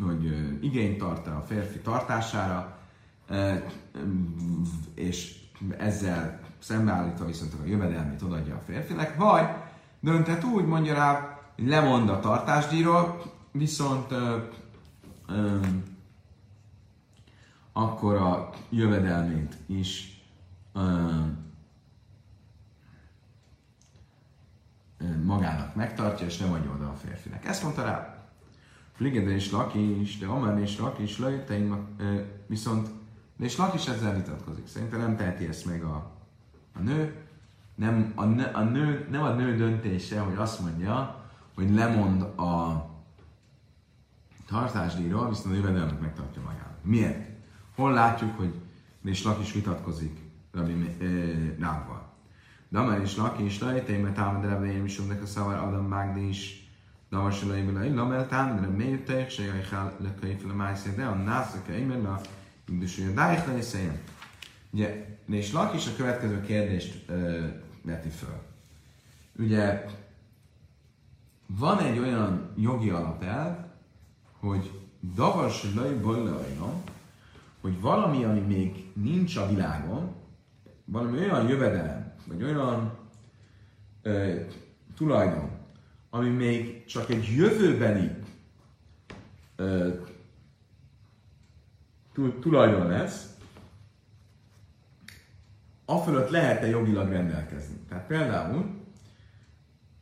hogy 0.05 0.25
igényt 0.61 0.99
tart 0.99 1.27
a 1.27 1.45
férfi 1.47 1.79
tartására, 1.79 2.79
és 4.95 5.35
ezzel 5.79 6.41
szembeállítva 6.59 7.25
viszont 7.25 7.53
a 7.55 7.66
jövedelmét 7.66 8.23
odaadja 8.23 8.55
a 8.55 8.62
férfinek, 8.66 9.16
vagy 9.16 9.49
dönthet 10.01 10.45
úgy, 10.45 10.64
mondja 10.64 10.95
rá, 10.95 11.39
hogy 11.57 11.66
lemond 11.66 12.09
a 12.09 12.21
tartásdíjról, 12.21 13.23
viszont 13.53 14.12
ö, 14.12 14.37
ö, 15.29 15.59
akkor 17.79 18.16
a 18.16 18.51
jövedelmét 18.70 19.57
is 19.66 20.22
ö, 20.72 21.11
magának 25.24 25.74
megtartja, 25.74 26.26
és 26.26 26.39
nem 26.39 26.53
adja 26.53 26.70
oda 26.70 26.89
a 26.89 26.95
férfinek. 26.95 27.45
Ezt 27.45 27.62
mondta 27.62 27.85
rá. 27.85 28.26
Fligede 28.93 29.31
és 29.31 29.51
Laki 29.51 30.01
is, 30.01 30.18
de 30.18 30.26
Amar 30.26 30.59
és 30.59 30.79
Laki 30.79 31.03
is 31.03 31.18
lőteim, 31.18 31.87
viszont 32.47 32.89
és 33.39 33.57
Laki 33.57 33.76
is 33.76 33.87
ezzel 33.87 34.14
vitatkozik. 34.14 34.66
Szerintem 34.66 35.01
nem 35.01 35.16
teheti 35.16 35.47
ezt 35.47 35.66
meg 35.66 35.83
a, 35.83 36.11
a 36.74 36.81
nő. 36.81 37.14
Nem 37.74 38.12
a, 38.14 38.24
nő, 38.24 38.51
a 38.53 38.62
nő, 38.62 39.09
nem 39.11 39.22
a 39.22 39.33
nő 39.33 39.57
döntése, 39.57 40.20
hogy 40.20 40.37
azt 40.37 40.61
mondja, 40.61 41.24
hogy 41.55 41.70
lemond 41.70 42.22
a 42.22 42.87
tartásdíjról, 44.47 45.29
viszont 45.29 45.55
a 45.55 45.57
jövedelmet 45.57 46.01
megtartja 46.01 46.43
magának. 46.43 46.85
Miért? 46.85 47.28
Hol 47.79 47.93
látjuk, 47.93 48.37
hogy 48.37 48.55
és 49.05 49.22
Lakish 49.22 49.55
vitatkozik 49.55 50.18
Rabbi 50.53 50.97
Rávval. 51.59 51.97
Eh, 51.97 52.03
Damar 52.70 53.01
és 53.01 53.16
Lakish, 53.16 53.62
Lajtéme 53.62 54.12
támad 54.12 54.45
Rabbi 54.45 54.70
Misomnek 54.70 55.22
a 55.22 55.26
szavar 55.26 55.55
Adam 55.55 55.87
Mágdi 55.87 56.29
is, 56.29 56.70
Damar 57.11 57.33
se 57.33 57.47
lajjbe 57.47 57.72
lajj, 57.72 57.95
Lamel 57.95 58.29
támad 58.29 58.61
Rabbi 58.61 58.85
Mértek, 58.85 59.31
se 59.31 59.43
jajhál 59.43 59.97
lekai 60.01 60.35
fel 60.35 60.51
a 60.51 60.55
májszé, 60.55 60.91
de 60.97 61.05
a 61.05 61.14
nászak 61.14 61.68
a 61.68 61.72
imer, 61.72 62.07
a 62.07 62.20
indusú 62.68 63.03
jadájh 63.03 63.47
lejszéjen. 63.47 63.99
Ugye, 64.70 65.18
és 65.29 65.53
Lakish 65.53 65.89
a 65.93 65.97
következő 65.97 66.41
kérdést 66.41 67.09
ö, 67.09 67.47
veti 67.83 68.09
föl. 68.09 68.43
Ugye, 69.37 69.87
van 71.47 71.79
egy 71.79 71.99
olyan 71.99 72.51
jogi 72.57 72.91
alapelv, 72.91 73.57
hogy 74.39 74.70
davas 75.14 75.74
lajj 75.74 75.95
bajlajnom, 75.95 76.83
hogy 77.61 77.81
valami, 77.81 78.25
ami 78.25 78.41
még 78.41 78.91
nincs 78.95 79.37
a 79.37 79.49
világon, 79.49 80.15
valami 80.85 81.19
olyan 81.19 81.49
jövedelem, 81.49 82.13
vagy 82.27 82.43
olyan 82.43 82.99
ö, 84.03 84.41
tulajdon, 84.97 85.51
ami 86.11 86.29
még 86.29 86.85
csak 86.85 87.11
egy 87.11 87.25
jövőbeni 87.25 88.19
ö, 89.57 89.89
tulajdon 92.41 92.87
lesz, 92.87 93.29
fölött 96.09 96.31
lehet-e 96.31 96.67
jogilag 96.67 97.09
rendelkezni. 97.09 97.77
Tehát 97.89 98.07
például 98.07 98.81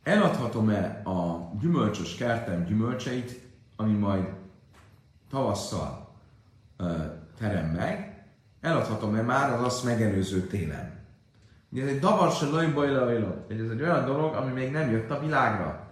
eladhatom-e 0.03 1.01
a 1.09 1.51
gyümölcsös 1.59 2.15
kertem 2.15 2.65
gyümölcseit, 2.65 3.41
ami 3.75 3.93
majd 3.93 4.27
tavasszal 5.29 6.15
terem 7.37 7.65
meg, 7.65 8.23
eladhatom-e 8.61 9.21
már 9.21 9.51
az 9.53 9.61
azt 9.61 9.83
megelőző 9.83 10.41
télen. 10.41 10.95
Ugye 11.69 11.83
ez 11.83 11.89
egy 11.89 11.99
davar 11.99 12.31
se 12.31 12.45
lajbajla 12.45 13.11
ez 13.49 13.69
egy 13.71 13.81
olyan 13.81 14.05
dolog, 14.05 14.35
ami 14.35 14.51
még 14.51 14.71
nem 14.71 14.91
jött 14.91 15.09
a 15.09 15.19
világra 15.19 15.87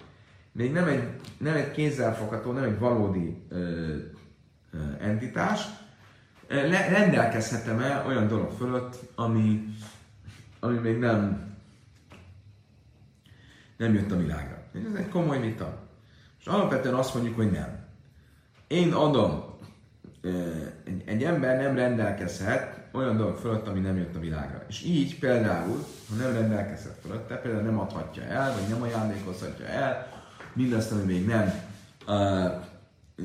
még 0.55 0.71
nem 0.71 0.87
egy, 0.87 1.09
nem 1.37 1.55
egy 1.55 1.71
kézzelfogható, 1.71 2.51
nem 2.51 2.63
egy 2.63 2.79
valódi 2.79 3.43
ö, 3.49 3.57
ö, 4.71 4.77
entitás, 4.99 5.61
le, 6.47 6.87
rendelkezhetem-e 6.87 8.03
olyan 8.07 8.27
dolog 8.27 8.51
fölött, 8.51 8.99
ami, 9.15 9.65
ami 10.59 10.77
még 10.77 10.97
nem, 10.97 11.53
nem 13.77 13.93
jött 13.93 14.11
a 14.11 14.17
világra. 14.17 14.63
Ez 14.73 14.95
egy 14.95 15.09
komoly 15.09 15.39
vita. 15.39 15.87
És 16.39 16.45
alapvetően 16.45 16.95
azt 16.95 17.13
mondjuk, 17.13 17.35
hogy 17.35 17.51
nem. 17.51 17.85
Én 18.67 18.93
adom, 18.93 19.43
egy, 20.83 21.03
egy 21.05 21.23
ember 21.23 21.61
nem 21.61 21.75
rendelkezhet 21.75 22.83
olyan 22.91 23.17
dolog 23.17 23.35
fölött, 23.35 23.67
ami 23.67 23.79
nem 23.79 23.97
jött 23.97 24.15
a 24.15 24.19
világra. 24.19 24.63
És 24.67 24.83
így 24.83 25.19
például, 25.19 25.85
ha 26.09 26.15
nem 26.15 26.33
rendelkezhet 26.33 26.97
fölötte, 27.01 27.35
például 27.35 27.63
nem 27.63 27.79
adhatja 27.79 28.23
el, 28.23 28.53
vagy 28.53 28.69
nem 28.69 28.81
ajándékozhatja 28.81 29.65
el, 29.65 30.07
mindazt, 30.53 30.91
ami 30.91 31.03
még 31.03 31.25
nem, 31.25 31.53
uh, 32.07 32.51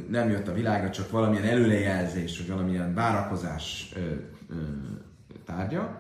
nem 0.09 0.31
jött 0.31 0.49
a 0.49 0.53
világra, 0.53 0.91
csak 0.91 1.11
valamilyen 1.11 1.45
előrejelzés, 1.45 2.39
vagy 2.39 2.49
valamilyen 2.49 2.95
várakozás 2.95 3.93
uh, 3.97 4.03
uh, 4.51 4.57
tárgya, 5.45 5.99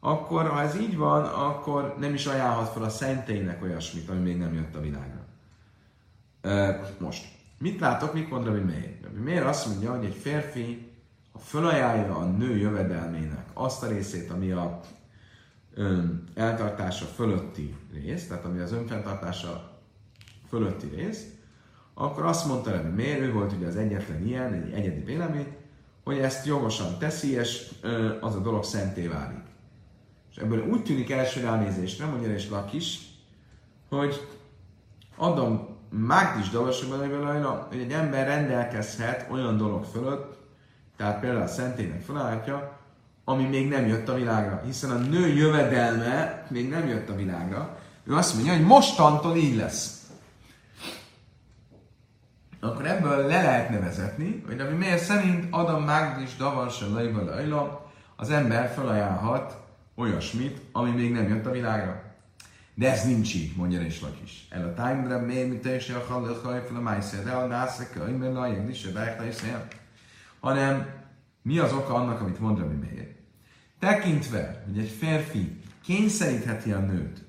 akkor 0.00 0.48
ha 0.48 0.62
ez 0.62 0.76
így 0.76 0.96
van, 0.96 1.24
akkor 1.24 1.96
nem 1.98 2.14
is 2.14 2.26
ajánlhat 2.26 2.72
fel 2.72 2.82
a 2.82 2.88
szentélynek 2.88 3.62
olyasmit, 3.62 4.08
ami 4.08 4.20
még 4.20 4.38
nem 4.38 4.54
jött 4.54 4.74
a 4.74 4.80
világra. 4.80 5.24
Uh, 6.42 6.86
most, 6.98 7.24
mit 7.58 7.80
látok, 7.80 8.14
mit 8.14 8.30
mond 8.30 8.44
Rabbi 8.44 8.60
Meir? 8.60 8.98
Rabbi 9.02 9.20
Meir 9.20 9.42
azt 9.42 9.66
mondja, 9.66 9.96
hogy 9.96 10.04
egy 10.04 10.14
férfi, 10.14 10.92
ha 11.32 11.38
fölajánlja 11.38 12.16
a 12.16 12.24
nő 12.24 12.56
jövedelmének 12.56 13.46
azt 13.52 13.82
a 13.82 13.86
részét, 13.86 14.30
ami 14.30 14.50
a 14.50 14.80
ön, 15.74 16.24
eltartása 16.34 17.04
fölötti 17.04 17.76
rész, 17.92 18.26
tehát 18.26 18.44
ami 18.44 18.60
az 18.60 18.72
önfenntartása 18.72 19.80
fölötti 20.48 20.86
rész, 20.94 21.26
akkor 21.94 22.24
azt 22.24 22.46
mondta 22.46 22.70
Rebbe 22.70 22.88
miért 22.88 23.20
ő 23.20 23.32
volt 23.32 23.52
ugye 23.52 23.66
az 23.66 23.76
egyetlen 23.76 24.26
ilyen, 24.26 24.52
egy 24.52 24.72
egyedi 24.72 25.00
vélemény, 25.00 25.56
hogy 26.04 26.18
ezt 26.18 26.46
jogosan 26.46 26.98
teszi, 26.98 27.32
és 27.32 27.70
az 28.20 28.34
a 28.34 28.40
dolog 28.40 28.64
szenté 28.64 29.06
válik. 29.06 29.44
És 30.30 30.36
ebből 30.36 30.68
úgy 30.68 30.82
tűnik 30.82 31.10
első 31.10 31.40
ránézésre, 31.40 32.06
mondja 32.06 32.32
és 32.32 32.48
Lakis, 32.48 32.98
hogy 33.88 34.28
adom 35.16 35.75
Mágdis 35.98 36.50
Davasokban, 36.50 37.66
hogy 37.68 37.78
egy 37.78 37.92
ember 37.92 38.26
rendelkezhet 38.26 39.26
olyan 39.30 39.56
dolog 39.56 39.84
fölött, 39.84 40.38
tehát 40.96 41.20
például 41.20 41.42
a 41.42 41.46
szentének 41.46 42.02
felállítja, 42.02 42.78
ami 43.24 43.44
még 43.44 43.68
nem 43.68 43.86
jött 43.86 44.08
a 44.08 44.14
világra. 44.14 44.62
Hiszen 44.64 44.90
a 44.90 44.98
nő 44.98 45.26
jövedelme 45.26 46.46
még 46.48 46.68
nem 46.68 46.88
jött 46.88 47.08
a 47.08 47.14
világra. 47.14 47.78
Ő 48.04 48.14
azt 48.14 48.34
mondja, 48.34 48.52
hogy 48.52 48.64
mostantól 48.64 49.36
így 49.36 49.56
lesz 49.56 49.96
akkor 52.66 52.86
ebből 52.86 53.26
le 53.26 53.42
lehet 53.42 53.70
nevezetni, 53.70 54.42
hogy 54.46 54.60
ami 54.60 54.76
miért 54.76 55.02
szerint 55.02 55.46
Adam 55.50 55.84
Magdis 55.84 56.36
Davarsa 56.36 56.88
Lajba 56.92 57.90
az 58.16 58.30
ember 58.30 58.68
felajánlhat 58.68 59.56
olyasmit, 59.96 60.60
ami 60.72 60.90
még 60.90 61.12
nem 61.12 61.28
jött 61.28 61.46
a 61.46 61.50
világra. 61.50 62.02
De 62.78 62.90
ez 62.90 63.04
nincs 63.04 63.34
így, 63.34 63.56
mondja 63.56 63.80
és 63.80 64.02
is. 64.24 64.46
El 64.50 64.68
a 64.68 64.74
time 64.74 65.18
miért, 65.18 65.48
mint 65.48 65.60
teljesen 65.60 65.96
a 65.96 66.04
hallott 66.08 66.40
fel 66.40 66.76
a 66.76 66.80
májszer, 66.80 67.24
de 67.24 67.30
a 67.30 67.46
nászek, 67.46 68.00
a 68.00 68.08
imben 68.08 68.36
a 68.36 68.46
jegdis, 68.46 68.84
a 68.84 69.22
Hanem 70.40 70.86
mi 71.42 71.58
az 71.58 71.72
oka 71.72 71.94
annak, 71.94 72.20
amit 72.20 72.40
mond 72.40 72.58
Rabbi 72.58 72.74
Meir? 72.74 73.14
Tekintve, 73.78 74.62
hogy 74.66 74.78
egy 74.78 74.88
férfi 74.88 75.60
kényszerítheti 75.84 76.72
a 76.72 76.78
nőt, 76.78 77.24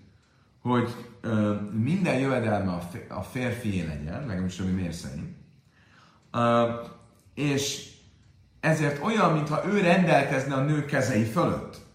hogy 0.62 0.96
ö, 1.22 1.56
minden 1.72 2.20
jövedelme 2.20 2.72
a, 2.72 2.80
fér, 2.80 3.06
a 3.10 3.22
férfié 3.22 3.86
legyen, 3.86 4.26
legalábbis 4.26 4.60
ami 4.60 4.72
miért 4.72 4.94
szerint. 4.94 5.36
Ö, 6.32 6.74
és 7.34 7.92
ezért 8.60 9.04
olyan, 9.04 9.34
mintha 9.34 9.68
ő 9.68 9.80
rendelkezne 9.80 10.56
a 10.56 10.64
nő 10.64 10.86
kezei 10.86 11.24
fölött. 11.24 11.86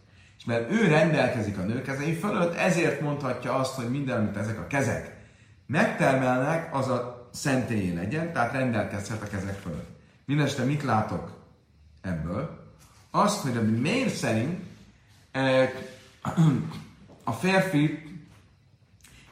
És 0.43 0.49
mert 0.49 0.71
ő 0.71 0.87
rendelkezik 0.87 1.59
a 1.59 1.63
nő 1.63 1.83
kezei 1.83 2.15
fölött, 2.15 2.55
ezért 2.55 3.01
mondhatja 3.01 3.55
azt, 3.55 3.75
hogy 3.75 3.91
minden, 3.91 4.21
amit 4.21 4.37
ezek 4.37 4.59
a 4.59 4.67
kezek 4.67 5.17
megtermelnek, 5.67 6.75
az 6.75 6.89
a 6.89 7.29
szentélyé 7.33 7.95
legyen, 7.95 8.33
tehát 8.33 8.53
rendelkezhet 8.53 9.23
a 9.23 9.29
kezek 9.29 9.55
fölött. 9.55 9.89
Mindenesetre 10.25 10.65
mit 10.65 10.83
látok 10.83 11.31
ebből? 12.01 12.73
Azt, 13.11 13.41
hogy 13.41 13.57
a 13.57 13.63
miért 13.63 14.15
szerint 14.15 14.61
a 17.25 17.33
férfi 17.33 17.99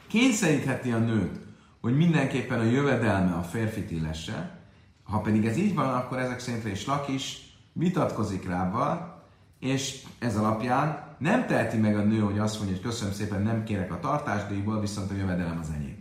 kényszerítheti 0.07 0.91
a 0.91 0.97
nőt, 0.97 1.39
hogy 1.81 1.95
mindenképpen 1.95 2.59
a 2.59 2.63
jövedelme 2.63 3.33
a 3.33 3.43
férfit 3.43 3.91
illesse, 3.91 4.59
ha 5.03 5.19
pedig 5.19 5.45
ez 5.45 5.57
így 5.57 5.75
van, 5.75 5.93
akkor 5.93 6.19
ezek 6.19 6.39
szerint 6.39 6.65
is 6.65 6.85
Lak 6.85 7.07
is 7.07 7.55
vitatkozik 7.73 8.47
rával, 8.47 9.10
és 9.61 10.03
ez 10.19 10.37
alapján 10.37 11.15
nem 11.17 11.45
teheti 11.45 11.77
meg 11.77 11.97
a 11.97 12.03
nő, 12.03 12.19
hogy 12.19 12.39
azt 12.39 12.57
mondja, 12.57 12.75
hogy 12.75 12.85
köszönöm 12.85 13.13
szépen, 13.13 13.41
nem 13.41 13.63
kérek 13.63 13.91
a 13.91 13.99
tartásdíjból, 13.99 14.79
viszont 14.79 15.11
a 15.11 15.15
jövedelem 15.15 15.59
az 15.59 15.69
enyém. 15.75 15.97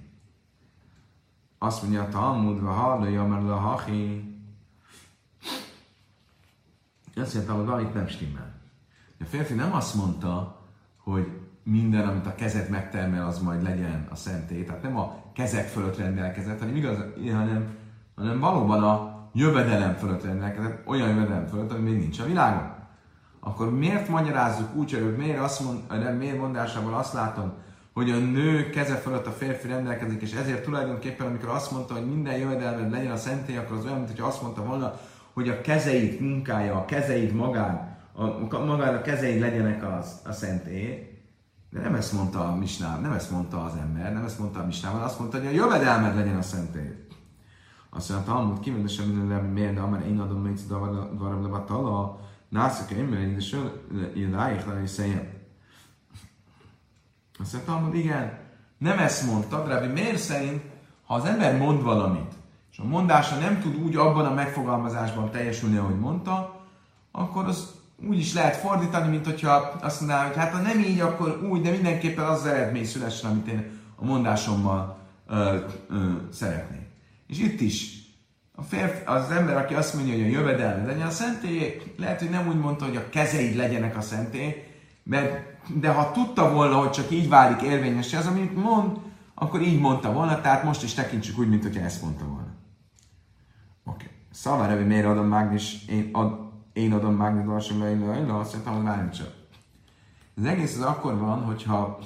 Azt 1.59 1.83
mondja 1.83 2.03
a 2.03 2.09
Talmudva, 2.09 2.71
hallja, 2.71 3.25
mert 3.25 3.49
a 3.49 3.57
hachi. 3.57 4.35
Azt 7.15 7.35
mondja, 7.35 7.55
hogy 7.55 7.67
valamit 7.67 7.95
nem 7.95 8.09
stimmel. 8.09 8.55
A 9.21 9.25
férfi 9.25 9.55
nem 9.55 9.75
azt 9.75 9.95
mondta, 9.95 10.61
hogy 10.97 11.41
minden, 11.63 12.09
amit 12.09 12.27
a 12.27 12.35
kezed 12.35 12.71
megtermel, 12.71 13.27
az 13.27 13.39
majd 13.39 13.63
legyen 13.63 14.07
a 14.11 14.15
szentély. 14.15 14.65
Tehát 14.65 14.83
nem 14.83 14.99
a 14.99 15.23
kezek 15.33 15.69
fölött 15.69 15.97
rendelkezett, 15.97 16.59
hanem 16.59 16.77
igaz, 16.77 16.97
hanem 17.33 17.79
hanem 18.21 18.41
valóban 18.41 18.83
a 18.83 19.21
jövedelem 19.33 19.95
fölött 19.95 20.25
rendelkezett, 20.25 20.87
olyan 20.87 21.09
jövedelem 21.09 21.47
fölött, 21.47 21.73
ami 21.73 21.91
még 21.91 21.99
nincs 21.99 22.19
a 22.19 22.25
világon. 22.25 22.80
Akkor 23.41 23.78
miért 23.78 24.09
magyarázzuk 24.09 24.74
úgy, 24.74 24.93
hogy 24.93 25.16
miért, 25.16 25.38
azt 25.38 25.61
mond, 25.61 25.80
nem, 25.88 26.16
miért 26.16 26.38
mondásával 26.38 26.95
azt 26.95 27.12
látom, 27.12 27.53
hogy 27.93 28.11
a 28.11 28.18
nő 28.18 28.70
keze 28.70 28.95
fölött 28.95 29.26
a 29.26 29.30
férfi 29.30 29.68
rendelkezik, 29.68 30.22
és 30.22 30.32
ezért 30.32 30.64
tulajdonképpen, 30.64 31.26
amikor 31.26 31.49
azt 31.49 31.70
mondta, 31.70 31.95
hogy 31.95 32.07
minden 32.07 32.36
jövedelmed 32.36 32.91
legyen 32.91 33.11
a 33.11 33.16
szentély, 33.16 33.57
akkor 33.57 33.76
az 33.76 33.84
olyan, 33.84 34.01
mintha 34.01 34.26
azt 34.26 34.43
mondta 34.43 34.64
volna, 34.64 35.01
hogy 35.32 35.49
a 35.49 35.61
kezeid 35.61 36.20
munkája, 36.20 36.74
a 36.76 36.84
kezeid 36.84 37.32
magán, 37.32 37.99
a, 38.12 38.59
magán 38.64 38.95
a 38.95 39.03
kezeid 39.03 39.41
legyenek 39.41 39.99
az, 39.99 40.20
a 40.24 40.32
szentély. 40.32 41.09
De 41.70 41.80
nem 41.80 41.95
ezt 41.95 42.12
mondta 42.12 42.49
a 42.49 42.57
misná, 42.57 42.99
nem 42.99 43.12
ezt 43.12 43.30
mondta 43.30 43.64
az 43.64 43.72
ember, 43.80 44.12
nem 44.12 44.24
ezt 44.24 44.38
mondta 44.38 44.61
a 44.61 44.66
misnával, 44.66 45.03
azt 45.03 45.18
mondta, 45.18 45.38
hogy 45.38 45.47
a 45.47 45.51
jövedelmed 45.51 46.16
legyen 46.16 46.36
a 46.36 46.43
szentély. 46.43 47.07
Azt 47.91 48.11
mondja, 48.11 48.32
Talmud 48.32 48.61
kimondja, 48.61 49.05
hogy 49.05 49.53
miért, 49.53 49.74
de 49.74 49.80
amár 49.80 50.07
én 50.07 50.20
adom 50.20 50.43
még 50.43 50.55
dvaram 51.14 52.18
levatala, 52.51 52.69
nászak 52.69 52.91
én, 52.91 53.37
is 53.37 53.57
ráig, 54.31 54.67
le 54.67 54.83
is 54.83 54.91
Azt 57.39 57.53
mondja, 57.53 57.65
Talmud, 57.65 57.95
igen, 57.95 58.39
nem 58.79 58.99
ezt 58.99 59.27
mondta, 59.27 59.63
de 59.81 59.87
miért 59.87 60.19
szerint, 60.19 60.63
ha 61.07 61.15
az 61.15 61.25
ember 61.25 61.59
mond 61.59 61.83
valamit, 61.83 62.33
és 62.73 62.79
a 62.79 62.85
mondása 62.85 63.39
nem 63.39 63.61
tud 63.61 63.77
úgy 63.77 63.97
abban 63.97 64.27
a 64.27 64.35
megfogalmazásban 64.35 65.31
teljesülni, 65.31 65.77
ahogy 65.77 65.99
mondta, 65.99 66.65
akkor 67.13 67.45
az 67.45 67.79
úgy 68.09 68.19
is 68.19 68.33
lehet 68.33 68.57
fordítani, 68.57 69.09
mint 69.09 69.25
hogyha 69.25 69.51
azt 69.81 70.01
mondaná, 70.01 70.27
hogy 70.27 70.37
hát 70.37 70.53
ha 70.53 70.61
nem 70.61 70.79
így, 70.79 71.01
akkor 71.01 71.43
úgy, 71.51 71.61
de 71.61 71.71
mindenképpen 71.71 72.25
az, 72.25 72.41
az 72.41 72.47
eredmény 72.47 72.87
szülessen, 72.87 73.31
amit 73.31 73.47
én 73.47 73.79
a 73.97 74.05
mondásommal 74.05 74.99
ö, 75.27 75.59
ö, 75.89 76.13
szeretnék. 76.33 76.87
És 77.27 77.39
itt 77.39 77.61
is 77.61 78.00
a 78.61 78.63
férfi, 78.63 79.05
az 79.05 79.31
ember, 79.31 79.57
aki 79.57 79.75
azt 79.75 79.95
mondja, 79.95 80.15
hogy 80.15 80.23
a 80.23 80.27
jövedelme 80.27 80.87
legyen 80.87 81.07
a 81.07 81.11
szentély, 81.11 81.83
lehet, 81.97 82.19
hogy 82.19 82.31
nem 82.31 82.49
úgy 82.49 82.59
mondta, 82.59 82.85
hogy 82.85 82.97
a 82.97 83.09
kezeid 83.09 83.57
legyenek 83.57 83.97
a 83.97 84.01
szentély, 84.01 84.65
mert, 85.03 85.45
de 85.75 85.89
ha 85.89 86.13
tudta 86.13 86.53
volna, 86.53 86.77
hogy 86.77 86.91
csak 86.91 87.11
így 87.11 87.29
válik 87.29 87.63
érvényes 87.63 88.15
az, 88.15 88.27
amit 88.27 88.63
mond, 88.63 88.97
akkor 89.35 89.61
így 89.61 89.81
mondta 89.81 90.13
volna, 90.13 90.41
tehát 90.41 90.65
most 90.65 90.83
is 90.83 90.95
tekintsük 90.95 91.39
úgy, 91.39 91.49
mint 91.49 91.63
hogyha 91.63 91.85
ezt 91.85 92.03
mondta 92.03 92.25
volna. 92.25 92.55
Oké. 93.85 94.05
Okay. 94.05 94.17
Szavar, 94.31 94.85
miért 94.85 95.07
adom 95.07 95.27
Mágnis, 95.27 95.85
én, 95.85 96.09
ad, 96.13 96.39
én 96.73 96.93
adom 96.93 97.15
Mágnis 97.15 97.47
Larsom 97.47 97.81
Leila, 97.81 98.39
azt 98.39 98.53
mondtam, 98.53 98.75
hogy 98.75 98.85
várjunk 98.85 99.13
csak. 99.13 99.35
Az 100.37 100.45
egész 100.45 100.77
az 100.77 100.83
akkor 100.83 101.19
van, 101.19 101.43
hogyha 101.43 101.99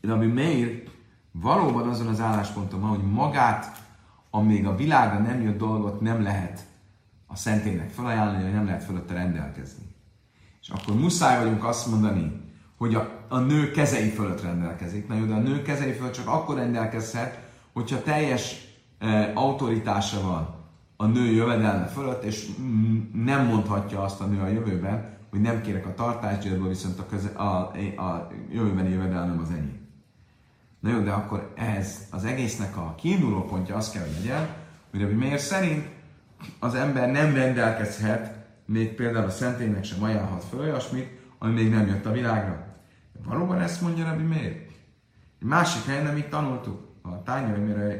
Rabbi 0.00 0.26
Meir 0.26 0.82
valóban 1.32 1.88
azon 1.88 2.06
az 2.06 2.20
állásponton 2.20 2.80
van, 2.80 2.90
hogy 2.90 3.10
magát, 3.10 3.77
amíg 4.30 4.66
a 4.66 4.76
világra 4.76 5.18
nem 5.18 5.42
jött 5.42 5.58
dolgot 5.58 6.00
nem 6.00 6.22
lehet 6.22 6.66
a 7.26 7.36
szentélynek 7.36 7.90
felajánlani, 7.90 8.42
hogy 8.42 8.52
nem 8.52 8.64
lehet 8.64 8.84
fölötte 8.84 9.14
rendelkezni. 9.14 9.84
És 10.60 10.68
akkor 10.68 10.96
muszáj 10.96 11.38
vagyunk 11.44 11.64
azt 11.64 11.86
mondani, 11.86 12.40
hogy 12.76 12.94
a, 12.94 13.24
a 13.28 13.38
nő 13.38 13.70
kezei 13.70 14.08
fölött 14.08 14.42
rendelkezik. 14.42 15.08
Na 15.08 15.14
jó, 15.14 15.24
de 15.24 15.34
a 15.34 15.38
nő 15.38 15.62
kezei 15.62 15.92
fölött 15.92 16.12
csak 16.12 16.28
akkor 16.28 16.56
rendelkezhet, 16.56 17.38
hogyha 17.72 18.02
teljes 18.02 18.66
e, 18.98 19.32
autoritása 19.34 20.20
van 20.20 20.56
a 20.96 21.06
nő 21.06 21.32
jövedelme 21.32 21.86
fölött, 21.86 22.22
és 22.22 22.48
nem 23.14 23.46
mondhatja 23.46 24.02
azt 24.02 24.20
a 24.20 24.26
nő 24.26 24.40
a 24.40 24.48
jövőben, 24.48 25.16
hogy 25.30 25.40
nem 25.40 25.60
kérek 25.60 25.86
a 25.86 25.94
tartásgyilból, 25.94 26.68
viszont 26.68 26.98
a, 26.98 27.06
köze, 27.06 27.28
a, 27.28 27.58
a 27.96 28.28
jövőbeni 28.52 28.90
jövedelmem 28.90 29.40
az 29.40 29.50
enyém. 29.50 29.77
Na 30.80 30.90
jó, 30.90 31.00
de 31.00 31.10
akkor 31.10 31.52
ez 31.56 32.06
az 32.10 32.24
egésznek 32.24 32.76
a 32.76 32.94
kiinduló 32.94 33.44
pontja 33.44 33.76
az 33.76 33.90
kell, 33.90 34.02
hogy 34.02 34.14
legyen, 34.14 34.48
hogy 34.90 35.00
Rabbi 35.00 35.14
Meir 35.14 35.38
szerint 35.38 35.88
az 36.58 36.74
ember 36.74 37.10
nem 37.10 37.34
rendelkezhet, 37.34 38.46
még 38.64 38.94
például 38.94 39.24
a 39.24 39.30
szentélynek 39.30 39.84
sem 39.84 40.02
ajánlhat 40.02 40.44
fel 40.44 40.58
olyasmit, 40.58 41.20
ami 41.38 41.52
még 41.52 41.70
nem 41.70 41.86
jött 41.86 42.06
a 42.06 42.12
világra. 42.12 42.66
Valóban 43.24 43.60
ezt 43.60 43.80
mondja 43.80 44.04
Rabbi 44.04 44.22
Meir? 44.22 44.66
Egy 45.40 45.46
másik 45.46 45.84
helyen 45.84 46.04
nem 46.04 46.16
itt 46.16 46.30
tanultuk. 46.30 46.86
A 47.02 47.22
tánya, 47.22 47.54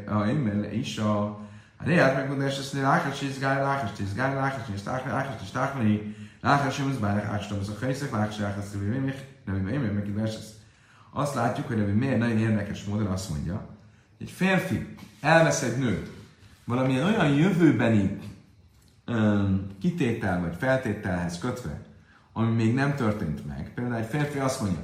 amire 0.07 0.75
is 0.75 0.99
a 0.99 1.47
Reát 1.79 2.15
megmondás, 2.15 2.59
ezt 2.59 2.73
lákas 2.73 3.23
és 3.23 3.39
gály, 3.39 3.63
lákas 3.63 3.99
és 3.99 4.15
gály, 4.15 4.35
lákas 4.35 4.69
és 4.75 4.83
tákni, 4.83 5.11
lákas 5.11 5.43
és 5.43 5.51
tákni, 5.51 6.17
lákas 6.41 6.79
és 6.79 6.97
bárnak 6.97 7.25
ástam, 7.25 7.59
az 7.59 7.69
a 7.69 7.73
fejszek, 7.73 8.11
lákas 8.11 8.35
és 8.35 8.41
lákas, 8.41 8.71
nem 8.71 8.93
én 8.93 9.01
még, 9.01 9.15
nem 9.45 9.69
én 9.69 9.81
még, 9.81 9.93
meg 9.93 10.07
azt 11.19 11.35
látjuk, 11.35 11.67
hogy 11.67 11.97
miért 11.97 12.19
nagyon 12.19 12.39
érdekes 12.39 12.85
módon 12.85 13.07
azt 13.07 13.31
mondja, 13.31 13.69
egy 14.21 14.31
férfi 14.31 14.97
elvesz 15.21 15.63
egy 15.63 15.79
nőt, 15.79 16.11
valamilyen 16.65 17.07
olyan 17.07 17.35
jövőbeni 17.35 18.19
um, 19.07 19.67
kitétel 19.81 20.41
vagy 20.41 20.55
feltételhez 20.59 21.39
kötve, 21.39 21.81
ami 22.33 22.55
még 22.55 22.75
nem 22.75 22.95
történt 22.95 23.47
meg. 23.47 23.73
Például 23.75 23.97
egy 23.97 24.07
férfi 24.07 24.39
azt 24.39 24.61
mondja, 24.61 24.81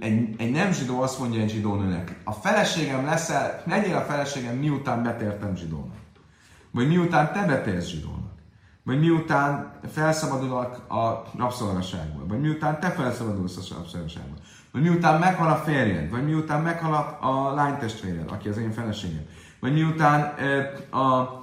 egy, 0.00 0.34
egy 0.38 0.50
nem 0.50 0.72
zsidó 0.72 1.00
azt 1.00 1.18
mondja 1.18 1.40
egy 1.40 1.50
zsidó 1.50 1.74
nőnek, 1.74 2.20
a 2.24 2.32
feleségem 2.32 3.04
leszel, 3.04 3.62
legyél 3.66 3.96
a 3.96 4.00
feleségem, 4.00 4.56
miután 4.56 5.02
betértem 5.02 5.56
zsidónak. 5.56 6.02
Vagy 6.70 6.88
miután 6.88 7.32
te 7.32 7.44
betérsz 7.46 7.86
zsidónak. 7.86 8.32
Vagy 8.82 9.00
miután 9.00 9.72
felszabadulok 9.92 10.92
a 10.92 11.22
rabszolgaságból. 11.36 12.26
Vagy 12.26 12.40
miután 12.40 12.80
te 12.80 12.90
felszabadulsz 12.90 13.70
a 13.70 13.74
rabszolgaságból 13.74 14.38
vagy 14.74 14.82
miután 14.82 15.18
meghal 15.18 15.48
a 15.48 15.56
férjed, 15.56 16.10
vagy 16.10 16.24
miután 16.24 16.62
meghal 16.62 17.18
a, 17.20 17.54
lánytestvéred, 17.54 18.30
aki 18.30 18.48
az 18.48 18.58
én 18.58 18.72
feleségem, 18.72 19.26
vagy 19.60 19.72
miután 19.72 20.20
a 20.90 21.42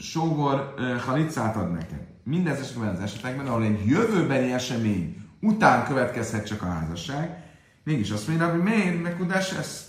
sógor 0.00 0.74
e, 0.78 0.98
halicát 0.98 1.56
ad 1.56 1.72
nekem. 1.72 2.06
Mindez 2.24 2.60
esetben 2.60 2.88
az 2.88 3.00
esetekben, 3.00 3.46
ahol 3.46 3.62
egy 3.62 3.86
jövőbeni 3.86 4.52
esemény 4.52 5.16
után 5.40 5.84
következhet 5.86 6.46
csak 6.46 6.62
a 6.62 6.66
házasság, 6.66 7.42
mégis 7.84 8.10
azt 8.10 8.28
mondja, 8.28 8.50
hogy 8.50 8.62
miért 8.62 9.02
megkudás 9.02 9.52
ez? 9.52 9.88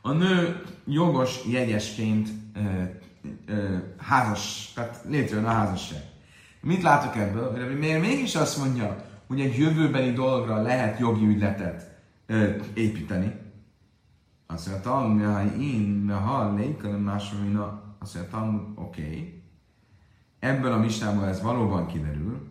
A 0.00 0.12
nő 0.12 0.62
jogos 0.86 1.44
jegyesként 1.46 2.28
e, 2.54 2.60
e, 2.60 3.82
házas, 3.98 4.72
tehát 4.74 5.00
létrejön 5.08 5.44
a 5.44 5.52
házasság. 5.52 6.02
Mit 6.60 6.82
látok 6.82 7.16
ebből? 7.16 7.76
Miért 7.76 8.00
mégis 8.00 8.34
azt 8.34 8.58
mondja, 8.58 9.08
hogy 9.30 9.40
egy 9.40 9.58
jövőbeni 9.58 10.12
dologra 10.12 10.62
lehet 10.62 10.98
jogi 10.98 11.26
ügyletet 11.26 11.98
ö, 12.26 12.50
építeni. 12.74 13.32
Azt 14.46 14.84
mondja, 14.84 15.40
hogy 15.40 15.62
én, 15.62 16.10
ha 16.24 16.54
lékelem 16.54 17.00
másomina, 17.00 17.82
azt 17.98 18.18
mondja, 18.32 18.72
oké. 18.74 19.02
Okay. 19.02 19.42
Ebből 20.38 20.72
a 20.72 20.78
mistából 20.78 21.26
ez 21.26 21.42
valóban 21.42 21.86
kiderül, 21.86 22.50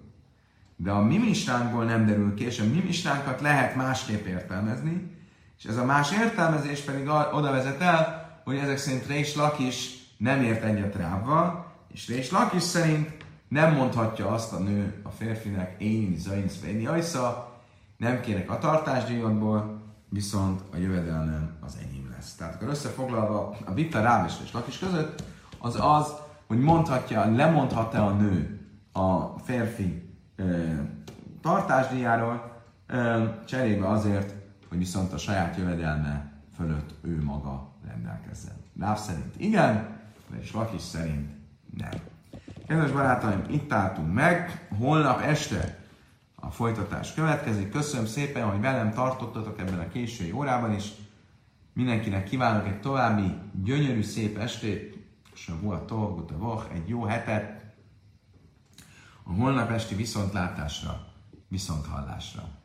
de 0.76 0.92
a 0.92 1.02
mi 1.02 1.18
mistánkból 1.18 1.86
nem 1.86 2.06
derül 2.06 2.34
ki, 2.34 2.46
és 2.46 2.60
a 2.60 2.64
mi 2.64 2.82
mistánkat 2.86 3.42
lehet 3.42 3.76
másképp 3.76 4.26
értelmezni, 4.26 5.12
és 5.58 5.66
ez 5.66 5.78
a 5.78 5.86
más 5.86 6.12
értelmezés 6.12 6.82
pedig 6.82 7.08
oda 7.34 7.52
vezet 7.52 7.82
el, 7.82 8.42
hogy 8.44 8.58
ezek 8.58 8.78
szerint 8.78 9.08
Rés 9.08 9.36
Lakis 9.36 9.90
nem 10.18 10.42
ért 10.42 10.64
egyet 10.64 10.96
Rávval, 10.96 11.74
és 11.94 12.08
Rés 12.08 12.32
Lakis 12.32 12.64
szerint 12.64 13.28
nem 13.50 13.74
mondhatja 13.74 14.28
azt 14.28 14.54
a 14.54 14.60
nő 14.60 15.02
a 15.04 15.10
férfinek, 15.10 15.82
én 15.82 16.16
zain 16.18 16.50
szvéni 16.50 16.86
ajsza, 16.86 17.54
nem 17.98 18.22
kérek 18.22 18.52
a 18.52 18.58
tartásdíjatból, 18.58 19.82
viszont 20.10 20.62
a 20.74 20.78
jövedelmem 20.78 21.58
az 21.60 21.78
enyém 21.84 22.10
lesz. 22.12 22.36
Tehát 22.36 22.56
akkor 22.56 22.68
összefoglalva 22.68 23.58
a 23.66 23.74
vita 23.74 24.02
rám 24.02 24.26
és 24.26 24.52
lakis 24.52 24.80
között 24.80 25.24
az 25.60 25.78
az, 25.82 26.14
hogy 26.48 26.60
mondhatja, 26.60 27.36
lemondhat-e 27.36 28.04
a 28.04 28.12
nő 28.12 28.60
a 28.92 29.40
férfi 29.40 30.16
ö, 30.36 30.74
tartásdíjáról, 31.42 32.62
ö, 32.88 33.26
cserébe 33.46 33.88
azért, 33.88 34.34
hogy 34.70 34.78
viszont 34.78 35.14
a 35.14 35.18
saját 35.18 35.58
jövedelme 35.58 36.32
fölött 36.56 36.96
ő 37.02 37.24
maga 37.24 37.72
rendelkezzen. 37.88 38.56
Ráv 38.80 38.98
szerint 38.98 39.34
igen, 39.38 40.00
és 40.40 40.54
Lakis 40.54 40.82
szerint 40.82 41.30
nem. 41.78 41.92
Kedves 42.70 42.92
barátaim, 42.92 43.44
itt 43.48 43.74
álltunk 43.74 44.14
meg, 44.14 44.68
holnap 44.78 45.22
este 45.22 45.86
a 46.36 46.52
folytatás 46.52 47.14
következik. 47.14 47.72
Köszönöm 47.72 48.06
szépen, 48.06 48.50
hogy 48.50 48.60
velem 48.60 48.94
tartottatok 48.94 49.60
ebben 49.60 49.80
a 49.80 49.88
késői 49.88 50.32
órában 50.32 50.74
is. 50.74 50.92
Mindenkinek 51.74 52.24
kívánok 52.24 52.68
egy 52.68 52.80
további 52.80 53.34
gyönyörű, 53.64 54.02
szép 54.02 54.38
estét, 54.38 54.98
és 55.34 55.48
a 55.48 55.60
volt 55.62 55.92
a 55.92 56.68
egy 56.74 56.90
jó 56.90 57.04
hetet, 57.04 57.64
a 59.24 59.34
holnap 59.34 59.72
esti 59.72 59.96
viszontlátásra, 59.96 61.08
viszonthallásra. 61.48 62.59